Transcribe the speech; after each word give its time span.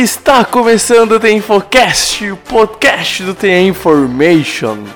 Está 0.00 0.44
começando 0.44 1.16
o 1.16 1.18
The 1.18 1.32
Infocast, 1.32 2.30
o 2.30 2.36
podcast 2.36 3.20
do 3.24 3.34
The 3.34 3.62
Information. 3.62 4.86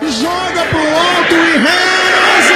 Joga 0.00 0.64
pro 0.70 0.80
alto 0.80 1.34
e 1.34 1.58
reza! 1.58 2.54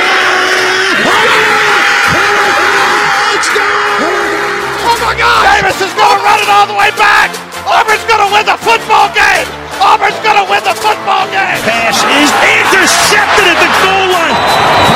Oh 4.87 4.97
my 5.05 5.15
God! 5.21 5.43
Davis 5.53 5.81
is 5.83 5.93
going 5.93 6.17
to 6.17 6.25
run 6.25 6.41
it 6.41 6.49
all 6.49 6.67
the 6.67 6.73
way 6.73 6.91
back. 6.93 7.29
Auburn's 7.67 8.05
going 8.09 8.25
to 8.25 8.35
win 8.35 8.47
the 8.47 8.57
football 8.65 9.11
game. 9.13 9.47
Auburn's 9.83 10.17
going 10.25 10.39
to 10.41 10.51
win 10.51 10.65
the 10.65 10.75
football 10.81 11.29
game. 11.29 11.61
Pass 11.69 12.01
is 12.17 12.33
intercepted 12.41 13.45
at 13.45 13.61
the 13.61 13.69
goal 13.85 14.17
line. 14.17 14.33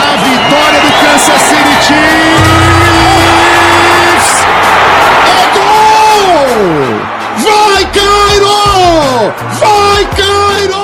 A 0.00 0.16
vitória 0.16 0.80
do 0.80 0.92
Kansas 1.04 1.42
City 1.42 1.76
Chiefs! 1.84 2.81
Vai, 9.34 10.04
Cairo! 10.14 10.82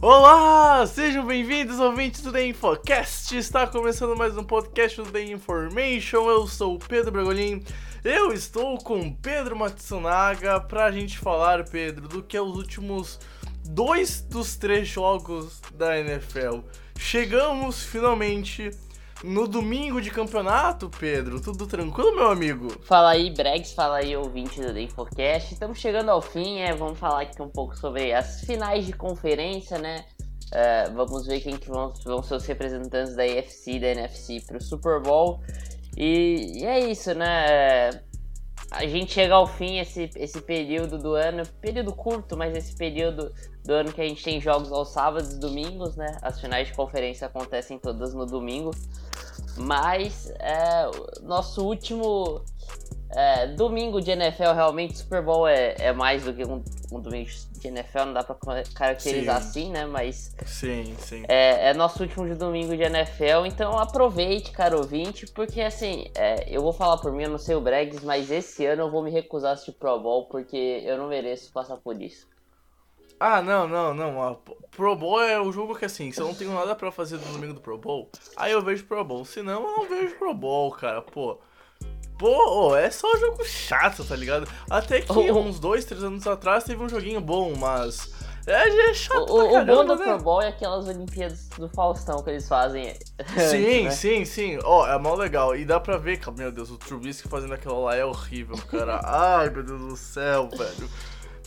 Olá, 0.00 0.86
sejam 0.86 1.26
bem-vindos, 1.26 1.78
ouvintes 1.78 2.22
do 2.22 2.32
The 2.32 2.46
Infocast. 2.46 3.36
Está 3.36 3.66
começando 3.66 4.16
mais 4.16 4.36
um 4.38 4.42
podcast 4.42 5.02
do 5.02 5.12
The 5.12 5.22
Information. 5.24 6.30
Eu 6.30 6.46
sou 6.46 6.76
o 6.76 6.78
Pedro 6.78 7.12
Bragolin. 7.12 7.62
Eu 8.04 8.32
estou 8.32 8.78
com 8.78 9.14
Pedro 9.14 9.54
Matsunaga 9.54 10.60
pra 10.60 10.90
gente 10.90 11.16
falar, 11.16 11.68
Pedro, 11.68 12.08
do 12.08 12.20
que 12.20 12.36
é 12.36 12.42
os 12.42 12.56
últimos 12.56 13.20
dois 13.64 14.20
dos 14.22 14.56
três 14.56 14.88
jogos 14.88 15.60
da 15.74 15.96
NFL. 16.00 16.62
Chegamos 16.98 17.84
finalmente 17.84 18.72
no 19.22 19.46
domingo 19.46 20.00
de 20.00 20.10
campeonato, 20.10 20.90
Pedro. 20.90 21.40
Tudo 21.40 21.64
tranquilo, 21.64 22.16
meu 22.16 22.28
amigo? 22.28 22.76
Fala 22.82 23.10
aí, 23.10 23.30
Bregs, 23.30 23.72
fala 23.72 23.98
aí, 23.98 24.16
ouvinte 24.16 24.60
do 24.60 24.74
The 24.74 24.82
Infocast. 24.82 25.52
Estamos 25.52 25.78
chegando 25.78 26.10
ao 26.10 26.20
fim, 26.20 26.58
é, 26.58 26.74
vamos 26.74 26.98
falar 26.98 27.22
aqui 27.22 27.40
um 27.40 27.48
pouco 27.48 27.76
sobre 27.78 28.12
as 28.12 28.40
finais 28.40 28.84
de 28.84 28.94
conferência, 28.94 29.78
né? 29.78 30.04
É, 30.52 30.90
vamos 30.90 31.24
ver 31.24 31.40
quem 31.40 31.56
que 31.56 31.68
vão, 31.68 31.92
vão 32.04 32.20
ser 32.20 32.34
os 32.34 32.44
representantes 32.46 33.14
da 33.14 33.22
AFC 33.22 33.70
e 33.70 33.80
da 33.80 33.86
NFC 33.86 34.42
para 34.44 34.56
o 34.56 34.60
Super 34.60 35.00
Bowl. 35.00 35.40
E, 35.96 36.60
e 36.60 36.64
é 36.64 36.90
isso, 36.90 37.14
né? 37.14 37.90
A 38.70 38.86
gente 38.86 39.12
chega 39.12 39.34
ao 39.34 39.46
fim, 39.46 39.78
esse, 39.78 40.10
esse 40.16 40.40
período 40.40 40.96
do 40.96 41.14
ano, 41.14 41.46
período 41.60 41.92
curto, 41.92 42.36
mas 42.36 42.56
esse 42.56 42.74
período 42.74 43.32
do 43.64 43.72
ano 43.72 43.92
que 43.92 44.00
a 44.00 44.08
gente 44.08 44.24
tem 44.24 44.40
jogos 44.40 44.72
aos 44.72 44.88
sábados 44.88 45.34
e 45.34 45.38
domingos, 45.38 45.94
né? 45.94 46.16
As 46.22 46.40
finais 46.40 46.68
de 46.68 46.74
conferência 46.74 47.26
acontecem 47.26 47.78
todas 47.78 48.14
no 48.14 48.24
domingo. 48.24 48.70
Mas 49.56 50.32
é, 50.38 50.90
nosso 51.22 51.64
último 51.64 52.42
é, 53.14 53.46
domingo 53.48 54.00
de 54.00 54.10
NFL, 54.10 54.52
realmente, 54.54 54.98
Super 54.98 55.22
Bowl 55.22 55.46
é, 55.46 55.74
é 55.78 55.92
mais 55.92 56.24
do 56.24 56.32
que 56.32 56.44
um, 56.44 56.62
um 56.90 57.00
domingo 57.00 57.28
de 57.58 57.68
NFL, 57.68 58.06
não 58.06 58.12
dá 58.14 58.24
pra 58.24 58.34
caracterizar 58.74 59.40
Sim. 59.40 59.48
assim, 59.48 59.70
né? 59.70 59.84
Mas 59.84 60.34
Sim, 60.46 60.96
sim. 60.98 61.22
é, 61.28 61.70
é 61.70 61.74
nosso 61.74 62.02
último 62.02 62.26
de 62.26 62.34
domingo 62.34 62.76
de 62.76 62.82
NFL, 62.82 63.46
então 63.46 63.78
aproveite, 63.78 64.50
caro 64.50 64.78
ouvinte, 64.78 65.26
porque 65.26 65.60
assim, 65.60 66.06
é, 66.14 66.48
eu 66.48 66.62
vou 66.62 66.72
falar 66.72 66.96
por 66.98 67.12
mim, 67.12 67.24
eu 67.24 67.30
não 67.30 67.38
sei 67.38 67.54
o 67.54 67.60
Bregs, 67.60 68.02
mas 68.02 68.30
esse 68.30 68.64
ano 68.64 68.82
eu 68.82 68.90
vou 68.90 69.02
me 69.02 69.10
recusar 69.10 69.50
a 69.50 69.54
assistir 69.54 69.72
Pro 69.72 70.00
Bowl, 70.00 70.26
porque 70.26 70.82
eu 70.84 70.96
não 70.96 71.08
mereço 71.08 71.52
passar 71.52 71.76
por 71.76 72.00
isso. 72.00 72.31
Ah, 73.24 73.40
não, 73.40 73.68
não, 73.68 73.94
não. 73.94 74.36
Pro 74.72 74.96
Bowl 74.96 75.22
é 75.22 75.40
o 75.40 75.52
jogo 75.52 75.76
que 75.76 75.84
assim, 75.84 76.10
se 76.10 76.20
eu 76.20 76.26
não 76.26 76.34
tenho 76.34 76.52
nada 76.52 76.74
pra 76.74 76.90
fazer 76.90 77.18
no 77.18 77.32
domingo 77.32 77.54
do 77.54 77.60
Pro 77.60 77.78
Bowl, 77.78 78.10
aí 78.36 78.50
eu 78.50 78.60
vejo 78.60 78.84
Pro 78.84 79.04
Bowl. 79.04 79.24
Se 79.24 79.42
não, 79.42 79.62
eu 79.62 79.76
não 79.76 79.88
vejo 79.88 80.16
Pro 80.16 80.34
Bowl, 80.34 80.72
cara. 80.72 81.00
Pô. 81.00 81.38
Pô, 82.18 82.74
é 82.74 82.90
só 82.90 83.16
jogo 83.18 83.44
chato, 83.44 84.04
tá 84.04 84.16
ligado? 84.16 84.48
Até 84.68 85.02
que 85.02 85.12
Oh, 85.12 85.20
oh. 85.20 85.38
uns 85.38 85.60
dois, 85.60 85.84
três 85.84 86.02
anos 86.02 86.26
atrás 86.26 86.64
teve 86.64 86.82
um 86.82 86.88
joguinho 86.88 87.20
bom, 87.20 87.54
mas. 87.56 88.12
É, 88.44 88.90
é 88.90 88.92
chato 88.92 89.22
O, 89.22 89.26
pra 89.26 89.34
o 89.34 89.46
bom 89.46 89.52
caramba, 89.52 89.84
do 89.84 89.96
né? 89.96 90.06
Pro 90.14 90.22
Bowl 90.24 90.42
é 90.42 90.48
aquelas 90.48 90.88
Olimpíadas 90.88 91.48
do 91.50 91.68
Faustão 91.68 92.24
que 92.24 92.30
eles 92.30 92.48
fazem. 92.48 92.92
Sim, 93.38 93.84
né? 93.84 93.90
sim, 93.92 94.24
sim. 94.24 94.58
Ó, 94.64 94.84
é 94.84 94.98
mó 94.98 95.14
legal. 95.14 95.54
E 95.54 95.64
dá 95.64 95.78
pra 95.78 95.96
ver, 95.96 96.18
meu 96.36 96.50
Deus, 96.50 96.72
o 96.72 96.76
Trubisky 96.76 97.28
fazendo 97.28 97.54
aquela 97.54 97.78
lá 97.78 97.94
é 97.94 98.04
horrível, 98.04 98.56
cara. 98.68 99.00
Ai, 99.06 99.48
meu 99.48 99.62
Deus 99.62 99.80
do 99.80 99.96
céu, 99.96 100.48
velho. 100.48 100.90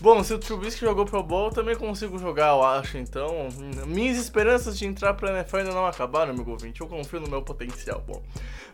Bom, 0.01 0.21
se 0.23 0.33
o 0.33 0.39
Trubisky 0.39 0.81
jogou 0.81 1.05
Pro 1.05 1.23
Bowl, 1.23 1.49
também 1.49 1.75
consigo 1.75 2.19
jogar, 2.19 2.49
eu 2.49 2.63
acho. 2.63 2.97
Então, 2.97 3.47
hum, 3.47 3.85
minhas 3.87 4.17
esperanças 4.17 4.77
de 4.77 4.85
entrar 4.85 5.13
pra 5.13 5.31
NFL 5.31 5.57
ainda 5.57 5.71
não 5.71 5.85
acabaram, 5.85 6.33
meu 6.33 6.47
ouvinte. 6.47 6.81
Eu 6.81 6.87
confio 6.87 7.21
no 7.21 7.29
meu 7.29 7.41
potencial. 7.41 8.01
Bom, 8.01 8.21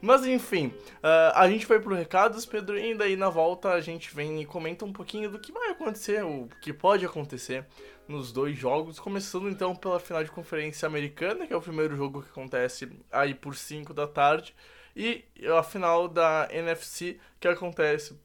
mas 0.02 0.26
enfim, 0.26 0.74
ah, 1.04 1.34
a 1.36 1.50
gente 1.50 1.68
vai 1.68 1.80
pro 1.80 1.96
recados, 1.96 2.46
Pedro, 2.46 2.78
e 2.78 2.96
daí 2.96 3.16
na 3.16 3.30
volta 3.30 3.70
a 3.70 3.80
gente 3.80 4.14
vem 4.14 4.42
e 4.42 4.46
comenta 4.46 4.84
um 4.84 4.92
pouquinho 4.92 5.30
do 5.30 5.40
que 5.40 5.52
vai 5.52 5.70
acontecer, 5.70 6.24
o 6.26 6.50
que 6.60 6.74
pode 6.74 7.06
acontecer 7.06 7.68
nos 8.08 8.32
dois 8.32 8.58
jogos. 8.58 9.00
Começando 9.00 9.48
então 9.48 9.76
pela 9.76 10.00
final 10.00 10.24
de 10.24 10.32
conferência 10.32 10.88
americana, 10.88 11.46
que 11.46 11.54
é 11.54 11.56
o 11.56 11.62
primeiro 11.62 11.96
jogo 11.96 12.24
que 12.24 12.30
acontece 12.30 12.90
aí 13.12 13.36
por 13.36 13.56
5 13.56 13.94
da 13.94 14.08
tarde, 14.08 14.56
e 14.96 15.24
a 15.58 15.62
final 15.62 16.08
da 16.08 16.48
NFC, 16.52 17.20
que 17.40 17.48
acontece 17.48 18.20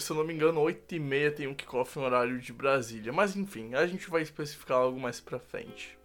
se 0.00 0.10
eu 0.10 0.16
não 0.16 0.24
me 0.24 0.34
engano, 0.34 0.60
8 0.60 0.94
e 0.94 0.98
meia 0.98 1.30
tem 1.30 1.46
um 1.46 1.54
kickoff 1.54 1.98
no 1.98 2.04
horário 2.04 2.38
de 2.38 2.52
Brasília. 2.52 3.12
Mas 3.12 3.36
enfim, 3.36 3.74
a 3.74 3.86
gente 3.86 4.08
vai 4.08 4.22
especificar 4.22 4.78
algo 4.78 5.00
mais 5.00 5.20
pra 5.20 5.38
frente. 5.38 5.96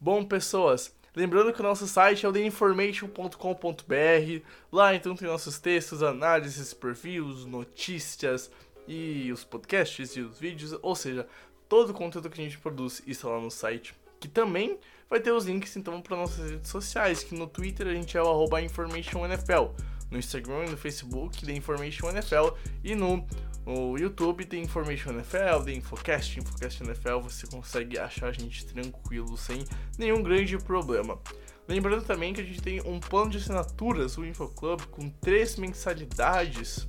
Bom, 0.00 0.24
pessoas, 0.24 0.96
lembrando 1.14 1.52
que 1.52 1.60
o 1.60 1.62
nosso 1.62 1.86
site 1.86 2.24
é 2.24 2.28
o 2.28 2.32
theinformation.com.br. 2.32 4.44
Lá 4.72 4.94
então 4.94 5.14
tem 5.14 5.28
nossos 5.28 5.58
textos, 5.58 6.02
análises, 6.02 6.72
perfis, 6.72 7.44
notícias 7.44 8.50
e 8.88 9.30
os 9.30 9.44
podcasts 9.44 10.16
e 10.16 10.20
os 10.20 10.38
vídeos, 10.38 10.74
ou 10.80 10.96
seja, 10.96 11.28
todo 11.68 11.90
o 11.90 11.94
conteúdo 11.94 12.30
que 12.30 12.40
a 12.40 12.44
gente 12.44 12.58
produz 12.58 13.02
está 13.06 13.28
lá 13.28 13.38
no 13.38 13.50
site, 13.50 13.94
que 14.18 14.26
também 14.26 14.78
vai 15.10 15.18
ter 15.18 15.32
os 15.32 15.44
links 15.44 15.76
então 15.76 16.00
para 16.00 16.16
nossas 16.16 16.52
redes 16.52 16.70
sociais, 16.70 17.24
que 17.24 17.34
no 17.34 17.48
Twitter 17.48 17.88
a 17.88 17.92
gente 17.92 18.16
é 18.16 18.22
o 18.22 18.58
InformationNFL, 18.58 19.74
no 20.08 20.16
Instagram 20.16 20.66
e 20.66 20.70
no 20.70 20.76
Facebook 20.76 21.44
The 21.44 21.52
Information 21.52 22.08
NFL 22.10 22.54
e 22.84 22.94
no, 22.94 23.26
no 23.66 23.98
YouTube 23.98 24.44
The 24.44 24.56
Information 24.56 25.10
NFL, 25.10 25.64
The 25.64 25.72
Infocast, 25.72 26.38
Infocast 26.38 26.82
NFL, 26.84 27.18
você 27.18 27.46
consegue 27.48 27.98
achar 27.98 28.28
a 28.28 28.32
gente 28.32 28.64
tranquilo, 28.66 29.36
sem 29.36 29.64
nenhum 29.98 30.22
grande 30.22 30.56
problema. 30.58 31.18
Lembrando 31.66 32.04
também 32.04 32.32
que 32.32 32.40
a 32.40 32.44
gente 32.44 32.62
tem 32.62 32.80
um 32.80 32.98
plano 32.98 33.30
de 33.30 33.38
assinaturas, 33.38 34.16
o 34.16 34.24
InfoClub, 34.24 34.86
com 34.88 35.08
três 35.08 35.56
mensalidades, 35.56 36.88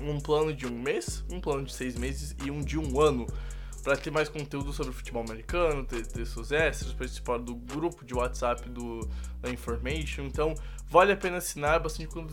um 0.00 0.20
plano 0.20 0.52
de 0.52 0.66
um 0.66 0.76
mês, 0.76 1.24
um 1.30 1.40
plano 1.40 1.64
de 1.64 1.72
seis 1.72 1.96
meses 1.96 2.34
e 2.44 2.50
um 2.50 2.60
de 2.60 2.78
um 2.78 3.00
ano 3.00 3.26
para 3.82 3.96
ter 3.96 4.10
mais 4.10 4.28
conteúdo 4.28 4.72
sobre 4.72 4.92
futebol 4.92 5.22
americano, 5.22 5.84
ter 5.84 6.06
textos 6.06 6.52
extras, 6.52 6.92
participar 6.92 7.38
do 7.38 7.54
grupo 7.54 8.04
de 8.04 8.14
WhatsApp 8.14 8.68
do 8.68 9.08
da 9.40 9.50
Information. 9.50 10.22
Então, 10.22 10.54
vale 10.88 11.12
a 11.12 11.16
pena 11.16 11.38
assinar 11.38 11.80
bastante 11.80 12.08
con- 12.08 12.28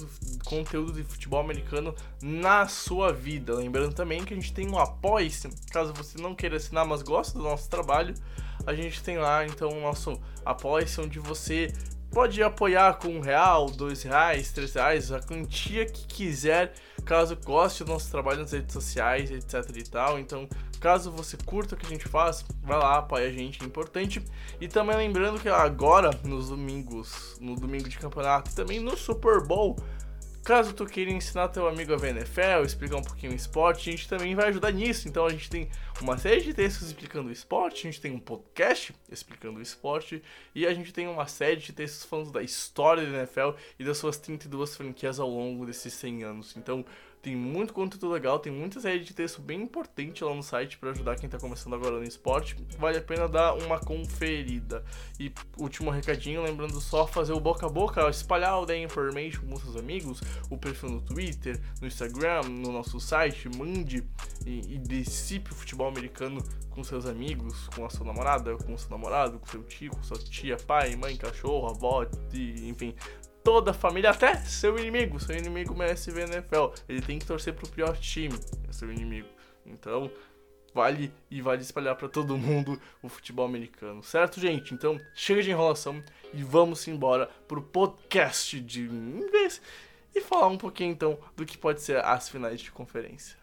conteúdo 0.45 0.93
de 0.93 1.03
futebol 1.03 1.39
americano 1.39 1.95
na 2.21 2.67
sua 2.67 3.11
vida. 3.11 3.55
Lembrando 3.55 3.95
também 3.95 4.23
que 4.23 4.33
a 4.33 4.37
gente 4.37 4.53
tem 4.53 4.69
um 4.69 4.77
apoia-se, 4.77 5.49
caso 5.71 5.91
você 5.93 6.21
não 6.21 6.35
queira 6.35 6.57
assinar, 6.57 6.85
mas 6.85 7.01
gosta 7.01 7.37
do 7.37 7.43
nosso 7.43 7.67
trabalho, 7.67 8.13
a 8.67 8.73
gente 8.73 9.01
tem 9.01 9.17
lá 9.17 9.45
então 9.45 9.69
o 9.69 9.81
nosso 9.81 10.21
apoia-se, 10.45 11.01
onde 11.01 11.17
você 11.17 11.73
pode 12.11 12.41
apoiar 12.41 12.95
com 12.95 13.07
um 13.09 13.19
real, 13.19 13.69
dois 13.69 14.03
reais, 14.03 14.51
três 14.51 14.73
reais, 14.73 15.11
a 15.11 15.19
quantia 15.19 15.85
que 15.85 16.05
quiser, 16.07 16.73
caso 17.05 17.35
goste 17.35 17.83
do 17.83 17.91
nosso 17.91 18.09
trabalho 18.09 18.41
nas 18.41 18.51
redes 18.51 18.73
sociais, 18.73 19.31
etc 19.31 19.75
e 19.75 19.83
tal. 19.83 20.19
Então, 20.19 20.47
caso 20.79 21.11
você 21.11 21.37
curta 21.37 21.75
o 21.75 21.77
que 21.77 21.85
a 21.85 21.89
gente 21.89 22.07
faz, 22.07 22.45
vai 22.63 22.77
lá, 22.77 22.97
apoia 22.97 23.27
a 23.27 23.31
gente, 23.31 23.61
é 23.61 23.65
importante. 23.65 24.23
E 24.59 24.67
também 24.67 24.95
lembrando 24.95 25.39
que 25.39 25.49
agora, 25.49 26.11
nos 26.23 26.49
domingos, 26.49 27.37
no 27.39 27.55
domingo 27.55 27.89
de 27.89 27.97
campeonato, 27.97 28.51
e 28.51 28.55
também 28.55 28.79
no 28.79 28.97
Super 28.97 29.45
Bowl, 29.45 29.75
Caso 30.43 30.73
tu 30.73 30.85
queira 30.85 31.11
ensinar 31.11 31.49
teu 31.49 31.67
amigo 31.67 31.93
a 31.93 31.97
ver 31.97 32.15
NFL, 32.15 32.65
explicar 32.65 32.95
um 32.95 33.03
pouquinho 33.03 33.33
o 33.33 33.35
esporte, 33.35 33.89
a 33.89 33.91
gente 33.91 34.07
também 34.07 34.33
vai 34.33 34.47
ajudar 34.47 34.71
nisso. 34.71 35.07
Então 35.07 35.25
a 35.25 35.29
gente 35.29 35.49
tem 35.49 35.69
uma 36.01 36.17
série 36.17 36.41
de 36.41 36.53
textos 36.53 36.87
explicando 36.87 37.29
o 37.29 37.31
esporte, 37.31 37.87
a 37.87 37.91
gente 37.91 38.01
tem 38.01 38.11
um 38.11 38.19
podcast 38.19 38.95
explicando 39.11 39.59
o 39.59 39.61
esporte 39.61 40.23
e 40.55 40.65
a 40.65 40.73
gente 40.73 40.91
tem 40.91 41.07
uma 41.07 41.27
série 41.27 41.57
de 41.57 41.73
textos 41.73 42.03
falando 42.05 42.31
da 42.31 42.41
história 42.41 43.05
da 43.05 43.19
NFL 43.19 43.51
e 43.77 43.83
das 43.83 43.97
suas 43.97 44.17
32 44.17 44.75
franquias 44.75 45.19
ao 45.19 45.29
longo 45.29 45.65
desses 45.65 45.93
100 45.93 46.23
anos. 46.23 46.57
Então, 46.57 46.83
Tem 47.21 47.35
muito 47.35 47.73
conteúdo 47.73 48.09
legal, 48.09 48.39
tem 48.39 48.51
muita 48.51 48.79
série 48.79 48.99
de 48.99 49.13
texto 49.13 49.41
bem 49.41 49.61
importante 49.61 50.23
lá 50.23 50.33
no 50.33 50.41
site 50.41 50.77
para 50.77 50.91
ajudar 50.91 51.17
quem 51.17 51.27
tá 51.27 51.37
começando 51.37 51.75
agora 51.75 51.97
no 51.97 52.03
esporte. 52.03 52.55
Vale 52.77 52.97
a 52.97 53.01
pena 53.01 53.27
dar 53.27 53.55
uma 53.55 53.77
conferida. 53.77 54.85
E 55.19 55.29
último 55.57 55.91
recadinho, 55.91 56.41
lembrando 56.41 56.79
só 56.79 57.05
fazer 57.05 57.33
o 57.33 57.39
boca 57.39 57.65
a 57.65 57.69
boca, 57.69 58.09
espalhar 58.09 58.57
o 58.61 58.65
The 58.65 58.77
Information 58.77 59.41
com 59.49 59.57
seus 59.57 59.75
amigos, 59.75 60.21
o 60.49 60.57
perfil 60.57 60.91
no 60.91 61.01
Twitter, 61.01 61.59
no 61.81 61.87
Instagram, 61.87 62.43
no 62.43 62.71
nosso 62.71 63.01
site, 63.01 63.49
mande 63.49 64.01
e, 64.45 64.75
e 64.75 65.03
o 65.51 65.55
futebol 65.55 65.87
americano 65.87 66.41
com 66.69 66.83
seus 66.83 67.05
amigos, 67.05 67.67
com 67.75 67.85
a 67.85 67.89
sua 67.89 68.05
namorada, 68.05 68.55
com 68.55 68.73
o 68.73 68.77
seu 68.77 68.89
namorado, 68.89 69.39
com 69.39 69.47
seu 69.47 69.63
tio, 69.63 69.91
com 69.91 70.01
sua 70.01 70.17
tia, 70.17 70.55
pai, 70.55 70.95
mãe, 70.95 71.17
cachorro, 71.17 71.67
avó, 71.67 72.05
enfim, 72.33 72.95
toda 73.49 73.71
a 73.71 73.73
família, 73.73 74.11
até 74.11 74.35
seu 74.35 74.77
inimigo. 74.77 75.19
Seu 75.19 75.35
inimigo 75.35 75.75
merece 75.75 76.11
ver 76.11 76.29
NFL. 76.29 76.67
Ele 76.87 77.01
tem 77.01 77.17
que 77.17 77.25
torcer 77.25 77.51
pro 77.51 77.67
pior 77.67 77.97
time, 77.97 78.37
é 78.67 78.71
seu 78.71 78.93
inimigo. 78.93 79.27
Então, 79.65 80.11
vale 80.71 81.11
e 81.31 81.41
vale 81.41 81.63
espalhar 81.63 81.95
para 81.95 82.07
todo 82.07 82.37
mundo 82.37 82.79
o 83.01 83.09
futebol 83.09 83.47
americano, 83.47 84.03
certo, 84.03 84.39
gente? 84.39 84.71
Então, 84.75 85.01
chega 85.15 85.41
de 85.41 85.49
enrolação 85.49 85.99
e 86.31 86.43
vamos 86.43 86.87
embora 86.87 87.27
pro 87.47 87.59
podcast 87.59 88.59
de 88.59 88.87
vez 89.31 89.59
e 90.13 90.21
falar 90.21 90.47
um 90.47 90.57
pouquinho 90.57 90.91
então 90.91 91.17
do 91.35 91.43
que 91.43 91.57
pode 91.57 91.81
ser 91.81 92.05
as 92.05 92.29
finais 92.29 92.61
de 92.61 92.71
conferência. 92.71 93.38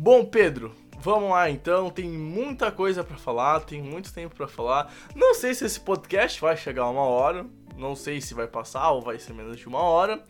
Bom, 0.00 0.24
Pedro, 0.24 0.72
vamos 1.00 1.30
lá 1.30 1.50
então. 1.50 1.90
Tem 1.90 2.08
muita 2.08 2.70
coisa 2.70 3.02
para 3.02 3.16
falar, 3.16 3.58
tem 3.62 3.82
muito 3.82 4.14
tempo 4.14 4.36
para 4.36 4.46
falar. 4.46 4.94
Não 5.12 5.34
sei 5.34 5.52
se 5.52 5.64
esse 5.64 5.80
podcast 5.80 6.40
vai 6.40 6.56
chegar 6.56 6.84
a 6.84 6.90
uma 6.90 7.02
hora, 7.02 7.44
não 7.76 7.96
sei 7.96 8.20
se 8.20 8.32
vai 8.32 8.46
passar 8.46 8.92
ou 8.92 9.02
vai 9.02 9.18
ser 9.18 9.32
menos 9.32 9.58
de 9.58 9.66
uma 9.66 9.80
hora. 9.80 10.22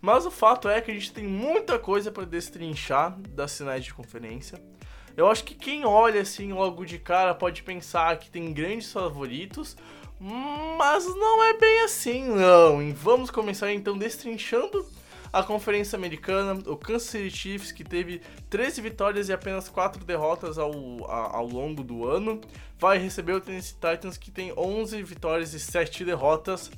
Mas 0.00 0.24
o 0.26 0.30
fato 0.30 0.68
é 0.68 0.80
que 0.80 0.92
a 0.92 0.94
gente 0.94 1.12
tem 1.12 1.26
muita 1.26 1.76
coisa 1.76 2.12
para 2.12 2.24
destrinchar 2.24 3.18
das 3.30 3.50
sinais 3.50 3.84
de 3.84 3.92
conferência. 3.92 4.62
Eu 5.16 5.28
acho 5.28 5.42
que 5.42 5.56
quem 5.56 5.84
olha 5.84 6.20
assim 6.20 6.52
logo 6.52 6.84
de 6.84 7.00
cara 7.00 7.34
pode 7.34 7.64
pensar 7.64 8.16
que 8.20 8.30
tem 8.30 8.52
grandes 8.52 8.92
favoritos, 8.92 9.76
mas 10.78 11.04
não 11.04 11.42
é 11.42 11.58
bem 11.58 11.80
assim, 11.80 12.28
não. 12.28 12.80
E 12.80 12.92
vamos 12.92 13.32
começar 13.32 13.72
então 13.72 13.98
destrinchando 13.98 14.86
a 15.36 15.42
Conferência 15.42 15.96
Americana, 15.96 16.54
o 16.66 16.78
Kansas 16.78 17.10
City 17.10 17.30
Chiefs, 17.30 17.70
que 17.70 17.84
teve 17.84 18.22
13 18.48 18.80
vitórias 18.80 19.28
e 19.28 19.34
apenas 19.34 19.68
4 19.68 20.02
derrotas 20.02 20.56
ao, 20.56 20.72
ao 21.10 21.46
longo 21.46 21.84
do 21.84 22.08
ano, 22.08 22.40
vai 22.78 22.96
receber 22.96 23.34
o 23.34 23.40
Tennessee 23.40 23.74
Titans, 23.74 24.16
que 24.16 24.30
tem 24.30 24.54
11 24.56 25.02
vitórias 25.02 25.52
e 25.52 25.60
7 25.60 26.06
derrotas 26.06 26.70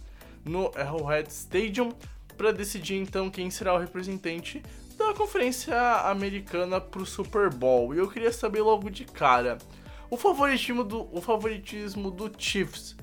no 0.45 0.73
Arrowhead 0.75 1.33
Stadium, 1.33 1.93
para 2.37 2.53
decidir 2.53 2.97
então 2.97 3.31
quem 3.31 3.49
será 3.49 3.75
o 3.75 3.79
representante 3.79 4.61
da 4.97 5.15
Conferência 5.15 5.81
Americana 6.11 6.81
para 6.81 7.03
o 7.03 7.07
Super 7.07 7.51
Bowl. 7.51 7.95
E 7.95 7.99
eu 7.99 8.09
queria 8.09 8.33
saber 8.33 8.63
logo 8.63 8.91
de 8.91 9.05
cara, 9.05 9.59
o 10.11 10.17
favoritismo 10.17 10.83
do, 10.83 11.09
o 11.17 11.21
favoritismo 11.21 12.11
do 12.11 12.29
Chiefs 12.37 12.97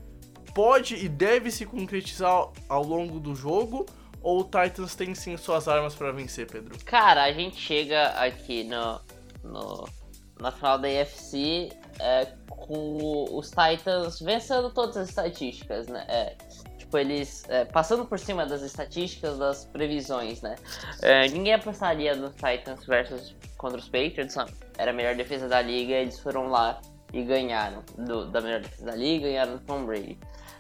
pode 0.54 0.96
e 0.96 1.08
deve 1.08 1.50
se 1.50 1.66
concretizar 1.66 2.50
ao 2.68 2.84
longo 2.84 3.22
do 3.22 3.34
jogo? 3.34 3.86
Ou 4.26 4.40
o 4.40 4.44
Titans 4.44 4.96
tem 4.96 5.14
sim 5.14 5.38
suas 5.38 5.68
armas 5.68 5.94
para 5.94 6.12
vencer, 6.12 6.48
Pedro? 6.48 6.76
Cara, 6.84 7.26
a 7.26 7.32
gente 7.32 7.58
chega 7.58 8.08
aqui 8.08 8.64
no, 8.64 9.00
no 9.44 9.88
na 10.40 10.52
final 10.52 10.80
da 10.80 10.88
AFC 10.88 11.70
é, 12.00 12.26
com 12.50 13.28
os 13.32 13.52
Titans 13.52 14.20
vencendo 14.20 14.72
todas 14.72 14.98
as 14.98 15.10
estatísticas, 15.10 15.86
né? 15.86 16.04
É, 16.10 16.36
tipo, 16.76 16.98
eles 16.98 17.46
é, 17.50 17.66
passando 17.66 18.04
por 18.04 18.18
cima 18.18 18.48
das 18.48 18.64
estatísticas, 18.64 19.38
das 19.38 19.66
previsões, 19.66 20.42
né? 20.42 20.56
É, 21.04 21.28
ninguém 21.28 21.54
apostaria 21.54 22.16
no 22.16 22.32
Titans 22.32 22.84
versus 22.88 23.36
contra 23.60 23.78
os 23.78 23.86
Patriots, 23.86 24.36
era 24.80 24.90
a 24.90 24.94
melhor 24.94 25.16
defesa 25.16 25.48
da 25.48 25.62
liga, 25.62 25.94
eles 25.94 26.20
foram 26.20 26.48
lá 26.50 26.82
e 27.14 27.22
ganharam 27.22 27.84
do, 27.96 28.26
da 28.26 28.42
melhor 28.42 28.62
defesa 28.62 28.86
da 28.88 28.96
liga, 28.96 29.28
ganharam 29.28 29.58
do 29.58 29.60
Tom 29.60 29.86
Brady. 29.86 30.18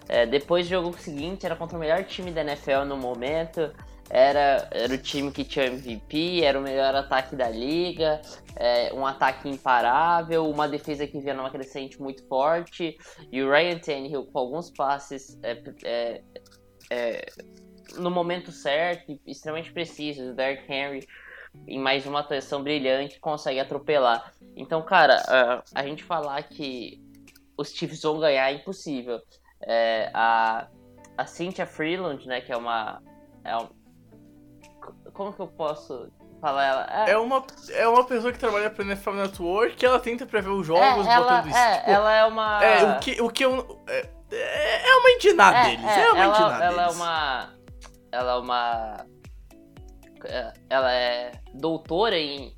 É, 0.07 0.25
depois 0.25 0.65
do 0.65 0.69
jogo 0.69 0.97
seguinte, 0.97 1.45
era 1.45 1.55
contra 1.55 1.77
o 1.77 1.79
melhor 1.79 2.03
time 2.03 2.31
da 2.31 2.41
NFL 2.41 2.85
no 2.85 2.97
momento. 2.97 3.71
Era, 4.07 4.67
era 4.71 4.93
o 4.93 4.97
time 4.99 5.31
que 5.31 5.43
tinha 5.43 5.65
MVP, 5.65 6.43
era 6.43 6.59
o 6.59 6.61
melhor 6.61 6.93
ataque 6.93 7.35
da 7.35 7.49
liga, 7.49 8.21
é, 8.55 8.93
um 8.93 9.03
ataque 9.03 9.49
imparável, 9.49 10.47
uma 10.47 10.67
defesa 10.67 11.07
que 11.07 11.19
vinha 11.19 11.33
numa 11.33 11.49
crescente 11.49 11.99
muito 11.99 12.23
forte, 12.27 12.95
e 13.31 13.41
o 13.41 13.49
Ryan 13.49 13.79
Tannehill 13.79 14.25
com 14.25 14.37
alguns 14.37 14.69
passes 14.69 15.39
é, 15.41 15.59
é, 15.83 16.21
é 16.91 17.25
no 17.97 18.11
momento 18.11 18.51
certo, 18.51 19.19
extremamente 19.25 19.73
precisos, 19.73 20.29
o 20.29 20.33
Derrick 20.35 20.71
Henry 20.71 21.07
em 21.67 21.79
mais 21.79 22.05
uma 22.05 22.19
atuação 22.19 22.61
brilhante 22.61 23.19
consegue 23.19 23.59
atropelar. 23.59 24.33
Então, 24.55 24.83
cara, 24.83 25.15
a, 25.27 25.63
a 25.73 25.83
gente 25.83 26.03
falar 26.03 26.43
que 26.43 27.01
os 27.57 27.69
Chiefs 27.69 28.03
vão 28.03 28.19
ganhar 28.19 28.51
é 28.51 28.55
impossível 28.55 29.19
é, 29.65 30.09
a, 30.13 30.67
a 31.17 31.25
Cynthia 31.25 31.65
Freeland, 31.65 32.27
né, 32.27 32.41
que 32.41 32.51
é 32.51 32.57
uma, 32.57 33.01
é 33.43 33.57
um, 33.57 33.67
como 35.13 35.33
que 35.33 35.41
eu 35.41 35.47
posso 35.47 36.11
falar 36.41 36.65
ela? 36.65 36.87
É, 37.07 37.11
é, 37.11 37.17
uma, 37.17 37.43
é 37.71 37.87
uma 37.87 38.03
pessoa 38.05 38.31
que 38.31 38.39
trabalha 38.39 38.69
pra 38.69 38.83
NFL 38.83 39.11
Network, 39.11 39.75
que 39.75 39.85
ela 39.85 39.99
tenta 39.99 40.25
prever 40.25 40.49
os 40.49 40.67
jogos, 40.67 41.07
é, 41.07 41.11
ela, 41.11 41.23
botando 41.23 41.47
isso. 41.47 41.57
É, 41.57 41.77
tipo, 41.77 41.89
ela 41.89 42.13
é 42.13 42.25
uma... 42.25 42.63
É, 42.63 42.83
o 42.95 42.99
que, 42.99 43.21
o 43.21 43.29
que 43.29 43.45
eu... 43.45 43.83
É, 43.87 44.89
é 44.89 44.95
uma 44.97 45.11
indiná 45.11 45.57
é, 45.57 45.63
deles, 45.63 45.85
é, 45.85 46.11
uma 46.11 46.23
ela, 46.23 46.39
indiná 46.39 46.65
ela 46.65 46.83
deles. 46.83 46.93
é 46.93 47.03
uma... 47.03 47.55
Ela 48.11 48.31
é 48.31 48.35
uma... 48.35 49.05
Ela 50.69 50.91
é 50.93 51.31
doutora 51.53 52.17
em, 52.17 52.57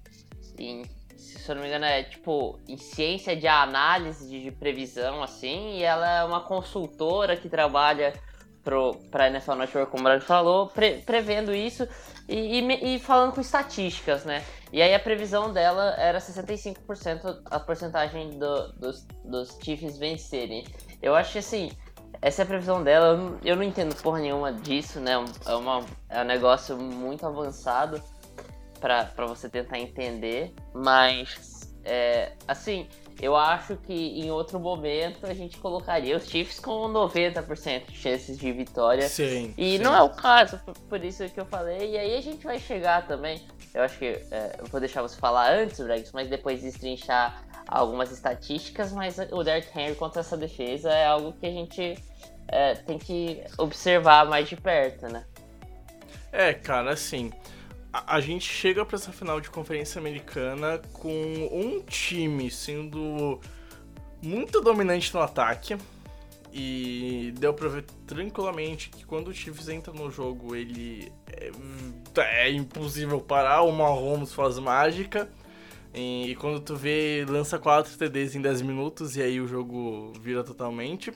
em 0.58 0.84
se 1.28 1.50
eu 1.50 1.56
não 1.56 1.62
me 1.62 1.68
engano, 1.68 1.86
é 1.86 2.04
tipo 2.04 2.60
em 2.68 2.78
ciência 2.78 3.36
de 3.36 3.48
análise 3.48 4.28
de, 4.28 4.52
previsão, 4.52 5.22
assim, 5.22 5.78
e 5.78 5.84
ela 5.84 6.10
é 6.10 6.24
uma 6.24 6.42
consultora 6.42 7.36
que 7.36 7.50
trabalha 7.50 8.14
para 9.10 9.26
a 9.26 9.28
NFL 9.28 9.54
Network, 9.54 9.92
como 9.92 10.08
ela 10.08 10.20
falou, 10.20 10.68
pre, 10.68 10.98
prevendo 11.06 11.54
isso 11.56 11.88
e, 12.28 12.60
e, 12.60 12.96
e, 12.96 13.00
falando 13.00 13.34
com 13.34 13.40
estatísticas, 13.40 14.26
né? 14.26 14.44
E 14.74 14.82
aí 14.82 14.94
a 14.94 15.00
previsão 15.00 15.54
dela 15.54 15.96
era 15.98 16.20
65% 16.20 17.42
a 17.46 17.60
porcentagem 17.60 18.38
do, 18.38 18.74
dos, 18.74 19.08
dos 19.24 19.58
Chiefs 19.64 19.98
vencerem. 19.98 20.66
Eu 21.02 21.16
acho 21.16 21.38
assim, 21.38 21.72
essa 22.22 22.42
é 22.42 22.44
a 22.44 22.48
previsão 22.48 22.84
dela, 22.84 23.08
eu 23.08 23.18
não, 23.18 23.38
eu 23.44 23.56
não 23.56 23.64
entendo 23.64 23.96
porra 24.02 24.20
nenhuma 24.20 24.52
disso, 24.52 25.00
né? 25.00 25.14
É, 25.46 25.56
uma, 25.56 25.86
é 26.10 26.22
um 26.22 26.26
negócio 26.26 26.76
muito 26.78 27.26
avançado 27.26 28.02
para 28.80 29.26
você 29.26 29.50
tentar 29.50 29.80
entender, 29.80 30.54
mas 30.74 31.58
é, 31.90 32.34
assim, 32.46 32.86
eu 33.22 33.36
acho 33.36 33.78
que 33.78 33.94
em 33.94 34.30
outro 34.30 34.60
momento 34.60 35.26
a 35.26 35.34
gente 35.34 35.58
colocaria 35.58 36.18
os 36.18 36.28
Chiefs 36.28 36.60
com 36.60 36.88
90% 36.90 37.88
de 37.88 37.98
chances 37.98 38.38
de 38.38 38.52
vitória. 38.52 39.08
Sim. 39.08 39.54
E 39.58 39.78
sim. 39.78 39.84
não 39.84 39.96
é 39.96 40.02
o 40.02 40.10
caso, 40.10 40.60
por 40.90 41.04
isso 41.04 41.28
que 41.30 41.40
eu 41.40 41.46
falei. 41.46 41.94
E 41.94 41.98
aí 41.98 42.18
a 42.18 42.22
gente 42.22 42.44
vai 42.44 42.60
chegar 42.60 43.08
também. 43.08 43.42
Eu 43.74 43.84
acho 43.84 43.98
que 43.98 44.06
é, 44.06 44.58
eu 44.60 44.66
vou 44.66 44.82
deixar 44.82 45.02
você 45.02 45.18
falar 45.18 45.52
antes, 45.52 45.80
Rex, 45.80 46.12
mas 46.12 46.28
depois 46.30 46.62
destrinchar 46.62 47.42
algumas 47.68 48.12
estatísticas. 48.12 48.92
Mas 48.92 49.18
o 49.32 49.42
Derrick 49.44 49.78
Henry 49.80 49.96
contra 49.96 50.20
essa 50.20 50.36
defesa 50.36 50.92
é 50.92 51.06
algo 51.06 51.34
que 51.34 51.46
a 51.46 51.52
gente 51.52 51.98
é, 52.50 52.76
tem 52.76 53.00
que 53.00 53.42
observar 53.58 54.26
mais 54.26 54.50
de 54.50 54.58
perto, 54.58 55.08
né? 55.08 55.26
É, 56.34 56.54
cara, 56.54 56.92
assim 56.92 57.32
a, 58.06 58.20
gente 58.20 58.46
chega 58.46 58.86
para 58.86 58.98
essa 58.98 59.12
final 59.12 59.40
de 59.40 59.50
conferência 59.50 60.00
americana 60.00 60.82
com 60.94 61.10
um 61.52 61.82
time 61.82 62.52
sendo 62.52 63.40
muito 64.22 64.62
dominante 64.62 65.14
no 65.14 65.22
ataque. 65.22 65.78
E 66.54 67.34
deu 67.38 67.54
pra 67.54 67.68
ver 67.68 67.86
tranquilamente 68.08 68.90
que 68.90 69.06
quando 69.06 69.28
o 69.28 69.34
Chiefs 69.34 69.70
entra 69.70 69.94
no 69.94 70.10
jogo, 70.10 70.56
ele 70.56 71.12
é, 71.28 71.52
é 72.46 72.52
impossível 72.52 73.20
parar, 73.20 73.62
o 73.62 73.72
Mahomes 73.72 74.34
faz 74.34 74.58
mágica. 74.58 75.30
E 75.94 76.36
quando 76.40 76.60
tu 76.60 76.76
vê, 76.76 77.26
lança 77.28 77.58
4 77.60 77.98
TDs 77.98 78.36
em 78.36 78.42
10 78.42 78.62
minutos 78.62 79.16
e 79.16 79.22
aí 79.22 79.42
o 79.42 79.48
jogo 79.48 80.14
vira 80.22 80.44
totalmente. 80.44 81.12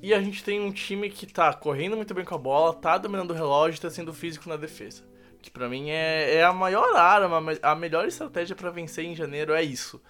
E 0.00 0.14
a 0.14 0.22
gente 0.22 0.44
tem 0.44 0.60
um 0.60 0.72
time 0.72 1.10
que 1.10 1.26
tá 1.26 1.52
correndo 1.52 1.96
muito 1.96 2.14
bem 2.14 2.24
com 2.24 2.34
a 2.34 2.38
bola, 2.38 2.74
tá 2.74 2.96
dominando 2.98 3.32
o 3.32 3.34
relógio, 3.34 3.80
tá 3.80 3.90
sendo 3.90 4.12
físico 4.12 4.48
na 4.48 4.56
defesa 4.56 5.08
que 5.40 5.50
para 5.50 5.68
mim 5.68 5.90
é, 5.90 6.36
é 6.36 6.44
a 6.44 6.52
maior 6.52 6.96
arma, 6.96 7.42
a 7.62 7.74
melhor 7.74 8.06
estratégia 8.06 8.56
para 8.56 8.70
vencer 8.70 9.04
em 9.04 9.14
janeiro 9.14 9.52
é 9.52 9.62
isso. 9.62 10.00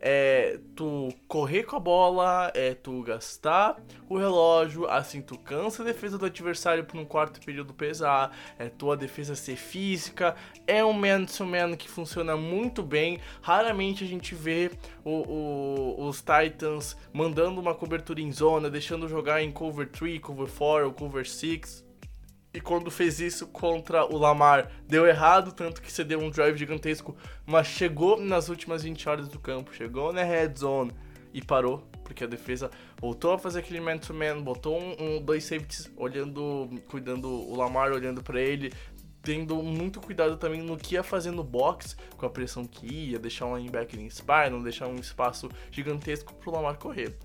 É 0.00 0.58
tu 0.74 1.08
correr 1.26 1.62
com 1.64 1.76
a 1.76 1.80
bola, 1.80 2.52
é 2.54 2.74
tu 2.74 3.02
gastar 3.02 3.80
o 4.08 4.16
relógio, 4.16 4.86
assim 4.88 5.20
tu 5.20 5.38
cansa 5.38 5.82
a 5.82 5.86
defesa 5.86 6.18
do 6.18 6.26
adversário 6.26 6.84
por 6.84 6.98
um 6.98 7.04
quarto 7.04 7.40
período 7.44 7.72
pesar, 7.72 8.36
é 8.58 8.68
tua 8.68 8.96
defesa 8.96 9.34
ser 9.34 9.56
física, 9.56 10.34
é 10.66 10.84
um 10.84 10.92
man-to-man 10.92 11.76
que 11.76 11.88
funciona 11.88 12.36
muito 12.36 12.82
bem. 12.82 13.18
Raramente 13.40 14.04
a 14.04 14.06
gente 14.06 14.34
vê 14.34 14.70
o, 15.04 15.10
o, 15.10 16.06
os 16.06 16.22
Titans 16.22 16.96
mandando 17.12 17.60
uma 17.60 17.74
cobertura 17.74 18.20
em 18.20 18.32
zona, 18.32 18.68
deixando 18.68 19.08
jogar 19.08 19.42
em 19.42 19.50
cover 19.50 19.88
3, 19.88 20.20
cover 20.20 20.48
4 20.48 20.86
ou 20.86 20.92
cover 20.92 21.26
6 21.26 21.85
e 22.56 22.60
quando 22.60 22.90
fez 22.90 23.20
isso 23.20 23.46
contra 23.48 24.06
o 24.06 24.16
Lamar, 24.16 24.70
deu 24.88 25.06
errado, 25.06 25.52
tanto 25.52 25.82
que 25.82 25.92
cedeu 25.92 26.18
um 26.18 26.30
drive 26.30 26.56
gigantesco, 26.56 27.14
mas 27.44 27.66
chegou 27.66 28.18
nas 28.18 28.48
últimas 28.48 28.82
20 28.82 29.06
horas 29.10 29.28
do 29.28 29.38
campo, 29.38 29.74
chegou 29.74 30.10
na 30.10 30.22
red 30.22 30.54
zone 30.56 30.90
e 31.34 31.42
parou, 31.42 31.86
porque 32.02 32.24
a 32.24 32.26
defesa 32.26 32.70
voltou 32.98 33.34
a 33.34 33.38
fazer 33.38 33.58
aquele 33.58 33.78
man-to-man, 33.78 34.40
botou 34.40 34.80
um, 34.80 34.96
um, 34.98 35.20
dois 35.20 35.44
safeties 35.44 35.92
olhando, 35.98 36.70
cuidando 36.88 37.28
o 37.28 37.54
Lamar, 37.54 37.92
olhando 37.92 38.22
para 38.22 38.40
ele, 38.40 38.72
tendo 39.20 39.56
muito 39.56 40.00
cuidado 40.00 40.38
também 40.38 40.62
no 40.62 40.78
que 40.78 40.94
ia 40.94 41.02
fazer 41.02 41.32
no 41.32 41.44
box, 41.44 41.94
com 42.16 42.24
a 42.24 42.30
pressão 42.30 42.64
que 42.64 42.86
ia, 42.86 43.18
deixar 43.18 43.44
um 43.44 43.54
linebacker 43.54 44.00
em 44.00 44.06
spy, 44.06 44.48
não 44.50 44.62
deixar 44.62 44.86
um 44.86 44.96
espaço 44.96 45.50
gigantesco 45.70 46.32
pro 46.36 46.52
Lamar 46.52 46.78
correr. 46.78 47.18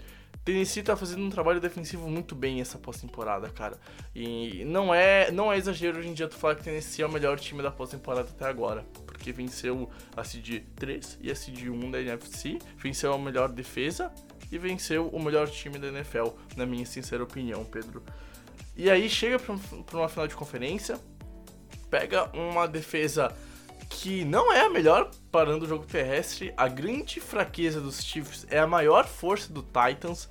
Tennessee 0.43 0.81
tá 0.81 0.95
fazendo 0.95 1.23
um 1.23 1.29
trabalho 1.29 1.59
defensivo 1.59 2.09
muito 2.09 2.33
bem 2.33 2.61
essa 2.61 2.77
pós-temporada, 2.77 3.47
cara. 3.49 3.77
E 4.15 4.63
não 4.65 4.93
é, 4.93 5.31
não 5.31 5.53
é 5.53 5.57
exagero 5.57 5.99
hoje 5.99 6.09
em 6.09 6.13
dia 6.13 6.27
tu 6.27 6.35
falar 6.35 6.55
que 6.55 6.63
Tennessee 6.63 7.03
é 7.03 7.05
o 7.05 7.11
melhor 7.11 7.39
time 7.39 7.61
da 7.61 7.69
pós-temporada 7.69 8.29
até 8.29 8.45
agora. 8.45 8.83
Porque 9.05 9.31
venceu 9.31 9.89
a 10.17 10.23
Seed 10.23 10.63
3 10.75 11.19
e 11.21 11.29
a 11.29 11.35
Seed 11.35 11.67
1 11.67 11.91
da 11.91 12.01
NFC, 12.01 12.57
venceu 12.75 13.13
a 13.13 13.19
melhor 13.19 13.49
defesa 13.49 14.11
e 14.51 14.57
venceu 14.57 15.07
o 15.09 15.21
melhor 15.21 15.47
time 15.47 15.77
da 15.77 15.87
NFL, 15.87 16.29
na 16.57 16.65
minha 16.65 16.85
sincera 16.85 17.23
opinião, 17.23 17.63
Pedro. 17.63 18.03
E 18.75 18.89
aí 18.89 19.07
chega 19.09 19.37
pra 19.37 19.99
uma 19.99 20.09
final 20.09 20.27
de 20.27 20.35
conferência, 20.35 20.99
pega 21.89 22.29
uma 22.35 22.67
defesa 22.67 23.31
que 23.91 24.23
não 24.23 24.51
é 24.51 24.61
a 24.61 24.69
melhor 24.69 25.11
parando 25.29 25.65
o 25.65 25.67
jogo 25.67 25.85
terrestre. 25.85 26.53
A 26.55 26.67
grande 26.67 27.19
fraqueza 27.19 27.81
dos 27.81 28.01
Chiefs 28.03 28.47
é 28.49 28.57
a 28.57 28.65
maior 28.65 29.05
força 29.05 29.51
do 29.51 29.61
Titans. 29.61 30.29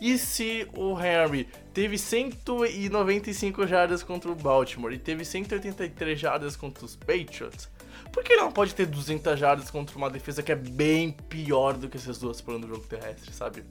E 0.00 0.16
se 0.16 0.68
o 0.74 0.96
Henry 0.98 1.48
teve 1.74 1.98
195 1.98 3.66
jardas 3.66 4.02
contra 4.02 4.30
o 4.30 4.34
Baltimore 4.34 4.92
e 4.92 4.98
teve 4.98 5.24
183 5.24 6.18
jardas 6.18 6.56
contra 6.56 6.84
os 6.84 6.94
Patriots, 6.94 7.68
por 8.12 8.22
que 8.22 8.36
não 8.36 8.52
pode 8.52 8.74
ter 8.74 8.86
200 8.86 9.38
jardas 9.38 9.70
contra 9.70 9.96
uma 9.96 10.08
defesa 10.08 10.42
que 10.42 10.52
é 10.52 10.56
bem 10.56 11.10
pior 11.28 11.74
do 11.74 11.88
que 11.88 11.96
essas 11.96 12.18
duas 12.18 12.40
parando 12.40 12.66
o 12.66 12.70
jogo 12.70 12.86
terrestre, 12.86 13.32
sabe? 13.32 13.64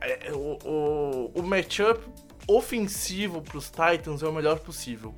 É, 0.00 0.28
é, 0.28 0.32
o, 0.32 0.58
o, 0.64 1.32
o 1.34 1.42
matchup 1.42 2.00
ofensivo 2.46 3.40
para 3.40 3.56
os 3.56 3.70
Titans 3.70 4.22
é 4.22 4.28
o 4.28 4.32
melhor 4.32 4.58
possível. 4.58 5.14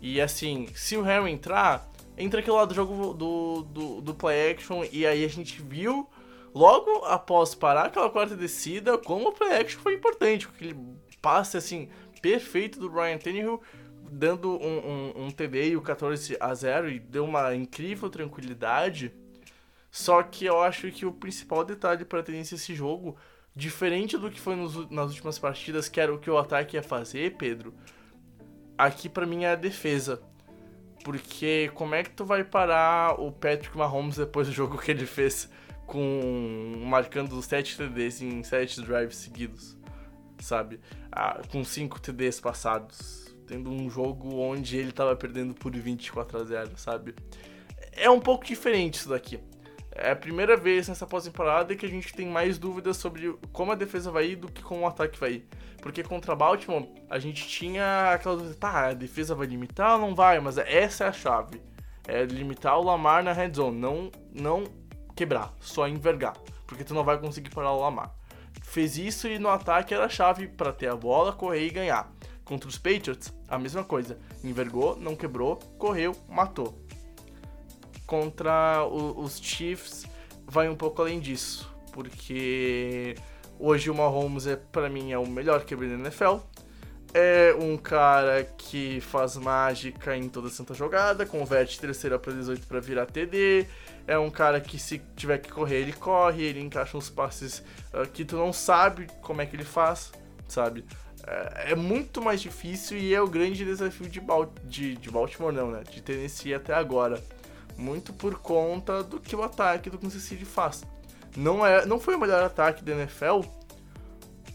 E 0.00 0.20
assim, 0.20 0.68
se 0.74 0.96
o 0.96 1.08
Henry 1.08 1.30
entrar, 1.30 1.90
entra 2.20 2.40
aquele 2.40 2.56
lado 2.56 2.68
do 2.68 2.74
jogo 2.74 3.14
do, 3.14 3.62
do, 3.62 4.00
do 4.00 4.14
play 4.14 4.50
action 4.50 4.84
e 4.92 5.06
aí 5.06 5.24
a 5.24 5.28
gente 5.28 5.60
viu 5.62 6.08
logo 6.54 7.04
após 7.04 7.54
parar 7.54 7.86
aquela 7.86 8.10
quarta 8.10 8.36
descida 8.36 8.98
como 8.98 9.28
o 9.28 9.32
play 9.32 9.54
action 9.54 9.80
foi 9.80 9.94
importante, 9.94 10.46
com 10.46 10.54
aquele 10.54 10.76
passe 11.22 11.56
assim 11.56 11.88
perfeito 12.20 12.78
do 12.78 12.88
Ryan 12.88 13.18
Tannehill 13.18 13.60
dando 14.10 14.50
um, 14.60 14.78
um, 14.78 15.26
um 15.26 15.30
TD 15.30 15.70
e 15.70 15.76
o 15.76 15.82
14 15.82 16.36
a 16.40 16.52
0 16.52 16.90
e 16.90 16.98
deu 16.98 17.24
uma 17.24 17.54
incrível 17.54 18.10
tranquilidade. 18.10 19.12
Só 19.90 20.22
que 20.22 20.44
eu 20.44 20.60
acho 20.60 20.90
que 20.90 21.06
o 21.06 21.12
principal 21.12 21.64
detalhe 21.64 22.04
para 22.04 22.22
ter 22.22 22.34
esse 22.36 22.74
jogo, 22.74 23.16
diferente 23.54 24.18
do 24.18 24.30
que 24.30 24.40
foi 24.40 24.56
nos, 24.56 24.88
nas 24.90 25.10
últimas 25.10 25.38
partidas, 25.38 25.88
que 25.88 26.00
era 26.00 26.12
o 26.12 26.18
que 26.18 26.30
o 26.30 26.38
ataque 26.38 26.76
ia 26.76 26.82
fazer, 26.82 27.36
Pedro, 27.36 27.74
aqui 28.76 29.08
para 29.08 29.26
mim 29.26 29.44
é 29.44 29.52
a 29.52 29.56
defesa. 29.56 30.22
Porque 31.04 31.70
como 31.74 31.94
é 31.94 32.02
que 32.02 32.10
tu 32.10 32.24
vai 32.24 32.44
parar 32.44 33.20
o 33.20 33.32
Patrick 33.32 33.76
Mahomes 33.76 34.16
depois 34.16 34.46
do 34.46 34.52
jogo 34.52 34.78
que 34.78 34.90
ele 34.90 35.06
fez 35.06 35.48
com 35.86 36.84
marcando 36.86 37.40
7 37.42 37.76
TDs 37.76 38.22
em 38.22 38.42
7 38.42 38.82
drives 38.82 39.16
seguidos, 39.16 39.76
sabe? 40.38 40.78
Ah, 41.10 41.40
com 41.50 41.64
5 41.64 42.00
TDs 42.00 42.38
passados, 42.38 43.34
tendo 43.46 43.70
um 43.70 43.90
jogo 43.90 44.36
onde 44.36 44.76
ele 44.76 44.92
tava 44.92 45.16
perdendo 45.16 45.52
por 45.54 45.72
24 45.72 46.40
a 46.40 46.44
0, 46.44 46.70
sabe? 46.76 47.14
É 47.92 48.08
um 48.08 48.20
pouco 48.20 48.44
diferente 48.44 48.94
isso 48.94 49.08
daqui. 49.08 49.40
É 50.02 50.12
a 50.12 50.16
primeira 50.16 50.56
vez 50.56 50.88
nessa 50.88 51.06
pós-temporada 51.06 51.76
que 51.76 51.84
a 51.84 51.88
gente 51.88 52.14
tem 52.14 52.26
mais 52.26 52.58
dúvidas 52.58 52.96
sobre 52.96 53.36
como 53.52 53.70
a 53.70 53.74
defesa 53.74 54.10
vai 54.10 54.30
ir 54.30 54.36
do 54.36 54.50
que 54.50 54.62
como 54.62 54.80
o 54.80 54.86
ataque 54.86 55.20
vai 55.20 55.32
ir. 55.32 55.48
Porque 55.82 56.02
contra 56.02 56.34
Baltimore, 56.34 56.88
a 57.10 57.18
gente 57.18 57.46
tinha 57.46 58.12
aquela 58.14 58.36
dúvida, 58.36 58.54
tá, 58.54 58.88
a 58.88 58.94
defesa 58.94 59.34
vai 59.34 59.46
limitar 59.46 59.96
ou 59.96 60.00
não 60.00 60.14
vai? 60.14 60.40
Mas 60.40 60.56
essa 60.56 61.04
é 61.04 61.08
a 61.08 61.12
chave. 61.12 61.60
É 62.08 62.24
limitar 62.24 62.78
o 62.78 62.82
Lamar 62.82 63.22
na 63.22 63.34
red 63.34 63.52
zone, 63.52 63.78
não, 63.78 64.10
não 64.32 64.64
quebrar, 65.14 65.52
só 65.60 65.86
envergar. 65.86 66.32
Porque 66.66 66.82
tu 66.82 66.94
não 66.94 67.04
vai 67.04 67.18
conseguir 67.18 67.50
parar 67.50 67.72
o 67.72 67.80
Lamar. 67.80 68.10
Fez 68.62 68.96
isso 68.96 69.28
e 69.28 69.38
no 69.38 69.50
ataque 69.50 69.92
era 69.92 70.06
a 70.06 70.08
chave 70.08 70.48
para 70.48 70.72
ter 70.72 70.88
a 70.88 70.96
bola, 70.96 71.34
correr 71.34 71.66
e 71.66 71.70
ganhar. 71.70 72.10
Contra 72.42 72.70
os 72.70 72.78
Patriots, 72.78 73.34
a 73.46 73.58
mesma 73.58 73.84
coisa. 73.84 74.18
Envergou, 74.42 74.96
não 74.96 75.14
quebrou, 75.14 75.56
correu, 75.78 76.16
matou. 76.26 76.88
Contra 78.10 78.84
o, 78.84 79.22
os 79.22 79.38
Chiefs, 79.40 80.04
vai 80.44 80.68
um 80.68 80.74
pouco 80.74 81.00
além 81.00 81.20
disso. 81.20 81.72
Porque 81.92 83.14
Hoje 83.62 83.90
o 83.90 83.94
Mahomes 83.94 84.46
é 84.46 84.56
para 84.56 84.88
mim 84.88 85.12
é 85.12 85.18
o 85.18 85.26
melhor 85.26 85.62
QB 85.66 85.86
da 85.86 85.94
NFL. 85.96 86.38
É 87.12 87.54
um 87.60 87.76
cara 87.76 88.42
que 88.56 89.02
faz 89.02 89.36
mágica 89.36 90.16
em 90.16 90.30
toda 90.30 90.48
santa 90.48 90.72
jogada, 90.72 91.26
converte 91.26 91.78
terceira 91.78 92.18
para 92.18 92.32
18 92.32 92.66
para 92.66 92.80
virar 92.80 93.04
TD. 93.04 93.66
É 94.06 94.18
um 94.18 94.30
cara 94.30 94.62
que 94.62 94.78
se 94.78 95.02
tiver 95.14 95.38
que 95.38 95.52
correr, 95.52 95.82
ele 95.82 95.92
corre, 95.92 96.42
ele 96.42 96.58
encaixa 96.58 96.96
uns 96.96 97.10
passes 97.10 97.62
uh, 97.92 98.08
que 98.10 98.24
tu 98.24 98.36
não 98.36 98.50
sabe 98.50 99.08
como 99.20 99.42
é 99.42 99.46
que 99.46 99.54
ele 99.54 99.64
faz, 99.64 100.10
sabe? 100.48 100.86
É, 101.26 101.72
é 101.72 101.74
muito 101.74 102.22
mais 102.22 102.40
difícil 102.40 102.96
e 102.96 103.14
é 103.14 103.20
o 103.20 103.28
grande 103.28 103.62
desafio 103.62 104.08
de, 104.08 104.20
Bal 104.22 104.50
de, 104.64 104.96
de 104.96 105.10
Baltimore, 105.10 105.52
não, 105.52 105.70
né? 105.70 105.82
De 105.82 106.00
Tennessee 106.00 106.54
até 106.54 106.72
agora. 106.72 107.22
Muito 107.76 108.12
por 108.12 108.38
conta 108.38 109.02
do 109.02 109.20
que 109.20 109.34
o 109.34 109.42
ataque 109.42 109.88
do 109.90 109.98
Kansas 109.98 110.22
City 110.22 110.44
faz 110.44 110.82
não, 111.36 111.64
é, 111.64 111.86
não 111.86 112.00
foi 112.00 112.16
o 112.16 112.18
melhor 112.18 112.42
ataque 112.42 112.82
da 112.82 112.92
NFL 112.92 113.40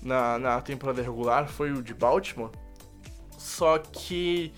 na, 0.02 0.38
na 0.38 0.62
temporada 0.62 1.02
regular, 1.02 1.48
foi 1.48 1.72
o 1.72 1.82
de 1.82 1.94
Baltimore. 1.94 2.52
Só 3.38 3.78
que 3.78 4.54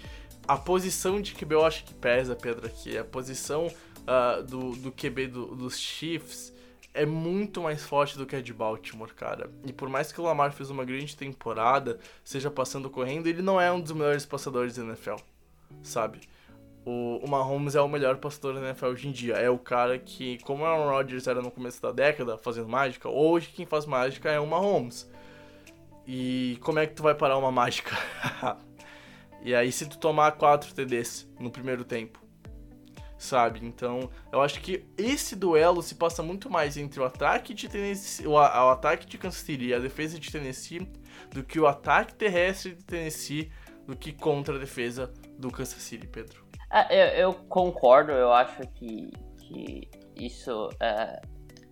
a 0.48 0.58
posição 0.58 1.22
de 1.22 1.34
QB 1.34 1.56
eu 1.56 1.66
acho 1.66 1.84
que 1.84 1.94
pesa, 1.94 2.36
Pedro, 2.36 2.66
aqui. 2.66 2.98
A 2.98 3.04
posição 3.04 3.68
uh, 3.68 4.44
do, 4.44 4.76
do 4.76 4.92
QB 4.92 5.28
do, 5.28 5.56
dos 5.56 5.78
Chiefs 5.78 6.54
é 6.94 7.06
muito 7.06 7.62
mais 7.62 7.84
forte 7.84 8.18
do 8.18 8.26
que 8.26 8.36
a 8.36 8.42
de 8.42 8.54
Baltimore, 8.54 9.14
cara. 9.14 9.52
E 9.66 9.72
por 9.72 9.88
mais 9.88 10.12
que 10.12 10.20
o 10.20 10.24
Lamar 10.24 10.52
fez 10.52 10.70
uma 10.70 10.84
grande 10.84 11.16
temporada, 11.16 12.00
seja 12.24 12.50
passando 12.50 12.90
correndo, 12.90 13.28
ele 13.28 13.42
não 13.42 13.62
é 13.62 13.72
um 13.72 13.80
dos 13.80 13.92
melhores 13.92 14.26
passadores 14.26 14.76
da 14.76 14.84
NFL, 14.84 15.16
sabe? 15.84 16.20
O, 16.88 17.20
o 17.22 17.30
Mahomes 17.30 17.76
é 17.76 17.82
o 17.82 17.88
melhor 17.90 18.16
pastor 18.16 18.54
da 18.54 18.62
NFL 18.62 18.86
hoje 18.86 19.10
em 19.10 19.12
dia. 19.12 19.34
É 19.34 19.50
o 19.50 19.60
cara 19.60 20.00
que, 20.00 20.38
como 20.44 20.64
o 20.64 20.66
Aaron 20.66 20.90
Rodgers 20.90 21.28
era 21.28 21.42
no 21.42 21.52
começo 21.52 21.82
da 21.82 21.92
década 21.92 22.38
fazendo 22.38 22.70
mágica, 22.70 23.10
hoje 23.10 23.50
quem 23.50 23.66
faz 23.66 23.86
mágica 23.86 24.32
é 24.32 24.40
o 24.40 24.48
Mahomes. 24.48 25.12
E 26.08 26.58
como 26.62 26.80
é 26.80 26.88
que 26.88 26.94
tu 26.94 27.04
vai 27.04 27.14
parar 27.14 27.38
uma 27.38 27.52
mágica? 27.52 27.94
e 29.44 29.54
aí 29.54 29.70
se 29.70 29.86
tu 29.86 29.98
tomar 29.98 30.32
4 30.32 30.74
TDs 30.74 31.30
no 31.38 31.52
primeiro 31.52 31.84
tempo, 31.84 32.22
sabe? 33.18 33.60
Então, 33.66 34.10
eu 34.32 34.42
acho 34.42 34.62
que 34.62 34.86
esse 34.98 35.36
duelo 35.36 35.82
se 35.82 35.96
passa 35.96 36.24
muito 36.24 36.50
mais 36.50 36.78
entre 36.78 37.02
o 37.02 37.04
ataque 37.04 37.54
de 37.54 37.68
Tennessee, 37.68 38.26
o, 38.26 38.32
o 38.32 38.70
ataque 38.70 39.06
de 39.06 39.18
Kansas 39.18 39.42
City 39.42 39.66
e 39.66 39.74
a 39.74 39.80
defesa 39.80 40.18
de 40.18 40.32
Tennessee 40.32 40.90
do 41.34 41.44
que 41.44 41.60
o 41.60 41.68
ataque 41.68 42.16
terrestre 42.16 42.76
de 42.76 42.86
Tennessee 42.86 43.52
do 43.86 43.94
que 43.94 44.14
contra 44.14 44.56
a 44.56 44.58
defesa 44.58 45.12
do 45.38 45.52
Kansas 45.52 45.82
City, 45.82 46.08
Pedro. 46.08 46.48
É, 46.70 47.16
eu, 47.16 47.30
eu, 47.30 47.34
concordo, 47.34 48.12
eu 48.12 48.32
acho 48.34 48.62
que, 48.76 49.12
que 49.40 49.90
isso 50.16 50.70
é, 50.82 51.22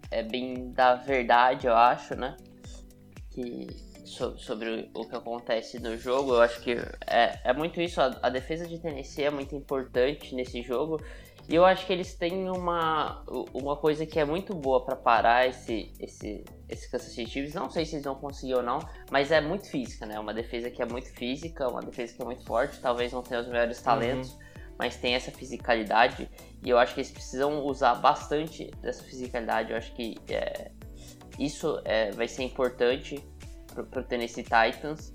é 0.09 0.23
bem 0.23 0.71
da 0.71 0.95
verdade, 0.95 1.67
eu 1.67 1.75
acho, 1.75 2.15
né? 2.15 2.37
Que, 3.29 3.67
so, 4.05 4.37
sobre 4.37 4.89
o 4.93 5.05
que 5.05 5.15
acontece 5.15 5.79
no 5.79 5.97
jogo, 5.97 6.35
eu 6.35 6.41
acho 6.41 6.61
que 6.61 6.77
é, 7.07 7.39
é 7.43 7.53
muito 7.53 7.81
isso. 7.81 7.99
A, 7.99 8.17
a 8.21 8.29
defesa 8.29 8.65
de 8.65 8.79
Tennessee 8.79 9.25
é 9.25 9.29
muito 9.29 9.53
importante 9.53 10.33
nesse 10.33 10.61
jogo. 10.61 11.01
E 11.47 11.53
eu 11.53 11.63
acho 11.63 11.85
que 11.85 11.93
eles 11.93 12.15
têm 12.15 12.49
uma, 12.49 13.23
uma 13.53 13.75
coisa 13.75 14.03
que 14.03 14.19
é 14.19 14.25
muito 14.25 14.55
boa 14.55 14.83
para 14.83 14.95
parar 14.95 15.47
esse, 15.47 15.93
esse, 15.99 16.43
esse 16.67 16.89
Kansas 16.89 17.09
City 17.09 17.29
Chiefs. 17.29 17.53
Não 17.53 17.69
sei 17.69 17.85
se 17.85 17.95
eles 17.95 18.05
vão 18.05 18.15
conseguir 18.15 18.55
ou 18.55 18.63
não, 18.63 18.79
mas 19.11 19.31
é 19.31 19.39
muito 19.39 19.69
física, 19.69 20.07
né? 20.07 20.19
Uma 20.19 20.33
defesa 20.33 20.71
que 20.71 20.81
é 20.81 20.85
muito 20.85 21.07
física, 21.13 21.67
uma 21.67 21.81
defesa 21.81 22.15
que 22.15 22.21
é 22.21 22.25
muito 22.25 22.43
forte. 22.45 22.79
Talvez 22.79 23.11
não 23.13 23.21
tenha 23.21 23.41
os 23.41 23.47
melhores 23.47 23.79
talentos, 23.79 24.31
uhum 24.31 24.44
mas 24.77 24.97
tem 24.97 25.15
essa 25.15 25.31
fisicalidade. 25.31 26.29
E 26.63 26.69
eu 26.69 26.77
acho 26.77 26.93
que 26.93 27.01
eles 27.01 27.11
precisam 27.11 27.65
usar 27.65 27.95
bastante 27.95 28.71
dessa 28.81 29.03
fisicalidade. 29.03 29.71
Eu 29.71 29.77
acho 29.77 29.93
que 29.93 30.17
é, 30.29 30.71
isso 31.39 31.81
é, 31.85 32.11
vai 32.11 32.27
ser 32.27 32.43
importante 32.43 33.23
para 33.89 33.99
o 33.99 34.03
Tennessee 34.03 34.43
Titans. 34.43 35.13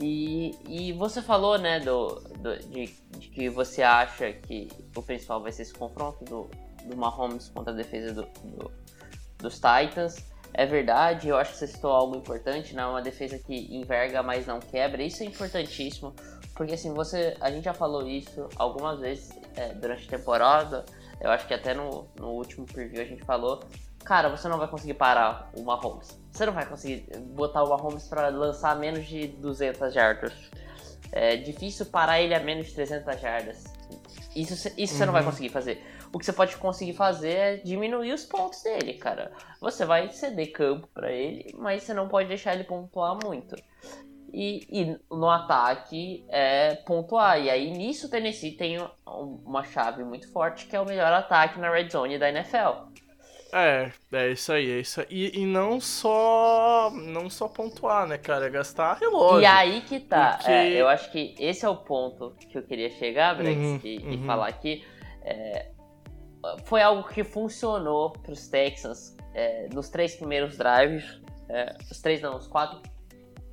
E, 0.00 0.52
e 0.68 0.92
você 0.92 1.20
falou, 1.20 1.58
né, 1.58 1.80
do, 1.80 2.14
do 2.38 2.56
de, 2.68 2.86
de, 3.18 3.28
que 3.28 3.48
você 3.48 3.82
acha 3.82 4.32
que 4.32 4.68
o 4.94 5.02
principal 5.02 5.42
vai 5.42 5.50
ser 5.50 5.62
esse 5.62 5.74
confronto 5.74 6.24
do, 6.24 6.48
do 6.84 6.96
Mahomes 6.96 7.48
contra 7.48 7.72
a 7.72 7.76
defesa 7.76 8.14
do, 8.14 8.22
do, 8.22 8.70
dos 9.38 9.54
Titans. 9.54 10.16
É 10.54 10.64
verdade, 10.64 11.28
eu 11.28 11.36
acho 11.36 11.52
que 11.52 11.58
você 11.58 11.66
citou 11.66 11.90
algo 11.90 12.16
importante, 12.16 12.74
né? 12.74 12.86
Uma 12.86 13.02
defesa 13.02 13.38
que 13.38 13.76
enverga, 13.76 14.22
mas 14.22 14.46
não 14.46 14.60
quebra. 14.60 15.02
Isso 15.02 15.22
é 15.22 15.26
importantíssimo, 15.26 16.14
porque 16.58 16.74
assim, 16.74 16.92
você. 16.92 17.36
A 17.40 17.50
gente 17.50 17.64
já 17.64 17.72
falou 17.72 18.06
isso 18.06 18.48
algumas 18.56 18.98
vezes 18.98 19.30
é, 19.56 19.72
durante 19.72 20.06
a 20.06 20.18
temporada. 20.18 20.84
Eu 21.20 21.30
acho 21.30 21.46
que 21.46 21.54
até 21.54 21.72
no, 21.72 22.06
no 22.18 22.32
último 22.32 22.66
preview 22.66 23.00
a 23.00 23.04
gente 23.04 23.24
falou 23.24 23.60
cara, 24.04 24.30
você 24.30 24.48
não 24.48 24.56
vai 24.56 24.66
conseguir 24.66 24.94
parar 24.94 25.50
o 25.54 25.62
Mahomes. 25.62 26.18
Você 26.32 26.46
não 26.46 26.52
vai 26.54 26.64
conseguir 26.64 27.06
botar 27.34 27.62
o 27.62 27.68
Mahomes 27.68 28.08
para 28.08 28.28
lançar 28.28 28.74
menos 28.76 29.06
de 29.06 29.26
200 29.26 29.92
jardas. 29.92 30.32
É 31.12 31.36
difícil 31.36 31.84
parar 31.86 32.18
ele 32.18 32.34
a 32.34 32.40
menos 32.40 32.68
de 32.68 32.74
300 32.74 33.20
jardas. 33.20 33.64
Isso, 34.34 34.54
isso 34.54 34.94
uhum. 34.94 34.98
você 34.98 35.06
não 35.06 35.12
vai 35.12 35.22
uhum. 35.22 35.30
conseguir 35.30 35.50
fazer. 35.50 35.84
O 36.10 36.18
que 36.18 36.24
você 36.24 36.32
pode 36.32 36.56
conseguir 36.56 36.94
fazer 36.94 37.34
é 37.34 37.56
diminuir 37.58 38.12
os 38.12 38.24
pontos 38.24 38.62
dele, 38.62 38.94
cara. 38.94 39.30
Você 39.60 39.84
vai 39.84 40.08
ceder 40.10 40.52
campo 40.52 40.88
para 40.94 41.12
ele, 41.12 41.54
mas 41.58 41.82
você 41.82 41.92
não 41.92 42.08
pode 42.08 42.28
deixar 42.28 42.54
ele 42.54 42.64
pontuar 42.64 43.18
muito. 43.22 43.54
E, 44.32 44.66
e, 44.70 44.98
no 45.10 45.28
ataque 45.28 46.24
é 46.28 46.74
pontuar. 46.74 47.40
E 47.40 47.50
aí 47.50 47.70
nisso 47.70 48.06
o 48.06 48.10
Tennessee 48.10 48.52
tem 48.52 48.78
uma 49.06 49.64
chave 49.64 50.04
muito 50.04 50.30
forte 50.32 50.66
que 50.66 50.76
é 50.76 50.80
o 50.80 50.84
melhor 50.84 51.12
ataque 51.12 51.58
na 51.58 51.70
red 51.70 51.88
zone 51.90 52.18
da 52.18 52.28
NFL. 52.28 52.88
É, 53.52 53.90
é 54.12 54.30
isso 54.30 54.52
aí, 54.52 54.70
é 54.70 54.80
isso 54.80 55.00
aí. 55.00 55.06
E, 55.10 55.40
e, 55.40 55.46
não 55.46 55.80
só 55.80 56.90
não 56.92 57.30
só 57.30 57.48
pontuar, 57.48 58.06
né, 58.06 58.18
cara? 58.18 58.46
É 58.46 58.50
gastar 58.50 58.98
relógio. 58.98 59.40
E 59.40 59.46
aí 59.46 59.80
que 59.80 60.00
tá. 60.00 60.34
Porque... 60.36 60.50
É, 60.50 60.72
eu 60.74 60.86
acho 60.86 61.10
que 61.10 61.34
esse 61.38 61.64
é 61.64 61.68
o 61.68 61.76
ponto 61.76 62.34
que 62.38 62.58
eu 62.58 62.62
queria 62.62 62.90
chegar, 62.90 63.34
Brex, 63.36 63.58
uhum, 63.58 63.80
e, 63.82 63.98
uhum. 63.98 64.12
e, 64.12 64.26
falar 64.26 64.48
aqui. 64.48 64.86
É, 65.22 65.70
foi 66.64 66.82
algo 66.82 67.08
que 67.08 67.24
funcionou 67.24 68.10
pros 68.10 68.48
Texans 68.48 69.16
é, 69.34 69.68
nos 69.72 69.88
três 69.88 70.14
primeiros 70.14 70.58
drives. 70.58 71.20
É, 71.48 71.74
os 71.90 72.00
três 72.02 72.20
não, 72.20 72.36
os 72.36 72.46
quatro. 72.46 72.82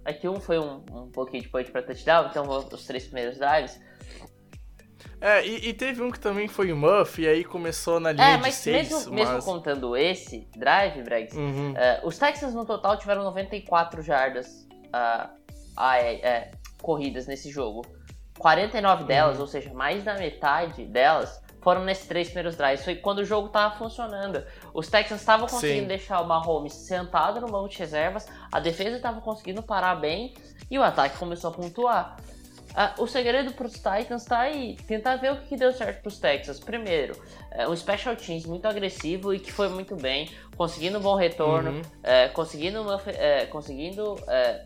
Aqui 0.05 0.29
um 0.29 0.39
foi 0.39 0.59
um, 0.59 0.85
um 0.91 1.11
pouquinho 1.11 1.41
de 1.43 1.49
point 1.49 1.69
pra 1.71 1.81
touchdown, 1.81 2.27
então 2.29 2.47
os 2.47 2.85
três 2.85 3.05
primeiros 3.05 3.37
drives 3.37 3.79
é, 5.21 5.45
e, 5.45 5.69
e, 5.69 5.73
teve 5.73 6.01
um 6.01 6.11
que 6.11 6.19
também 6.19 6.47
foi 6.47 6.71
o 6.71 6.77
Muff, 6.77 7.21
e 7.21 7.27
aí 7.27 7.43
começou 7.43 7.99
na 7.99 8.11
linha 8.11 8.27
é, 8.27 8.37
mas 8.37 8.55
de 8.55 8.61
6. 8.61 8.89
Mesmo, 8.89 9.13
mas... 9.13 9.29
mesmo 9.29 9.43
contando 9.43 9.95
esse 9.95 10.47
drive, 10.55 11.01
Bregs, 11.03 11.35
uhum. 11.35 11.71
uh, 11.71 12.07
os 12.07 12.17
Texans 12.17 12.53
no 12.53 12.65
total 12.65 12.97
tiveram 12.97 13.23
94 13.23 14.01
jardas 14.01 14.67
uh, 14.87 15.29
corridas 16.81 17.27
nesse 17.27 17.49
jogo. 17.49 17.85
49 18.37 19.01
uhum. 19.01 19.07
delas, 19.07 19.39
ou 19.39 19.47
seja, 19.47 19.73
mais 19.73 20.03
da 20.03 20.15
metade 20.15 20.85
delas, 20.85 21.41
foram 21.65 21.83
nesses 21.83 22.05
três 22.05 22.27
primeiros 22.27 22.55
drives. 22.55 22.85
Foi 22.85 22.93
quando 22.93 23.19
o 23.19 23.25
jogo 23.25 23.49
tava 23.49 23.75
funcionando. 23.75 24.43
Os 24.71 24.87
Texans 24.87 25.19
estavam 25.19 25.47
conseguindo 25.47 25.81
Sim. 25.81 25.87
deixar 25.87 26.21
o 26.21 26.27
Mahomes 26.27 26.73
sentado 26.73 27.41
no 27.41 27.47
banco 27.47 27.69
de 27.69 27.79
reservas, 27.79 28.27
a 28.51 28.59
defesa 28.59 28.97
estava 28.97 29.19
conseguindo 29.19 29.63
parar 29.63 29.95
bem 29.95 30.35
e 30.69 30.77
o 30.77 30.83
ataque 30.83 31.17
começou 31.17 31.49
a 31.49 31.53
pontuar. 31.53 32.17
Ah, 32.75 32.93
o 32.99 33.07
segredo 33.07 33.51
para 33.53 33.65
os 33.65 33.73
Titans 33.73 34.21
está 34.21 34.41
aí. 34.41 34.75
Tentar 34.85 35.15
ver 35.15 35.31
o 35.31 35.37
que 35.37 35.57
deu 35.57 35.71
certo 35.73 36.03
para 36.03 36.09
os 36.09 36.19
Texans. 36.19 36.59
Primeiro, 36.59 37.19
é, 37.49 37.67
um 37.67 37.75
special 37.75 38.15
teams 38.15 38.45
muito 38.45 38.67
agressivo 38.67 39.33
e 39.33 39.39
que 39.39 39.51
foi 39.51 39.67
muito 39.67 39.95
bem, 39.95 40.29
conseguindo 40.55 40.99
um 40.99 41.01
bom 41.01 41.15
retorno, 41.15 41.71
uhum. 41.71 41.81
é, 42.03 42.27
conseguindo, 42.27 42.79
uma, 42.79 43.01
é, 43.07 43.47
conseguindo 43.47 44.19
é, 44.27 44.65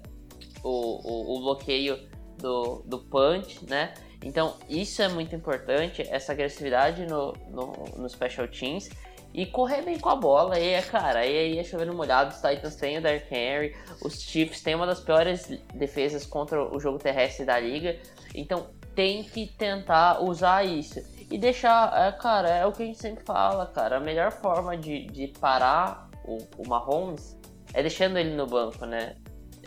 o, 0.62 0.70
o, 0.70 1.38
o, 1.38 1.41
bloqueio 1.44 1.98
do, 2.38 2.84
do 2.86 3.00
punch, 3.00 3.65
né? 3.70 3.94
Então, 4.23 4.55
isso 4.67 5.01
é 5.01 5.07
muito 5.07 5.35
importante, 5.35 6.01
essa 6.09 6.33
agressividade 6.33 7.05
no, 7.05 7.33
no, 7.49 7.73
no 7.97 8.09
special 8.09 8.47
teams 8.47 8.89
e 9.33 9.45
correr 9.45 9.81
bem 9.81 9.99
com 9.99 10.09
a 10.09 10.15
bola. 10.15 10.59
E 10.59 10.69
é, 10.69 10.81
cara, 10.81 11.19
aí, 11.19 11.38
aí 11.38 11.59
é 11.59 11.63
chovendo 11.63 11.93
molhado. 11.93 12.33
Os 12.33 12.41
Titans 12.41 12.75
têm 12.75 12.97
o 12.97 13.01
Derrick 13.01 13.33
Henry, 13.33 13.75
os 14.03 14.21
Chiefs 14.21 14.61
têm 14.61 14.75
uma 14.75 14.85
das 14.85 14.99
piores 14.99 15.47
defesas 15.73 16.25
contra 16.25 16.61
o 16.61 16.79
jogo 16.79 16.97
terrestre 16.97 17.45
da 17.45 17.59
liga. 17.59 17.97
Então 18.35 18.67
tem 18.95 19.23
que 19.23 19.47
tentar 19.47 20.21
usar 20.21 20.65
isso. 20.65 21.01
E 21.31 21.38
deixar, 21.38 21.93
é, 21.95 22.11
cara, 22.11 22.49
é 22.49 22.65
o 22.65 22.71
que 22.71 22.84
a 22.84 22.86
gente 22.86 22.97
sempre 22.97 23.23
fala, 23.23 23.67
cara. 23.67 23.97
A 23.97 23.99
melhor 23.99 24.32
forma 24.32 24.75
de, 24.75 25.05
de 25.05 25.27
parar 25.39 26.10
o, 26.25 26.38
o 26.58 26.67
Mahomes 26.67 27.38
é 27.73 27.82
deixando 27.82 28.17
ele 28.17 28.36
no 28.36 28.47
banco, 28.47 28.86
né? 28.86 29.15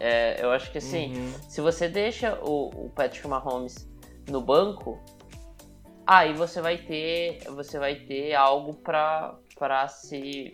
É, 0.00 0.42
eu 0.42 0.50
acho 0.50 0.72
que 0.72 0.78
assim, 0.78 1.14
uhum. 1.14 1.32
se 1.48 1.60
você 1.60 1.88
deixa 1.88 2.36
o, 2.42 2.86
o 2.86 2.90
Patrick 2.90 3.28
Mahomes 3.28 3.88
no 4.28 4.40
banco, 4.40 5.02
aí 6.06 6.32
você 6.32 6.61
vai 6.61 6.78
ter 6.78 7.40
você 7.50 7.78
vai 7.78 7.96
ter 7.96 8.35
algo 8.35 8.74
para 8.74 9.37
para 9.56 9.87
se. 9.88 10.52